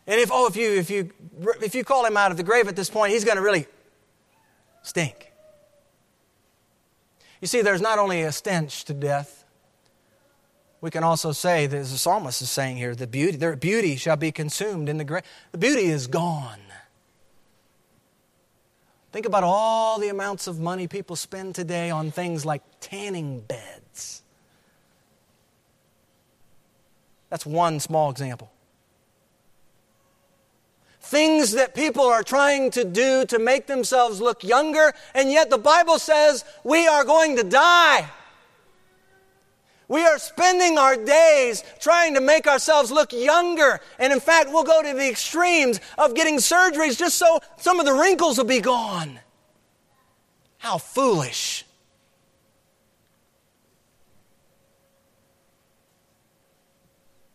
And 0.07 0.21
if, 0.21 0.29
oh, 0.31 0.47
if 0.47 0.55
you, 0.55 0.71
if 0.73 0.91
you, 0.91 1.13
if 1.63 1.75
you 1.75 1.83
call 1.83 2.05
him 2.05 2.15
out 2.15 2.31
of 2.31 2.37
the 2.37 2.43
grave 2.43 2.69
at 2.69 2.77
this 2.77 2.91
point, 2.91 3.15
he's 3.15 3.25
going 3.25 3.39
to 3.39 3.43
really 3.43 3.67
stink. 4.83 5.33
You 7.41 7.47
see, 7.47 7.63
there's 7.63 7.81
not 7.81 7.99
only 7.99 8.21
a 8.21 8.33
stench 8.33 8.85
to 8.85 8.93
death, 8.93 9.47
we 10.83 10.91
can 10.91 11.03
also 11.03 11.33
say, 11.33 11.67
that, 11.67 11.77
as 11.79 11.91
the 11.91 11.97
psalmist 11.97 12.43
is 12.43 12.51
saying 12.51 12.77
here, 12.77 12.95
the 12.95 13.07
beauty, 13.07 13.39
their 13.39 13.57
beauty 13.57 13.97
shall 13.97 14.17
be 14.17 14.31
consumed 14.31 14.91
in 14.91 14.99
the 14.99 15.05
grave. 15.05 15.23
The 15.53 15.59
beauty 15.59 15.87
is 15.87 16.07
gone. 16.07 16.61
Think 19.11 19.25
about 19.25 19.43
all 19.43 19.99
the 19.99 20.11
amounts 20.11 20.47
of 20.47 20.61
money 20.61 20.87
people 20.87 21.17
spend 21.17 21.55
today 21.55 21.91
on 21.91 22.11
things 22.11 22.45
like 22.45 22.61
tanning 22.81 23.41
beds. 23.41 24.23
That's 27.31 27.47
one 27.47 27.81
small 27.81 28.11
example. 28.11 28.51
Things 31.01 31.53
that 31.53 31.75
people 31.75 32.05
are 32.05 32.23
trying 32.23 32.71
to 32.73 32.85
do 32.85 33.25
to 33.27 33.39
make 33.39 33.67
themselves 33.67 34.21
look 34.21 34.45
younger, 34.45 34.93
and 35.15 35.31
yet 35.31 35.49
the 35.49 35.59
Bible 35.59 35.99
says 35.99 36.45
we 36.63 36.87
are 36.87 37.05
going 37.05 37.37
to 37.37 37.43
die. 37.43 38.09
We 39.89 40.05
are 40.05 40.19
spending 40.19 40.79
our 40.79 40.95
days 40.95 41.65
trying 41.81 42.15
to 42.15 42.21
make 42.21 42.47
ourselves 42.47 42.93
look 42.93 43.13
younger. 43.13 43.81
And 43.99 44.13
in 44.13 44.21
fact, 44.21 44.51
we'll 44.53 44.63
go 44.63 44.81
to 44.83 44.93
the 44.93 45.09
extremes 45.09 45.81
of 45.99 46.15
getting 46.15 46.37
surgeries 46.37 46.97
just 46.97 47.19
so 47.19 47.41
some 47.57 47.81
of 47.81 47.87
the 47.87 47.93
wrinkles 47.93 48.39
will 48.39 48.45
be 48.45 48.61
gone. 48.61 49.19
How 50.59 50.79
foolish. 50.79 51.65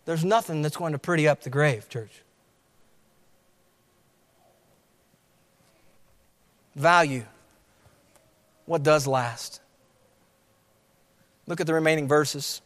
There's 0.06 0.24
nothing 0.24 0.62
that's 0.62 0.78
going 0.78 0.94
to 0.94 1.00
pretty 1.00 1.28
up 1.28 1.42
the 1.42 1.50
grave, 1.50 1.90
church. 1.90 2.22
Value 6.76 7.26
what 8.66 8.84
does 8.84 9.08
last. 9.08 9.62
Look 11.48 11.62
at 11.62 11.68
the 11.68 11.74
remaining 11.74 12.08
verses. 12.08 12.62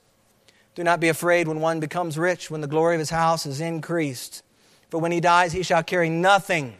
Do 0.75 0.83
not 0.83 0.99
be 0.99 1.09
afraid 1.09 1.47
when 1.47 1.59
one 1.59 1.79
becomes 1.79 2.17
rich, 2.17 2.49
when 2.49 2.61
the 2.61 2.67
glory 2.67 2.95
of 2.95 2.99
his 2.99 3.09
house 3.09 3.45
is 3.45 3.59
increased. 3.59 4.43
For 4.89 4.99
when 4.99 5.11
he 5.11 5.19
dies, 5.19 5.51
he 5.51 5.63
shall 5.63 5.83
carry 5.83 6.09
nothing, 6.09 6.75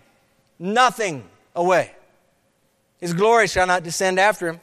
nothing 0.58 1.28
away. 1.56 1.92
His 3.00 3.14
glory 3.14 3.48
shall 3.48 3.68
not 3.68 3.84
descend 3.84 4.20
after 4.20 4.48
him. 4.48 4.60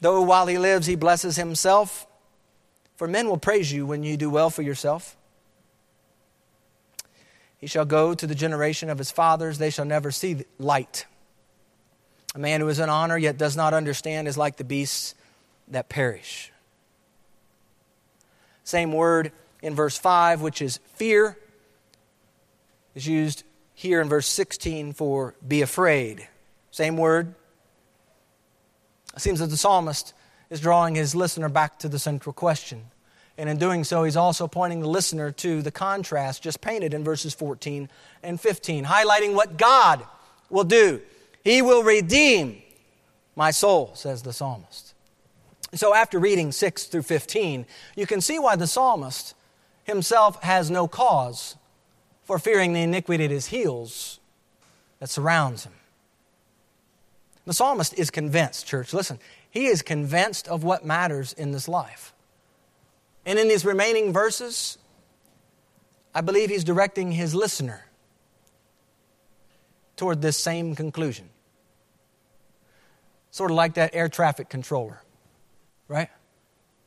Though 0.00 0.22
while 0.22 0.46
he 0.46 0.58
lives, 0.58 0.86
he 0.86 0.96
blesses 0.96 1.36
himself. 1.36 2.06
For 3.00 3.08
men 3.08 3.28
will 3.28 3.38
praise 3.38 3.72
you 3.72 3.86
when 3.86 4.02
you 4.02 4.18
do 4.18 4.28
well 4.28 4.50
for 4.50 4.60
yourself. 4.60 5.16
He 7.56 7.66
shall 7.66 7.86
go 7.86 8.12
to 8.12 8.26
the 8.26 8.34
generation 8.34 8.90
of 8.90 8.98
his 8.98 9.10
fathers, 9.10 9.56
they 9.56 9.70
shall 9.70 9.86
never 9.86 10.10
see 10.10 10.44
light. 10.58 11.06
A 12.34 12.38
man 12.38 12.60
who 12.60 12.68
is 12.68 12.78
in 12.78 12.90
honor 12.90 13.16
yet 13.16 13.38
does 13.38 13.56
not 13.56 13.72
understand 13.72 14.28
is 14.28 14.36
like 14.36 14.58
the 14.58 14.64
beasts 14.64 15.14
that 15.68 15.88
perish. 15.88 16.52
Same 18.64 18.92
word 18.92 19.32
in 19.62 19.74
verse 19.74 19.96
5, 19.96 20.42
which 20.42 20.60
is 20.60 20.78
fear, 20.96 21.38
is 22.94 23.06
used 23.06 23.44
here 23.72 24.02
in 24.02 24.10
verse 24.10 24.26
16 24.26 24.92
for 24.92 25.34
be 25.48 25.62
afraid. 25.62 26.28
Same 26.70 26.98
word. 26.98 27.34
It 29.16 29.20
seems 29.20 29.38
that 29.38 29.46
the 29.46 29.56
psalmist 29.56 30.12
is 30.50 30.60
drawing 30.60 30.94
his 30.94 31.14
listener 31.14 31.48
back 31.48 31.78
to 31.78 31.88
the 31.88 31.98
central 31.98 32.32
question. 32.32 32.82
And 33.38 33.48
in 33.48 33.56
doing 33.56 33.84
so, 33.84 34.04
he's 34.04 34.16
also 34.16 34.46
pointing 34.46 34.80
the 34.80 34.88
listener 34.88 35.30
to 35.32 35.62
the 35.62 35.70
contrast 35.70 36.42
just 36.42 36.60
painted 36.60 36.92
in 36.92 37.02
verses 37.04 37.32
14 37.32 37.88
and 38.22 38.38
15, 38.38 38.84
highlighting 38.84 39.34
what 39.34 39.56
God 39.56 40.04
will 40.50 40.64
do. 40.64 41.00
He 41.42 41.62
will 41.62 41.82
redeem 41.82 42.60
my 43.36 43.50
soul, 43.50 43.92
says 43.94 44.22
the 44.22 44.32
psalmist. 44.32 44.94
So, 45.72 45.94
after 45.94 46.18
reading 46.18 46.50
6 46.52 46.84
through 46.84 47.02
15, 47.02 47.64
you 47.96 48.06
can 48.06 48.20
see 48.20 48.38
why 48.38 48.56
the 48.56 48.66
psalmist 48.66 49.34
himself 49.84 50.42
has 50.42 50.70
no 50.70 50.88
cause 50.88 51.56
for 52.24 52.38
fearing 52.38 52.72
the 52.72 52.82
iniquity 52.82 53.24
at 53.24 53.30
his 53.30 53.46
heels 53.46 54.18
that 54.98 55.08
surrounds 55.08 55.64
him. 55.64 55.72
The 57.46 57.54
psalmist 57.54 57.94
is 57.98 58.10
convinced, 58.10 58.66
church, 58.66 58.92
listen, 58.92 59.18
he 59.50 59.66
is 59.66 59.82
convinced 59.82 60.48
of 60.48 60.64
what 60.64 60.84
matters 60.84 61.32
in 61.32 61.50
this 61.50 61.68
life. 61.68 62.12
And 63.26 63.38
in 63.38 63.48
these 63.48 63.64
remaining 63.64 64.12
verses, 64.12 64.78
I 66.14 66.20
believe 66.20 66.50
he's 66.50 66.64
directing 66.64 67.12
his 67.12 67.34
listener 67.34 67.84
toward 69.96 70.22
this 70.22 70.36
same 70.36 70.74
conclusion. 70.74 71.28
Sort 73.30 73.50
of 73.50 73.56
like 73.56 73.74
that 73.74 73.94
air 73.94 74.08
traffic 74.08 74.48
controller, 74.48 75.02
right? 75.88 76.08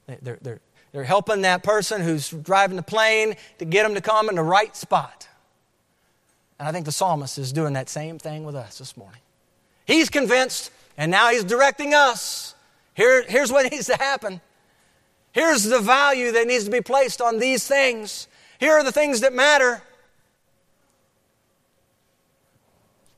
They're, 0.07 0.39
they're, 0.41 0.59
they're 0.91 1.03
helping 1.03 1.41
that 1.41 1.63
person 1.63 2.01
who's 2.01 2.29
driving 2.29 2.75
the 2.75 2.83
plane 2.83 3.35
to 3.59 3.65
get 3.65 3.83
them 3.83 3.93
to 3.95 4.01
come 4.01 4.29
in 4.29 4.35
the 4.35 4.43
right 4.43 4.75
spot. 4.75 5.27
And 6.59 6.67
I 6.67 6.71
think 6.71 6.85
the 6.85 6.91
psalmist 6.91 7.37
is 7.37 7.53
doing 7.53 7.73
that 7.73 7.89
same 7.89 8.19
thing 8.19 8.43
with 8.43 8.55
us 8.55 8.77
this 8.77 8.97
morning. 8.97 9.21
He's 9.85 10.09
convinced, 10.09 10.71
and 10.97 11.11
now 11.11 11.29
he's 11.29 11.43
directing 11.43 11.93
us. 11.93 12.55
Here, 12.93 13.23
here's 13.23 13.51
what 13.51 13.69
needs 13.71 13.87
to 13.87 13.95
happen. 13.95 14.41
Here's 15.31 15.63
the 15.63 15.79
value 15.79 16.31
that 16.31 16.47
needs 16.47 16.65
to 16.65 16.71
be 16.71 16.81
placed 16.81 17.21
on 17.21 17.39
these 17.39 17.67
things. 17.67 18.27
Here 18.59 18.73
are 18.73 18.83
the 18.83 18.91
things 18.91 19.21
that 19.21 19.33
matter. 19.33 19.81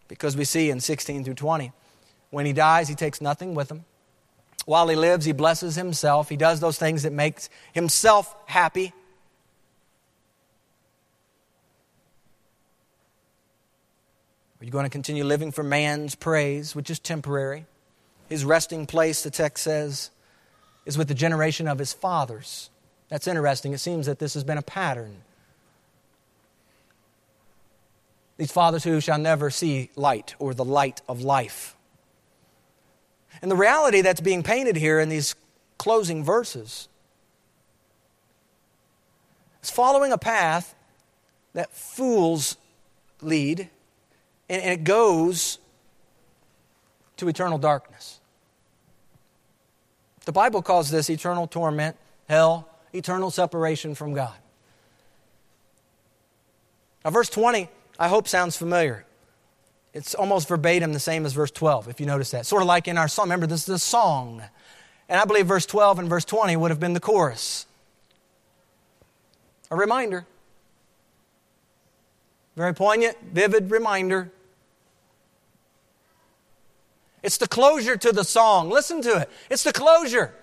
Because 0.07 0.37
we 0.37 0.45
see 0.45 0.69
in 0.69 0.79
16 0.79 1.23
through 1.23 1.33
20, 1.33 1.71
when 2.29 2.45
he 2.45 2.53
dies, 2.53 2.87
he 2.87 2.95
takes 2.95 3.19
nothing 3.21 3.53
with 3.53 3.69
him. 3.69 3.85
While 4.65 4.87
he 4.87 4.95
lives, 4.95 5.25
he 5.25 5.31
blesses 5.31 5.75
himself. 5.75 6.29
He 6.29 6.37
does 6.37 6.59
those 6.59 6.77
things 6.77 7.03
that 7.03 7.13
makes 7.13 7.49
himself 7.73 8.35
happy. 8.45 8.93
Are 14.65 14.67
you 14.67 14.71
going 14.71 14.85
to 14.85 14.89
continue 14.89 15.23
living 15.23 15.51
for 15.51 15.61
man's 15.61 16.15
praise, 16.15 16.73
which 16.73 16.89
is 16.89 16.97
temporary? 16.97 17.67
His 18.29 18.43
resting 18.43 18.87
place, 18.87 19.21
the 19.21 19.29
text 19.29 19.63
says, 19.63 20.09
is 20.87 20.97
with 20.97 21.07
the 21.07 21.13
generation 21.13 21.67
of 21.67 21.77
his 21.77 21.93
fathers. 21.93 22.71
That's 23.09 23.27
interesting. 23.27 23.73
It 23.73 23.77
seems 23.77 24.07
that 24.07 24.17
this 24.17 24.33
has 24.33 24.43
been 24.43 24.57
a 24.57 24.63
pattern. 24.63 25.17
These 28.37 28.51
fathers 28.51 28.83
who 28.83 28.99
shall 29.01 29.19
never 29.19 29.51
see 29.51 29.91
light 29.95 30.33
or 30.39 30.55
the 30.55 30.65
light 30.65 30.99
of 31.07 31.21
life. 31.21 31.75
And 33.43 33.51
the 33.51 33.55
reality 33.55 34.01
that's 34.01 34.19
being 34.19 34.41
painted 34.41 34.77
here 34.77 34.99
in 34.99 35.09
these 35.09 35.35
closing 35.77 36.23
verses 36.23 36.87
is 39.61 39.69
following 39.69 40.11
a 40.11 40.17
path 40.17 40.73
that 41.53 41.71
fools 41.71 42.57
lead, 43.21 43.69
and 44.49 44.61
it 44.63 44.83
goes 44.83 45.59
to 47.17 47.27
eternal 47.27 47.57
darkness. 47.57 48.19
The 50.25 50.31
Bible 50.31 50.61
calls 50.61 50.89
this 50.89 51.09
eternal 51.09 51.47
torment, 51.47 51.95
hell, 52.27 52.67
eternal 52.93 53.31
separation 53.31 53.95
from 53.95 54.13
God. 54.13 54.33
Now, 57.03 57.11
verse 57.11 57.29
20, 57.29 57.69
I 57.99 58.07
hope 58.07 58.27
sounds 58.27 58.57
familiar. 58.57 59.05
It's 59.93 60.15
almost 60.15 60.47
verbatim 60.47 60.91
the 60.91 60.99
same 60.99 61.25
as 61.25 61.33
verse 61.33 61.51
12, 61.51 61.87
if 61.87 61.99
you 61.99 62.05
notice 62.05 62.31
that. 62.31 62.45
Sort 62.45 62.61
of 62.61 62.67
like 62.67 62.87
in 62.87 62.97
our 62.97 63.07
song. 63.07 63.27
Remember, 63.27 63.47
this 63.47 63.63
is 63.63 63.69
a 63.69 63.79
song. 63.79 64.41
And 65.07 65.21
I 65.21 65.25
believe 65.25 65.45
verse 65.45 65.65
12 65.65 65.99
and 65.99 66.09
verse 66.09 66.25
20 66.25 66.57
would 66.57 66.71
have 66.71 66.79
been 66.79 66.93
the 66.93 66.99
chorus. 66.99 67.67
A 69.69 69.75
reminder. 69.75 70.25
Very 72.55 72.73
poignant, 72.73 73.17
vivid 73.33 73.69
reminder. 73.69 74.31
It's 77.21 77.37
the 77.37 77.47
closure 77.47 77.97
to 77.97 78.11
the 78.11 78.23
song. 78.23 78.69
Listen 78.69 79.01
to 79.01 79.21
it. 79.21 79.29
It's 79.49 79.63
the 79.63 79.73
closure. 79.73 80.33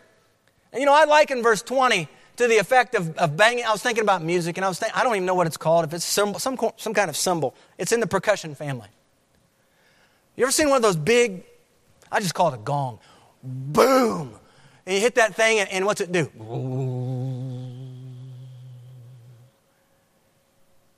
And 0.72 0.80
you 0.80 0.86
know, 0.86 0.94
I 0.94 1.04
like 1.04 1.30
in 1.30 1.42
verse 1.42 1.62
20 1.62 2.08
to 2.36 2.48
the 2.48 2.58
effect 2.58 2.94
of, 2.94 3.16
of 3.16 3.36
banging. 3.36 3.64
I 3.64 3.72
was 3.72 3.82
thinking 3.82 4.02
about 4.02 4.22
music, 4.22 4.56
and 4.58 4.64
I 4.64 4.68
was 4.68 4.78
thinking, 4.78 4.98
I 4.98 5.04
don't 5.04 5.14
even 5.14 5.26
know 5.26 5.34
what 5.34 5.46
it's 5.46 5.56
called. 5.56 5.84
If 5.84 5.94
it's 5.94 6.04
some, 6.04 6.34
some, 6.34 6.58
some 6.76 6.94
kind 6.94 7.08
of 7.08 7.16
cymbal, 7.16 7.54
it's 7.78 7.92
in 7.92 8.00
the 8.00 8.06
percussion 8.06 8.54
family. 8.54 8.88
You 10.36 10.44
ever 10.44 10.52
seen 10.52 10.70
one 10.70 10.76
of 10.76 10.82
those 10.82 10.96
big, 10.96 11.44
I 12.10 12.20
just 12.20 12.34
call 12.34 12.48
it 12.52 12.54
a 12.54 12.58
gong, 12.58 12.98
boom, 13.42 14.34
and 14.86 14.94
you 14.94 15.00
hit 15.00 15.16
that 15.16 15.34
thing, 15.34 15.60
and, 15.60 15.70
and 15.70 15.86
what's 15.86 16.00
it 16.00 16.10
do? 16.10 16.30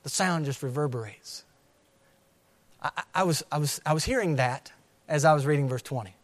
The 0.05 0.09
sound 0.11 0.45
just 0.45 0.61
reverberates. 0.61 1.45
I, 2.79 2.91
I, 3.15 3.23
was, 3.23 3.43
I, 3.51 3.57
was, 3.57 3.81
I 3.87 3.93
was 3.93 4.05
hearing 4.05 4.35
that 4.35 4.71
as 5.07 5.25
I 5.25 5.33
was 5.33 5.47
reading 5.47 5.67
verse 5.67 5.81
20. 5.81 6.15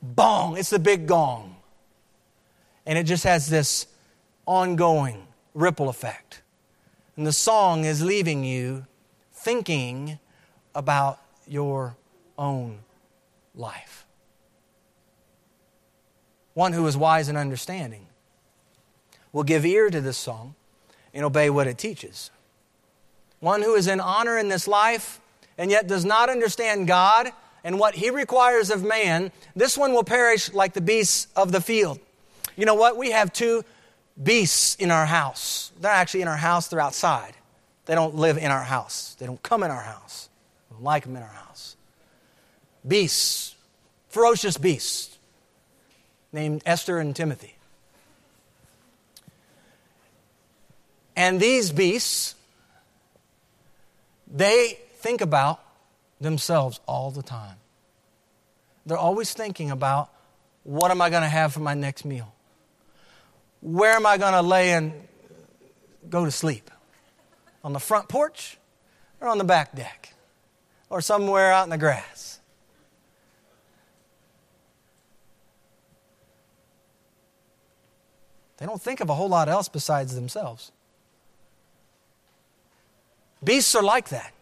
Bong, 0.00 0.56
it's 0.56 0.70
the 0.70 0.78
big 0.78 1.06
gong. 1.06 1.56
And 2.86 2.96
it 2.96 3.04
just 3.04 3.24
has 3.24 3.48
this 3.48 3.86
ongoing 4.46 5.26
ripple 5.52 5.90
effect. 5.90 6.40
And 7.18 7.26
the 7.26 7.34
song 7.34 7.84
is 7.84 8.02
leaving 8.02 8.44
you 8.44 8.86
thinking 9.30 10.18
about 10.74 11.20
your 11.46 11.98
own 12.38 12.78
life. 13.54 14.06
One 16.54 16.72
who 16.72 16.86
is 16.86 16.96
wise 16.96 17.28
and 17.28 17.36
understanding 17.36 18.06
will 19.32 19.44
give 19.44 19.66
ear 19.66 19.90
to 19.90 20.00
this 20.00 20.16
song 20.16 20.54
and 21.12 21.26
obey 21.26 21.50
what 21.50 21.66
it 21.66 21.76
teaches. 21.76 22.30
One 23.40 23.62
who 23.62 23.74
is 23.74 23.86
in 23.86 24.00
honor 24.00 24.38
in 24.38 24.48
this 24.48 24.68
life 24.68 25.20
and 25.58 25.70
yet 25.70 25.86
does 25.86 26.04
not 26.04 26.30
understand 26.30 26.86
God 26.86 27.30
and 27.64 27.78
what 27.78 27.94
He 27.94 28.10
requires 28.10 28.70
of 28.70 28.82
man, 28.82 29.32
this 29.54 29.76
one 29.76 29.92
will 29.92 30.04
perish 30.04 30.52
like 30.52 30.72
the 30.72 30.80
beasts 30.80 31.26
of 31.36 31.52
the 31.52 31.60
field. 31.60 31.98
You 32.56 32.64
know 32.66 32.74
what? 32.74 32.96
We 32.96 33.10
have 33.10 33.32
two 33.32 33.64
beasts 34.22 34.76
in 34.76 34.90
our 34.90 35.06
house. 35.06 35.72
They're 35.80 35.90
actually 35.90 36.22
in 36.22 36.28
our 36.28 36.36
house, 36.36 36.68
they're 36.68 36.80
outside. 36.80 37.34
They 37.86 37.94
don't 37.94 38.14
live 38.14 38.38
in 38.38 38.50
our 38.50 38.62
house, 38.62 39.16
they 39.18 39.26
don't 39.26 39.42
come 39.42 39.62
in 39.62 39.70
our 39.70 39.82
house. 39.82 40.28
We 40.68 40.76
don't 40.76 40.84
like 40.84 41.04
them 41.04 41.16
in 41.16 41.22
our 41.22 41.28
house 41.28 41.76
beasts, 42.86 43.56
ferocious 44.08 44.56
beasts, 44.56 45.18
named 46.32 46.62
Esther 46.64 46.98
and 46.98 47.14
Timothy. 47.14 47.56
And 51.16 51.40
these 51.40 51.72
beasts, 51.72 52.34
they 54.30 54.78
think 54.96 55.20
about 55.20 55.60
themselves 56.20 56.80
all 56.86 57.10
the 57.10 57.22
time. 57.22 57.56
They're 58.86 58.98
always 58.98 59.32
thinking 59.32 59.70
about 59.70 60.10
what 60.62 60.90
am 60.90 61.00
I 61.00 61.10
going 61.10 61.22
to 61.22 61.28
have 61.28 61.52
for 61.52 61.60
my 61.60 61.74
next 61.74 62.04
meal? 62.04 62.34
Where 63.60 63.92
am 63.92 64.06
I 64.06 64.18
going 64.18 64.32
to 64.32 64.42
lay 64.42 64.72
and 64.72 64.92
go 66.08 66.24
to 66.24 66.30
sleep? 66.30 66.70
On 67.62 67.72
the 67.72 67.80
front 67.80 68.08
porch 68.08 68.58
or 69.20 69.28
on 69.28 69.38
the 69.38 69.44
back 69.44 69.74
deck? 69.74 70.14
Or 70.88 71.00
somewhere 71.00 71.52
out 71.52 71.64
in 71.64 71.70
the 71.70 71.78
grass? 71.78 72.40
They 78.56 78.66
don't 78.66 78.80
think 78.80 79.00
of 79.00 79.08
a 79.08 79.14
whole 79.14 79.28
lot 79.28 79.48
else 79.48 79.68
besides 79.68 80.14
themselves. 80.14 80.72
Beasts 83.42 83.74
are 83.74 83.82
like 83.82 84.10
that. 84.10 84.32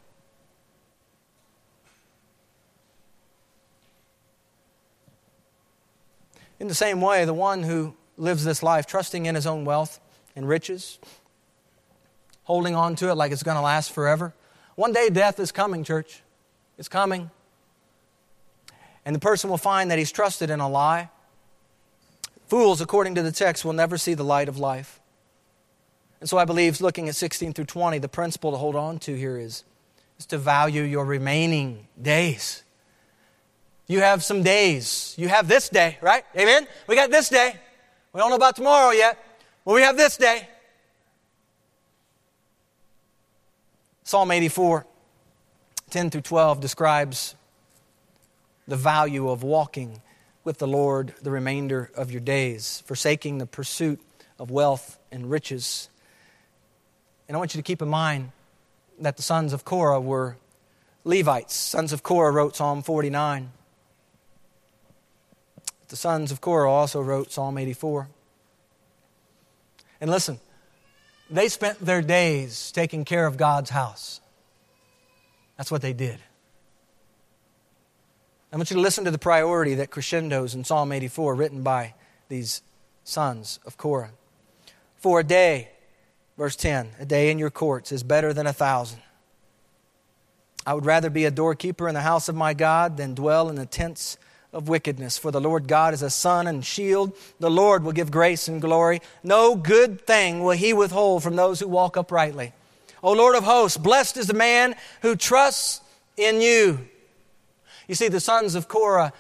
In 6.60 6.66
the 6.66 6.74
same 6.74 7.00
way, 7.00 7.24
the 7.24 7.34
one 7.34 7.62
who 7.62 7.94
lives 8.16 8.44
this 8.44 8.62
life 8.62 8.86
trusting 8.86 9.26
in 9.26 9.34
his 9.34 9.46
own 9.46 9.64
wealth 9.64 10.00
and 10.34 10.48
riches, 10.48 10.98
holding 12.44 12.74
on 12.74 12.96
to 12.96 13.10
it 13.10 13.14
like 13.14 13.30
it's 13.30 13.44
going 13.44 13.56
to 13.56 13.62
last 13.62 13.92
forever, 13.92 14.34
one 14.74 14.92
day 14.92 15.08
death 15.08 15.38
is 15.38 15.52
coming, 15.52 15.84
church. 15.84 16.22
It's 16.76 16.88
coming. 16.88 17.30
And 19.04 19.14
the 19.14 19.20
person 19.20 19.50
will 19.50 19.58
find 19.58 19.90
that 19.90 19.98
he's 19.98 20.12
trusted 20.12 20.50
in 20.50 20.60
a 20.60 20.68
lie 20.68 21.10
Fools, 22.48 22.80
according 22.80 23.14
to 23.16 23.22
the 23.22 23.30
text, 23.30 23.62
will 23.62 23.74
never 23.74 23.98
see 23.98 24.14
the 24.14 24.24
light 24.24 24.48
of 24.48 24.58
life. 24.58 24.97
And 26.20 26.28
so 26.28 26.36
I 26.36 26.44
believe, 26.44 26.80
looking 26.80 27.08
at 27.08 27.14
16 27.14 27.52
through 27.52 27.66
20, 27.66 27.98
the 27.98 28.08
principle 28.08 28.50
to 28.50 28.56
hold 28.56 28.74
on 28.74 28.98
to 29.00 29.14
here 29.14 29.38
is, 29.38 29.64
is 30.18 30.26
to 30.26 30.38
value 30.38 30.82
your 30.82 31.04
remaining 31.04 31.86
days. 32.00 32.64
You 33.86 34.00
have 34.00 34.22
some 34.22 34.42
days. 34.42 35.14
You 35.16 35.28
have 35.28 35.48
this 35.48 35.68
day, 35.68 35.96
right? 36.02 36.24
Amen? 36.36 36.66
We 36.86 36.96
got 36.96 37.10
this 37.10 37.28
day. 37.28 37.54
We 38.12 38.18
don't 38.18 38.30
know 38.30 38.36
about 38.36 38.56
tomorrow 38.56 38.90
yet, 38.90 39.18
but 39.64 39.74
we 39.74 39.82
have 39.82 39.96
this 39.96 40.16
day. 40.16 40.48
Psalm 44.02 44.30
84, 44.30 44.86
10 45.90 46.10
through 46.10 46.22
12 46.22 46.60
describes 46.60 47.34
the 48.66 48.76
value 48.76 49.28
of 49.28 49.42
walking 49.42 50.00
with 50.44 50.58
the 50.58 50.66
Lord 50.66 51.14
the 51.22 51.30
remainder 51.30 51.90
of 51.94 52.10
your 52.10 52.20
days, 52.20 52.82
forsaking 52.86 53.38
the 53.38 53.46
pursuit 53.46 54.00
of 54.38 54.50
wealth 54.50 54.98
and 55.12 55.30
riches. 55.30 55.90
And 57.28 57.36
I 57.36 57.38
want 57.38 57.54
you 57.54 57.58
to 57.58 57.62
keep 57.62 57.82
in 57.82 57.88
mind 57.88 58.32
that 59.00 59.16
the 59.16 59.22
sons 59.22 59.52
of 59.52 59.64
Korah 59.64 60.00
were 60.00 60.36
Levites. 61.04 61.54
Sons 61.54 61.92
of 61.92 62.02
Korah 62.02 62.32
wrote 62.32 62.56
Psalm 62.56 62.82
49. 62.82 63.52
The 65.88 65.96
sons 65.96 66.32
of 66.32 66.40
Korah 66.40 66.70
also 66.70 67.00
wrote 67.00 67.30
Psalm 67.30 67.58
84. 67.58 68.08
And 70.00 70.10
listen, 70.10 70.40
they 71.30 71.48
spent 71.48 71.80
their 71.80 72.02
days 72.02 72.72
taking 72.72 73.04
care 73.04 73.26
of 73.26 73.36
God's 73.36 73.70
house. 73.70 74.20
That's 75.56 75.70
what 75.70 75.82
they 75.82 75.92
did. 75.92 76.18
I 78.52 78.56
want 78.56 78.70
you 78.70 78.76
to 78.76 78.82
listen 78.82 79.04
to 79.04 79.10
the 79.10 79.18
priority 79.18 79.74
that 79.74 79.90
crescendos 79.90 80.54
in 80.54 80.64
Psalm 80.64 80.90
84, 80.92 81.34
written 81.34 81.62
by 81.62 81.94
these 82.28 82.62
sons 83.04 83.60
of 83.66 83.76
Korah. 83.76 84.10
For 84.96 85.20
a 85.20 85.24
day, 85.24 85.68
verse 86.38 86.56
10, 86.56 86.92
a 86.98 87.04
day 87.04 87.30
in 87.30 87.38
your 87.38 87.50
courts 87.50 87.92
is 87.92 88.02
better 88.02 88.32
than 88.32 88.46
a 88.46 88.52
thousand. 88.52 89.00
I 90.64 90.72
would 90.72 90.86
rather 90.86 91.10
be 91.10 91.24
a 91.24 91.30
doorkeeper 91.30 91.88
in 91.88 91.94
the 91.94 92.00
house 92.00 92.28
of 92.28 92.34
my 92.34 92.54
God 92.54 92.96
than 92.96 93.14
dwell 93.14 93.48
in 93.48 93.56
the 93.56 93.66
tents 93.66 94.16
of 94.52 94.68
wickedness. 94.68 95.18
For 95.18 95.30
the 95.30 95.40
Lord 95.40 95.66
God 95.66 95.94
is 95.94 96.02
a 96.02 96.10
sun 96.10 96.46
and 96.46 96.64
shield. 96.64 97.14
The 97.40 97.50
Lord 97.50 97.82
will 97.84 97.92
give 97.92 98.10
grace 98.10 98.48
and 98.48 98.60
glory. 98.60 99.00
No 99.22 99.56
good 99.56 100.06
thing 100.06 100.42
will 100.42 100.56
he 100.56 100.72
withhold 100.72 101.22
from 101.22 101.36
those 101.36 101.60
who 101.60 101.68
walk 101.68 101.96
uprightly. 101.96 102.52
O 103.02 103.12
Lord 103.12 103.36
of 103.36 103.44
hosts, 103.44 103.76
blessed 103.76 104.16
is 104.16 104.26
the 104.26 104.34
man 104.34 104.74
who 105.02 105.16
trusts 105.16 105.80
in 106.16 106.40
you. 106.40 106.86
You 107.86 107.94
see, 107.94 108.08
the 108.08 108.20
sons 108.20 108.54
of 108.54 108.68
Korah 108.68 109.12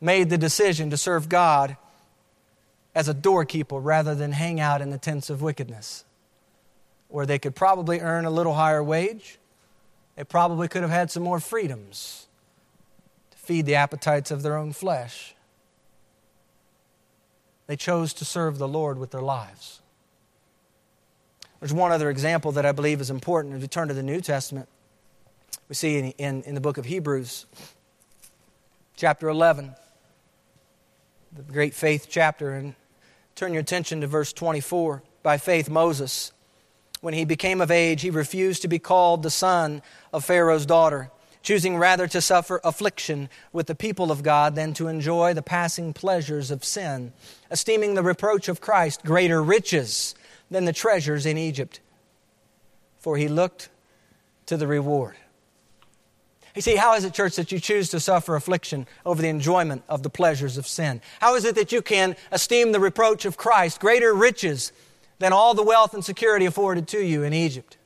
made 0.00 0.30
the 0.30 0.38
decision 0.38 0.90
to 0.90 0.96
serve 0.96 1.28
God 1.28 1.76
as 2.94 3.08
a 3.08 3.14
doorkeeper 3.14 3.78
rather 3.78 4.14
than 4.14 4.32
hang 4.32 4.58
out 4.58 4.80
in 4.80 4.90
the 4.90 4.98
tents 4.98 5.28
of 5.28 5.42
wickedness, 5.42 6.04
where 7.08 7.26
they 7.26 7.38
could 7.38 7.54
probably 7.54 8.00
earn 8.00 8.24
a 8.24 8.30
little 8.30 8.54
higher 8.54 8.82
wage. 8.82 9.38
They 10.16 10.24
probably 10.24 10.68
could 10.68 10.82
have 10.82 10.90
had 10.90 11.10
some 11.10 11.22
more 11.22 11.40
freedoms 11.40 12.26
to 13.30 13.38
feed 13.38 13.66
the 13.66 13.74
appetites 13.74 14.30
of 14.30 14.42
their 14.42 14.56
own 14.56 14.72
flesh. 14.72 15.34
They 17.66 17.76
chose 17.76 18.12
to 18.14 18.24
serve 18.24 18.58
the 18.58 18.68
Lord 18.68 18.98
with 18.98 19.10
their 19.10 19.22
lives. 19.22 19.80
There's 21.60 21.72
one 21.72 21.90
other 21.90 22.10
example 22.10 22.52
that 22.52 22.66
I 22.66 22.72
believe 22.72 23.00
is 23.00 23.10
important. 23.10 23.54
If 23.54 23.62
we 23.62 23.68
turn 23.68 23.88
to 23.88 23.94
the 23.94 24.02
New 24.02 24.20
Testament, 24.20 24.68
we 25.68 25.74
see 25.74 25.98
in, 25.98 26.04
in, 26.12 26.42
in 26.42 26.54
the 26.54 26.60
book 26.60 26.78
of 26.78 26.84
Hebrews 26.84 27.46
chapter 28.94 29.28
11, 29.28 29.74
the 31.32 31.42
great 31.42 31.74
faith 31.74 32.06
chapter, 32.08 32.52
and 32.52 32.74
turn 33.34 33.52
your 33.52 33.60
attention 33.60 34.00
to 34.00 34.06
verse 34.06 34.32
24. 34.32 35.02
By 35.22 35.38
faith, 35.38 35.68
Moses, 35.68 36.32
when 37.00 37.14
he 37.14 37.24
became 37.24 37.60
of 37.60 37.70
age, 37.70 38.02
he 38.02 38.10
refused 38.10 38.62
to 38.62 38.68
be 38.68 38.78
called 38.78 39.22
the 39.22 39.30
son 39.30 39.82
of 40.12 40.24
Pharaoh's 40.24 40.66
daughter, 40.66 41.10
choosing 41.42 41.76
rather 41.76 42.06
to 42.08 42.20
suffer 42.20 42.60
affliction 42.64 43.28
with 43.52 43.66
the 43.66 43.74
people 43.74 44.10
of 44.10 44.22
God 44.22 44.54
than 44.54 44.72
to 44.74 44.88
enjoy 44.88 45.34
the 45.34 45.42
passing 45.42 45.92
pleasures 45.92 46.50
of 46.50 46.64
sin, 46.64 47.12
esteeming 47.50 47.94
the 47.94 48.02
reproach 48.02 48.48
of 48.48 48.60
Christ 48.60 49.04
greater 49.04 49.42
riches 49.42 50.14
than 50.50 50.64
the 50.64 50.72
treasures 50.72 51.26
in 51.26 51.38
Egypt. 51.38 51.80
For 52.98 53.16
he 53.16 53.28
looked 53.28 53.68
to 54.46 54.56
the 54.56 54.66
reward. 54.66 55.16
You 56.56 56.62
see, 56.62 56.76
how 56.76 56.94
is 56.94 57.04
it, 57.04 57.12
church, 57.12 57.36
that 57.36 57.52
you 57.52 57.60
choose 57.60 57.90
to 57.90 58.00
suffer 58.00 58.34
affliction 58.34 58.86
over 59.04 59.20
the 59.20 59.28
enjoyment 59.28 59.84
of 59.90 60.02
the 60.02 60.08
pleasures 60.08 60.56
of 60.56 60.66
sin? 60.66 61.02
How 61.20 61.34
is 61.34 61.44
it 61.44 61.54
that 61.54 61.70
you 61.70 61.82
can 61.82 62.16
esteem 62.32 62.72
the 62.72 62.80
reproach 62.80 63.26
of 63.26 63.36
Christ 63.36 63.78
greater 63.78 64.14
riches 64.14 64.72
than 65.18 65.32
all 65.32 65.54
the 65.54 65.62
wealth 65.62 65.94
and 65.94 66.04
security 66.04 66.46
afforded 66.46 66.88
to 66.88 67.00
you 67.00 67.22
in 67.22 67.32
Egypt? 67.32 67.76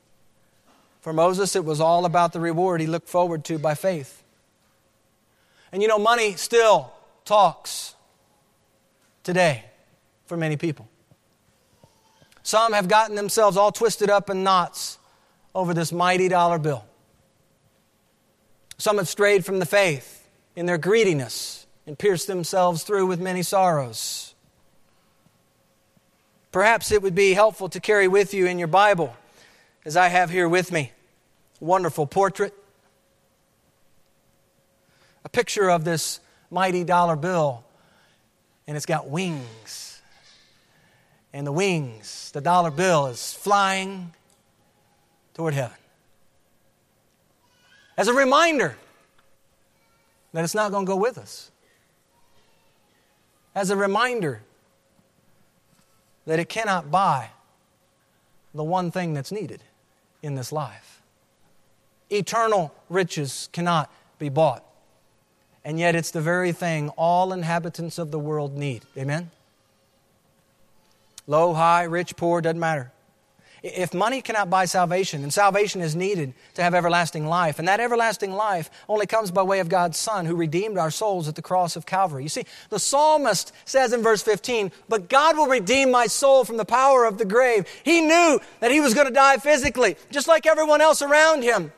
For 1.01 1.13
Moses, 1.13 1.55
it 1.55 1.65
was 1.65 1.81
all 1.81 2.05
about 2.05 2.33
the 2.33 2.39
reward 2.39 2.79
he 2.79 2.87
looked 2.87 3.09
forward 3.09 3.43
to 3.45 3.57
by 3.57 3.73
faith. 3.73 4.23
And 5.71 5.81
you 5.81 5.87
know, 5.87 5.97
money 5.97 6.35
still 6.35 6.91
talks 7.25 7.95
today 9.23 9.65
for 10.25 10.37
many 10.37 10.57
people. 10.57 10.87
Some 12.43 12.73
have 12.73 12.87
gotten 12.87 13.15
themselves 13.15 13.57
all 13.57 13.71
twisted 13.71 14.09
up 14.09 14.29
in 14.29 14.43
knots 14.43 14.97
over 15.53 15.73
this 15.73 15.91
mighty 15.91 16.27
dollar 16.27 16.59
bill. 16.59 16.85
Some 18.77 18.97
have 18.97 19.07
strayed 19.07 19.45
from 19.45 19.59
the 19.59 19.65
faith 19.65 20.27
in 20.55 20.65
their 20.65 20.77
greediness 20.77 21.67
and 21.85 21.97
pierced 21.97 22.27
themselves 22.27 22.83
through 22.83 23.05
with 23.05 23.19
many 23.19 23.43
sorrows. 23.43 24.30
Perhaps 26.51 26.91
it 26.91 27.01
would 27.01 27.15
be 27.15 27.33
helpful 27.33 27.69
to 27.69 27.79
carry 27.79 28.07
with 28.07 28.33
you 28.33 28.45
in 28.45 28.59
your 28.59 28.67
Bible, 28.67 29.15
as 29.85 29.95
I 29.95 30.09
have 30.09 30.29
here 30.29 30.49
with 30.49 30.71
me, 30.71 30.91
wonderful 31.59 32.05
portrait, 32.05 32.53
a 35.23 35.29
picture 35.29 35.69
of 35.69 35.85
this 35.85 36.19
mighty 36.49 36.83
dollar 36.83 37.15
bill, 37.15 37.63
and 38.67 38.75
it's 38.75 38.85
got 38.85 39.09
wings. 39.09 40.01
And 41.33 41.47
the 41.47 41.51
wings, 41.53 42.31
the 42.33 42.41
dollar 42.41 42.71
bill 42.71 43.07
is 43.07 43.33
flying 43.33 44.11
toward 45.33 45.53
heaven 45.53 45.77
as 47.97 48.07
a 48.07 48.13
reminder 48.13 48.75
that 50.33 50.43
it's 50.43 50.55
not 50.55 50.71
going 50.71 50.85
to 50.85 50.89
go 50.89 50.95
with 50.95 51.17
us, 51.17 51.51
as 53.53 53.69
a 53.69 53.75
reminder 53.75 54.41
that 56.25 56.39
it 56.39 56.49
cannot 56.49 56.91
buy 56.91 57.29
the 58.53 58.63
one 58.63 58.91
thing 58.91 59.13
that's 59.13 59.31
needed 59.31 59.63
in 60.21 60.35
this 60.35 60.51
life. 60.51 61.01
Eternal 62.09 62.73
riches 62.89 63.49
cannot 63.53 63.91
be 64.19 64.29
bought. 64.29 64.63
And 65.63 65.79
yet, 65.79 65.95
it's 65.95 66.11
the 66.11 66.21
very 66.21 66.51
thing 66.51 66.89
all 66.89 67.31
inhabitants 67.31 67.97
of 67.97 68.11
the 68.11 68.19
world 68.19 68.57
need. 68.57 68.83
Amen? 68.97 69.29
Low, 71.27 71.53
high, 71.53 71.83
rich, 71.83 72.15
poor, 72.15 72.41
doesn't 72.41 72.59
matter. 72.59 72.91
If 73.63 73.93
money 73.93 74.23
cannot 74.23 74.49
buy 74.49 74.65
salvation, 74.65 75.21
and 75.21 75.31
salvation 75.31 75.81
is 75.81 75.95
needed 75.95 76.33
to 76.55 76.63
have 76.63 76.73
everlasting 76.73 77.27
life, 77.27 77.59
and 77.59 77.67
that 77.67 77.79
everlasting 77.79 78.31
life 78.31 78.71
only 78.89 79.05
comes 79.05 79.29
by 79.29 79.43
way 79.43 79.59
of 79.59 79.69
God's 79.69 79.99
Son 79.99 80.25
who 80.25 80.35
redeemed 80.35 80.79
our 80.79 80.89
souls 80.89 81.27
at 81.27 81.35
the 81.35 81.43
cross 81.43 81.75
of 81.75 81.85
Calvary. 81.85 82.23
You 82.23 82.29
see, 82.29 82.45
the 82.69 82.79
psalmist 82.79 83.53
says 83.65 83.93
in 83.93 84.01
verse 84.01 84.23
15, 84.23 84.71
But 84.89 85.09
God 85.09 85.37
will 85.37 85.45
redeem 85.45 85.91
my 85.91 86.07
soul 86.07 86.43
from 86.43 86.57
the 86.57 86.65
power 86.65 87.05
of 87.05 87.19
the 87.19 87.25
grave. 87.25 87.67
He 87.83 88.01
knew 88.01 88.39
that 88.61 88.71
he 88.71 88.79
was 88.79 88.95
going 88.95 89.07
to 89.07 89.13
die 89.13 89.37
physically, 89.37 89.95
just 90.09 90.27
like 90.27 90.47
everyone 90.47 90.81
else 90.81 91.03
around 91.03 91.43
him. 91.43 91.71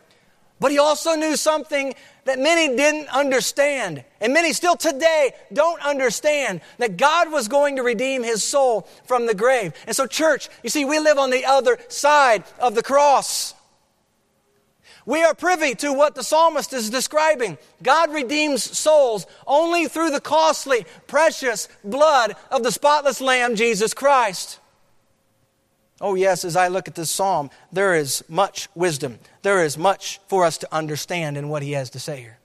But 0.63 0.71
he 0.71 0.79
also 0.79 1.15
knew 1.15 1.35
something 1.35 1.93
that 2.23 2.39
many 2.39 2.73
didn't 2.73 3.09
understand, 3.09 4.01
and 4.21 4.33
many 4.33 4.53
still 4.53 4.77
today 4.77 5.33
don't 5.51 5.81
understand 5.81 6.61
that 6.77 6.95
God 6.95 7.33
was 7.33 7.49
going 7.49 7.75
to 7.75 7.83
redeem 7.83 8.23
his 8.23 8.45
soul 8.45 8.87
from 9.03 9.25
the 9.25 9.33
grave. 9.35 9.73
And 9.87 9.93
so, 9.93 10.07
church, 10.07 10.47
you 10.63 10.69
see, 10.69 10.85
we 10.85 10.99
live 10.99 11.17
on 11.17 11.31
the 11.31 11.43
other 11.43 11.77
side 11.89 12.45
of 12.59 12.75
the 12.75 12.81
cross. 12.81 13.53
We 15.05 15.21
are 15.21 15.33
privy 15.33 15.75
to 15.75 15.91
what 15.91 16.15
the 16.15 16.23
psalmist 16.23 16.71
is 16.71 16.89
describing. 16.89 17.57
God 17.83 18.13
redeems 18.13 18.63
souls 18.63 19.27
only 19.45 19.87
through 19.87 20.11
the 20.11 20.21
costly, 20.21 20.85
precious 21.07 21.67
blood 21.83 22.37
of 22.49 22.63
the 22.63 22.71
spotless 22.71 23.19
Lamb, 23.19 23.57
Jesus 23.57 23.93
Christ. 23.93 24.61
Oh, 26.01 26.15
yes, 26.15 26.43
as 26.43 26.55
I 26.55 26.67
look 26.67 26.87
at 26.87 26.95
this 26.95 27.09
psalm, 27.09 27.49
there 27.71 27.95
is 27.95 28.23
much 28.27 28.67
wisdom. 28.75 29.19
There 29.41 29.63
is 29.63 29.77
much 29.77 30.19
for 30.27 30.43
us 30.43 30.57
to 30.59 30.73
understand 30.73 31.37
in 31.37 31.49
what 31.49 31.63
he 31.63 31.73
has 31.73 31.89
to 31.91 31.99
say 31.99 32.19
here. 32.19 32.39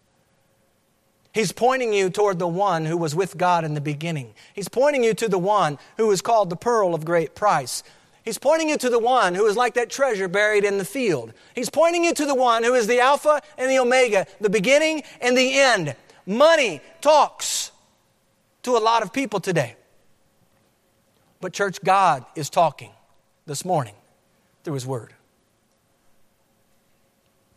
He's 1.32 1.52
pointing 1.52 1.92
you 1.92 2.10
toward 2.10 2.38
the 2.38 2.48
one 2.48 2.84
who 2.84 2.96
was 2.96 3.14
with 3.14 3.36
God 3.36 3.64
in 3.64 3.74
the 3.74 3.80
beginning. 3.80 4.34
He's 4.54 4.68
pointing 4.68 5.04
you 5.04 5.14
to 5.14 5.28
the 5.28 5.38
one 5.38 5.78
who 5.96 6.10
is 6.10 6.20
called 6.20 6.50
the 6.50 6.56
pearl 6.56 6.94
of 6.94 7.04
great 7.04 7.34
price. 7.34 7.82
He's 8.24 8.38
pointing 8.38 8.68
you 8.68 8.76
to 8.78 8.90
the 8.90 8.98
one 8.98 9.34
who 9.34 9.46
is 9.46 9.56
like 9.56 9.74
that 9.74 9.88
treasure 9.88 10.28
buried 10.28 10.64
in 10.64 10.78
the 10.78 10.84
field. 10.84 11.32
He's 11.54 11.70
pointing 11.70 12.04
you 12.04 12.12
to 12.14 12.26
the 12.26 12.34
one 12.34 12.64
who 12.64 12.74
is 12.74 12.86
the 12.86 13.00
Alpha 13.00 13.40
and 13.56 13.70
the 13.70 13.78
Omega, 13.78 14.26
the 14.40 14.50
beginning 14.50 15.02
and 15.20 15.36
the 15.36 15.58
end. 15.58 15.96
Money 16.26 16.80
talks 17.00 17.72
to 18.62 18.76
a 18.76 18.78
lot 18.78 19.02
of 19.02 19.12
people 19.12 19.40
today. 19.40 19.76
But, 21.40 21.52
church, 21.52 21.80
God 21.82 22.26
is 22.34 22.50
talking 22.50 22.90
this 23.48 23.64
morning 23.64 23.94
through 24.62 24.74
His 24.74 24.86
Word. 24.86 25.14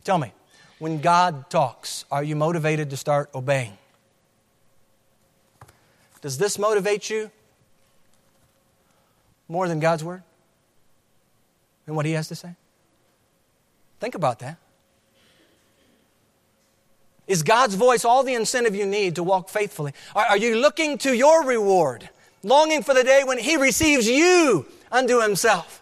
Tell 0.04 0.18
me, 0.18 0.32
when 0.78 1.00
God 1.00 1.50
talks, 1.50 2.06
are 2.10 2.24
you 2.24 2.34
motivated 2.34 2.90
to 2.90 2.96
start 2.96 3.30
obeying? 3.34 3.76
Does 6.22 6.38
this 6.38 6.58
motivate 6.58 7.10
you 7.10 7.30
more 9.48 9.68
than 9.68 9.80
God's 9.80 10.02
Word 10.02 10.22
and 11.86 11.94
what 11.94 12.06
He 12.06 12.12
has 12.12 12.26
to 12.28 12.34
say? 12.34 12.54
Think 14.00 14.14
about 14.14 14.38
that. 14.38 14.56
Is 17.26 17.42
God's 17.42 17.74
voice 17.74 18.04
all 18.04 18.24
the 18.24 18.34
incentive 18.34 18.74
you 18.74 18.86
need 18.86 19.16
to 19.16 19.22
walk 19.22 19.50
faithfully? 19.50 19.92
Are, 20.14 20.38
you 20.38 20.56
looking 20.56 20.96
to 20.98 21.14
your 21.14 21.44
reward, 21.44 22.08
longing 22.42 22.82
for 22.82 22.94
the 22.94 23.04
day 23.04 23.22
when 23.24 23.38
He 23.38 23.56
receives 23.56 24.08
you 24.08 24.66
unto 24.90 25.20
Himself? 25.20 25.81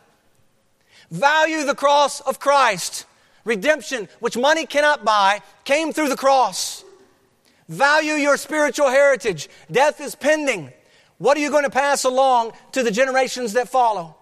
Value 1.11 1.65
the 1.65 1.75
cross 1.75 2.21
of 2.21 2.39
Christ. 2.39 3.07
Redemption, 3.45 4.09
which 4.21 4.37
money 4.37 4.67
cannot 4.67 5.05
buy, 5.05 5.41
came 5.65 5.93
through 5.93 6.09
the 6.09 6.17
cross. 6.17 6.85
Value 7.69 8.15
your 8.15 8.37
spiritual 8.37 8.89
heritage. 8.89 9.49
Death 9.71 10.01
is 10.01 10.15
pending. 10.15 10.73
What 11.19 11.37
are 11.37 11.41
you 11.41 11.51
going 11.51 11.65
to 11.65 11.71
pass 11.71 12.05
along 12.05 12.53
to 12.73 12.83
the 12.83 12.91
generations 12.91 13.53
that 13.55 13.69
follow? 13.69 14.17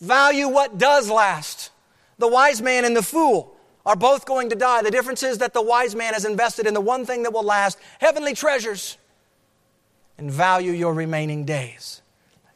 Value 0.00 0.48
what 0.48 0.78
does 0.78 1.10
last. 1.10 1.70
The 2.18 2.28
wise 2.28 2.62
man 2.62 2.84
and 2.84 2.96
the 2.96 3.02
fool 3.02 3.56
are 3.86 3.96
both 3.96 4.24
going 4.24 4.50
to 4.50 4.56
die. 4.56 4.82
The 4.82 4.90
difference 4.90 5.22
is 5.22 5.38
that 5.38 5.52
the 5.52 5.62
wise 5.62 5.94
man 5.94 6.14
has 6.14 6.24
invested 6.24 6.66
in 6.66 6.74
the 6.74 6.80
one 6.80 7.04
thing 7.04 7.22
that 7.24 7.32
will 7.32 7.42
last 7.42 7.78
heavenly 8.00 8.34
treasures 8.34 8.96
and 10.16 10.30
value 10.30 10.72
your 10.72 10.94
remaining 10.94 11.44
days. 11.44 12.00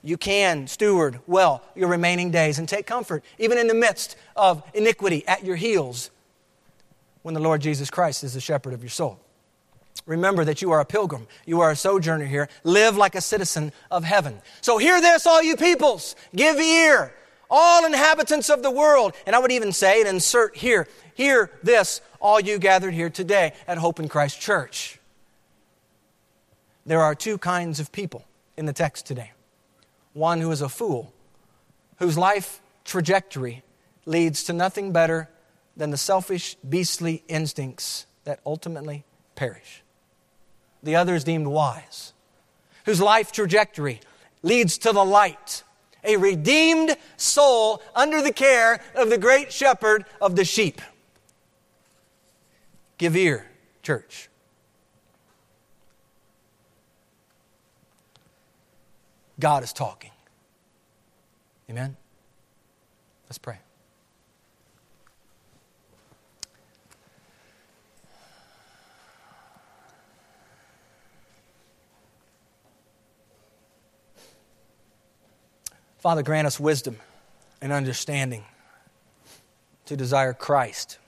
You 0.03 0.16
can 0.16 0.66
steward 0.66 1.18
well 1.26 1.62
your 1.74 1.88
remaining 1.88 2.30
days 2.30 2.59
and 2.59 2.68
take 2.68 2.86
comfort, 2.86 3.24
even 3.38 3.59
in 3.59 3.66
the 3.66 3.74
midst 3.74 4.16
of 4.36 4.62
iniquity 4.74 5.26
at 5.26 5.44
your 5.44 5.57
heels, 5.57 6.11
when 7.22 7.34
the 7.34 7.40
Lord 7.40 7.61
Jesus 7.61 7.90
Christ 7.90 8.22
is 8.22 8.34
the 8.34 8.40
shepherd 8.40 8.74
of 8.74 8.82
your 8.82 8.90
soul. 8.90 9.18
Remember 10.07 10.44
that 10.44 10.62
you 10.62 10.70
are 10.70 10.80
a 10.80 10.84
pilgrim. 10.84 11.26
You 11.44 11.61
are 11.61 11.72
a 11.72 11.76
sojourner 11.76 12.24
here. 12.24 12.49
Live 12.64 12.96
like 12.96 13.14
a 13.14 13.20
citizen 13.20 13.72
of 13.90 14.05
heaven. 14.05 14.40
So 14.61 14.78
hear 14.78 15.01
this, 15.01 15.26
all 15.26 15.42
you 15.42 15.57
peoples. 15.57 16.16
Give 16.34 16.57
ear, 16.59 17.12
all 17.51 17.84
inhabitants 17.84 18.49
of 18.49 18.62
the 18.62 18.70
world. 18.70 19.12
And 19.26 19.34
I 19.36 19.38
would 19.40 19.53
even 19.53 19.72
say, 19.72 20.01
and 20.01 20.09
insert 20.09 20.57
here, 20.57 20.86
hear 21.14 21.51
this, 21.62 22.01
all 22.20 22.40
you 22.40 22.59
gathered 22.59 22.94
here 22.94 23.11
today 23.11 23.53
at 23.66 23.78
Hope 23.78 24.01
in 24.01 24.09
Christ 24.09 24.40
Church. 24.40 24.99
There 26.86 27.03
are 27.03 27.14
two 27.14 27.36
kinds 27.36 27.80
of 27.80 27.92
people 27.92 28.24
in 28.57 28.64
the 28.64 28.72
text 28.72 29.05
today 29.05 29.32
one 30.18 30.40
who 30.40 30.50
is 30.50 30.60
a 30.60 30.68
fool, 30.68 31.12
whose 31.98 32.18
life 32.18 32.60
trajectory 32.84 33.62
leads 34.04 34.44
to 34.44 34.52
nothing 34.52 34.92
better 34.92 35.28
than 35.76 35.90
the 35.90 35.96
selfish, 35.96 36.56
beastly 36.68 37.22
instincts 37.28 38.06
that 38.24 38.40
ultimately 38.44 39.04
perish. 39.36 39.82
The 40.82 40.96
other 40.96 41.14
is 41.14 41.24
deemed 41.24 41.46
wise, 41.46 42.12
whose 42.84 43.00
life 43.00 43.32
trajectory 43.32 44.00
leads 44.42 44.78
to 44.78 44.92
the 44.92 45.04
light, 45.04 45.62
a 46.04 46.16
redeemed 46.16 46.96
soul 47.16 47.82
under 47.94 48.20
the 48.20 48.32
care 48.32 48.80
of 48.94 49.10
the 49.10 49.18
great 49.18 49.52
shepherd 49.52 50.04
of 50.20 50.36
the 50.36 50.44
sheep. 50.44 50.80
Give 52.98 53.16
ear, 53.16 53.46
church. 53.82 54.28
God 59.41 59.62
is 59.62 59.72
talking. 59.72 60.11
Amen? 61.70 61.97
Let's 63.26 63.39
pray. 63.39 63.59
Father, 75.99 76.22
grant 76.22 76.47
us 76.47 76.59
wisdom 76.59 76.97
and 77.61 77.72
understanding 77.72 78.45
to 79.86 79.97
desire 79.97 80.32
Christ 80.32 80.99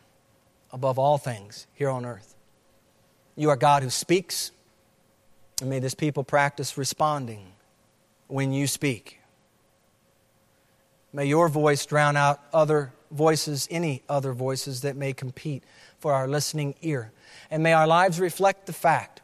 above 0.73 0.99
all 0.99 1.17
things 1.17 1.67
here 1.75 1.89
on 1.89 2.05
earth. 2.05 2.35
You 3.37 3.51
are 3.51 3.57
God 3.57 3.83
who 3.83 3.91
speaks, 3.91 4.51
and 5.61 5.71
may 5.71 5.79
this 5.79 5.95
people 5.95 6.25
practice 6.25 6.77
responding 6.77 7.53
when 8.31 8.53
you 8.53 8.67
speak. 8.67 9.21
May 11.13 11.27
your 11.27 11.49
voice 11.49 11.85
drown 11.87 12.17
out 12.17 12.41
other 12.53 12.93
voices, 13.11 13.67
any 13.71 14.03
other 14.09 14.33
voices 14.33 14.83
that 14.83 14.97
may 14.97 15.13
compete 15.13 15.65
for 15.99 16.13
our 16.13 16.29
listening 16.29 16.75
ear. 16.83 17.13
And 17.51 17.63
may 17.63 17.73
our 17.73 17.87
lives 17.87 18.21
reflect 18.21 18.67
the 18.67 18.73
fact 18.73 19.23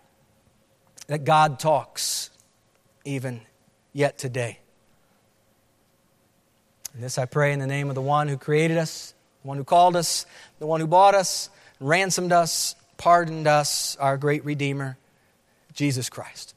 that 1.07 1.25
God 1.25 1.61
talks 1.61 2.31
even 3.05 3.41
yet 3.93 4.19
today. 4.19 4.59
And 6.93 7.03
this 7.03 7.19
I 7.19 7.27
pray 7.27 7.53
in 7.53 7.61
the 7.61 7.67
name 7.67 7.89
of 7.89 7.95
the 7.95 8.03
one 8.03 8.27
who 8.27 8.37
created 8.37 8.79
us, 8.79 9.15
the 9.43 9.49
one 9.49 9.59
who 9.59 9.65
called 9.65 9.95
us, 9.95 10.27
the 10.59 10.67
one 10.67 10.81
who 10.81 10.87
bought 10.87 11.15
us, 11.15 11.51
ransomed 11.79 12.33
us, 12.33 12.75
pardoned 12.97 13.47
us, 13.47 13.97
our 14.01 14.17
great 14.17 14.45
Redeemer, 14.45 14.97
Jesus 15.73 16.09
Christ. 16.09 16.55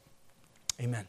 Amen. 0.82 1.08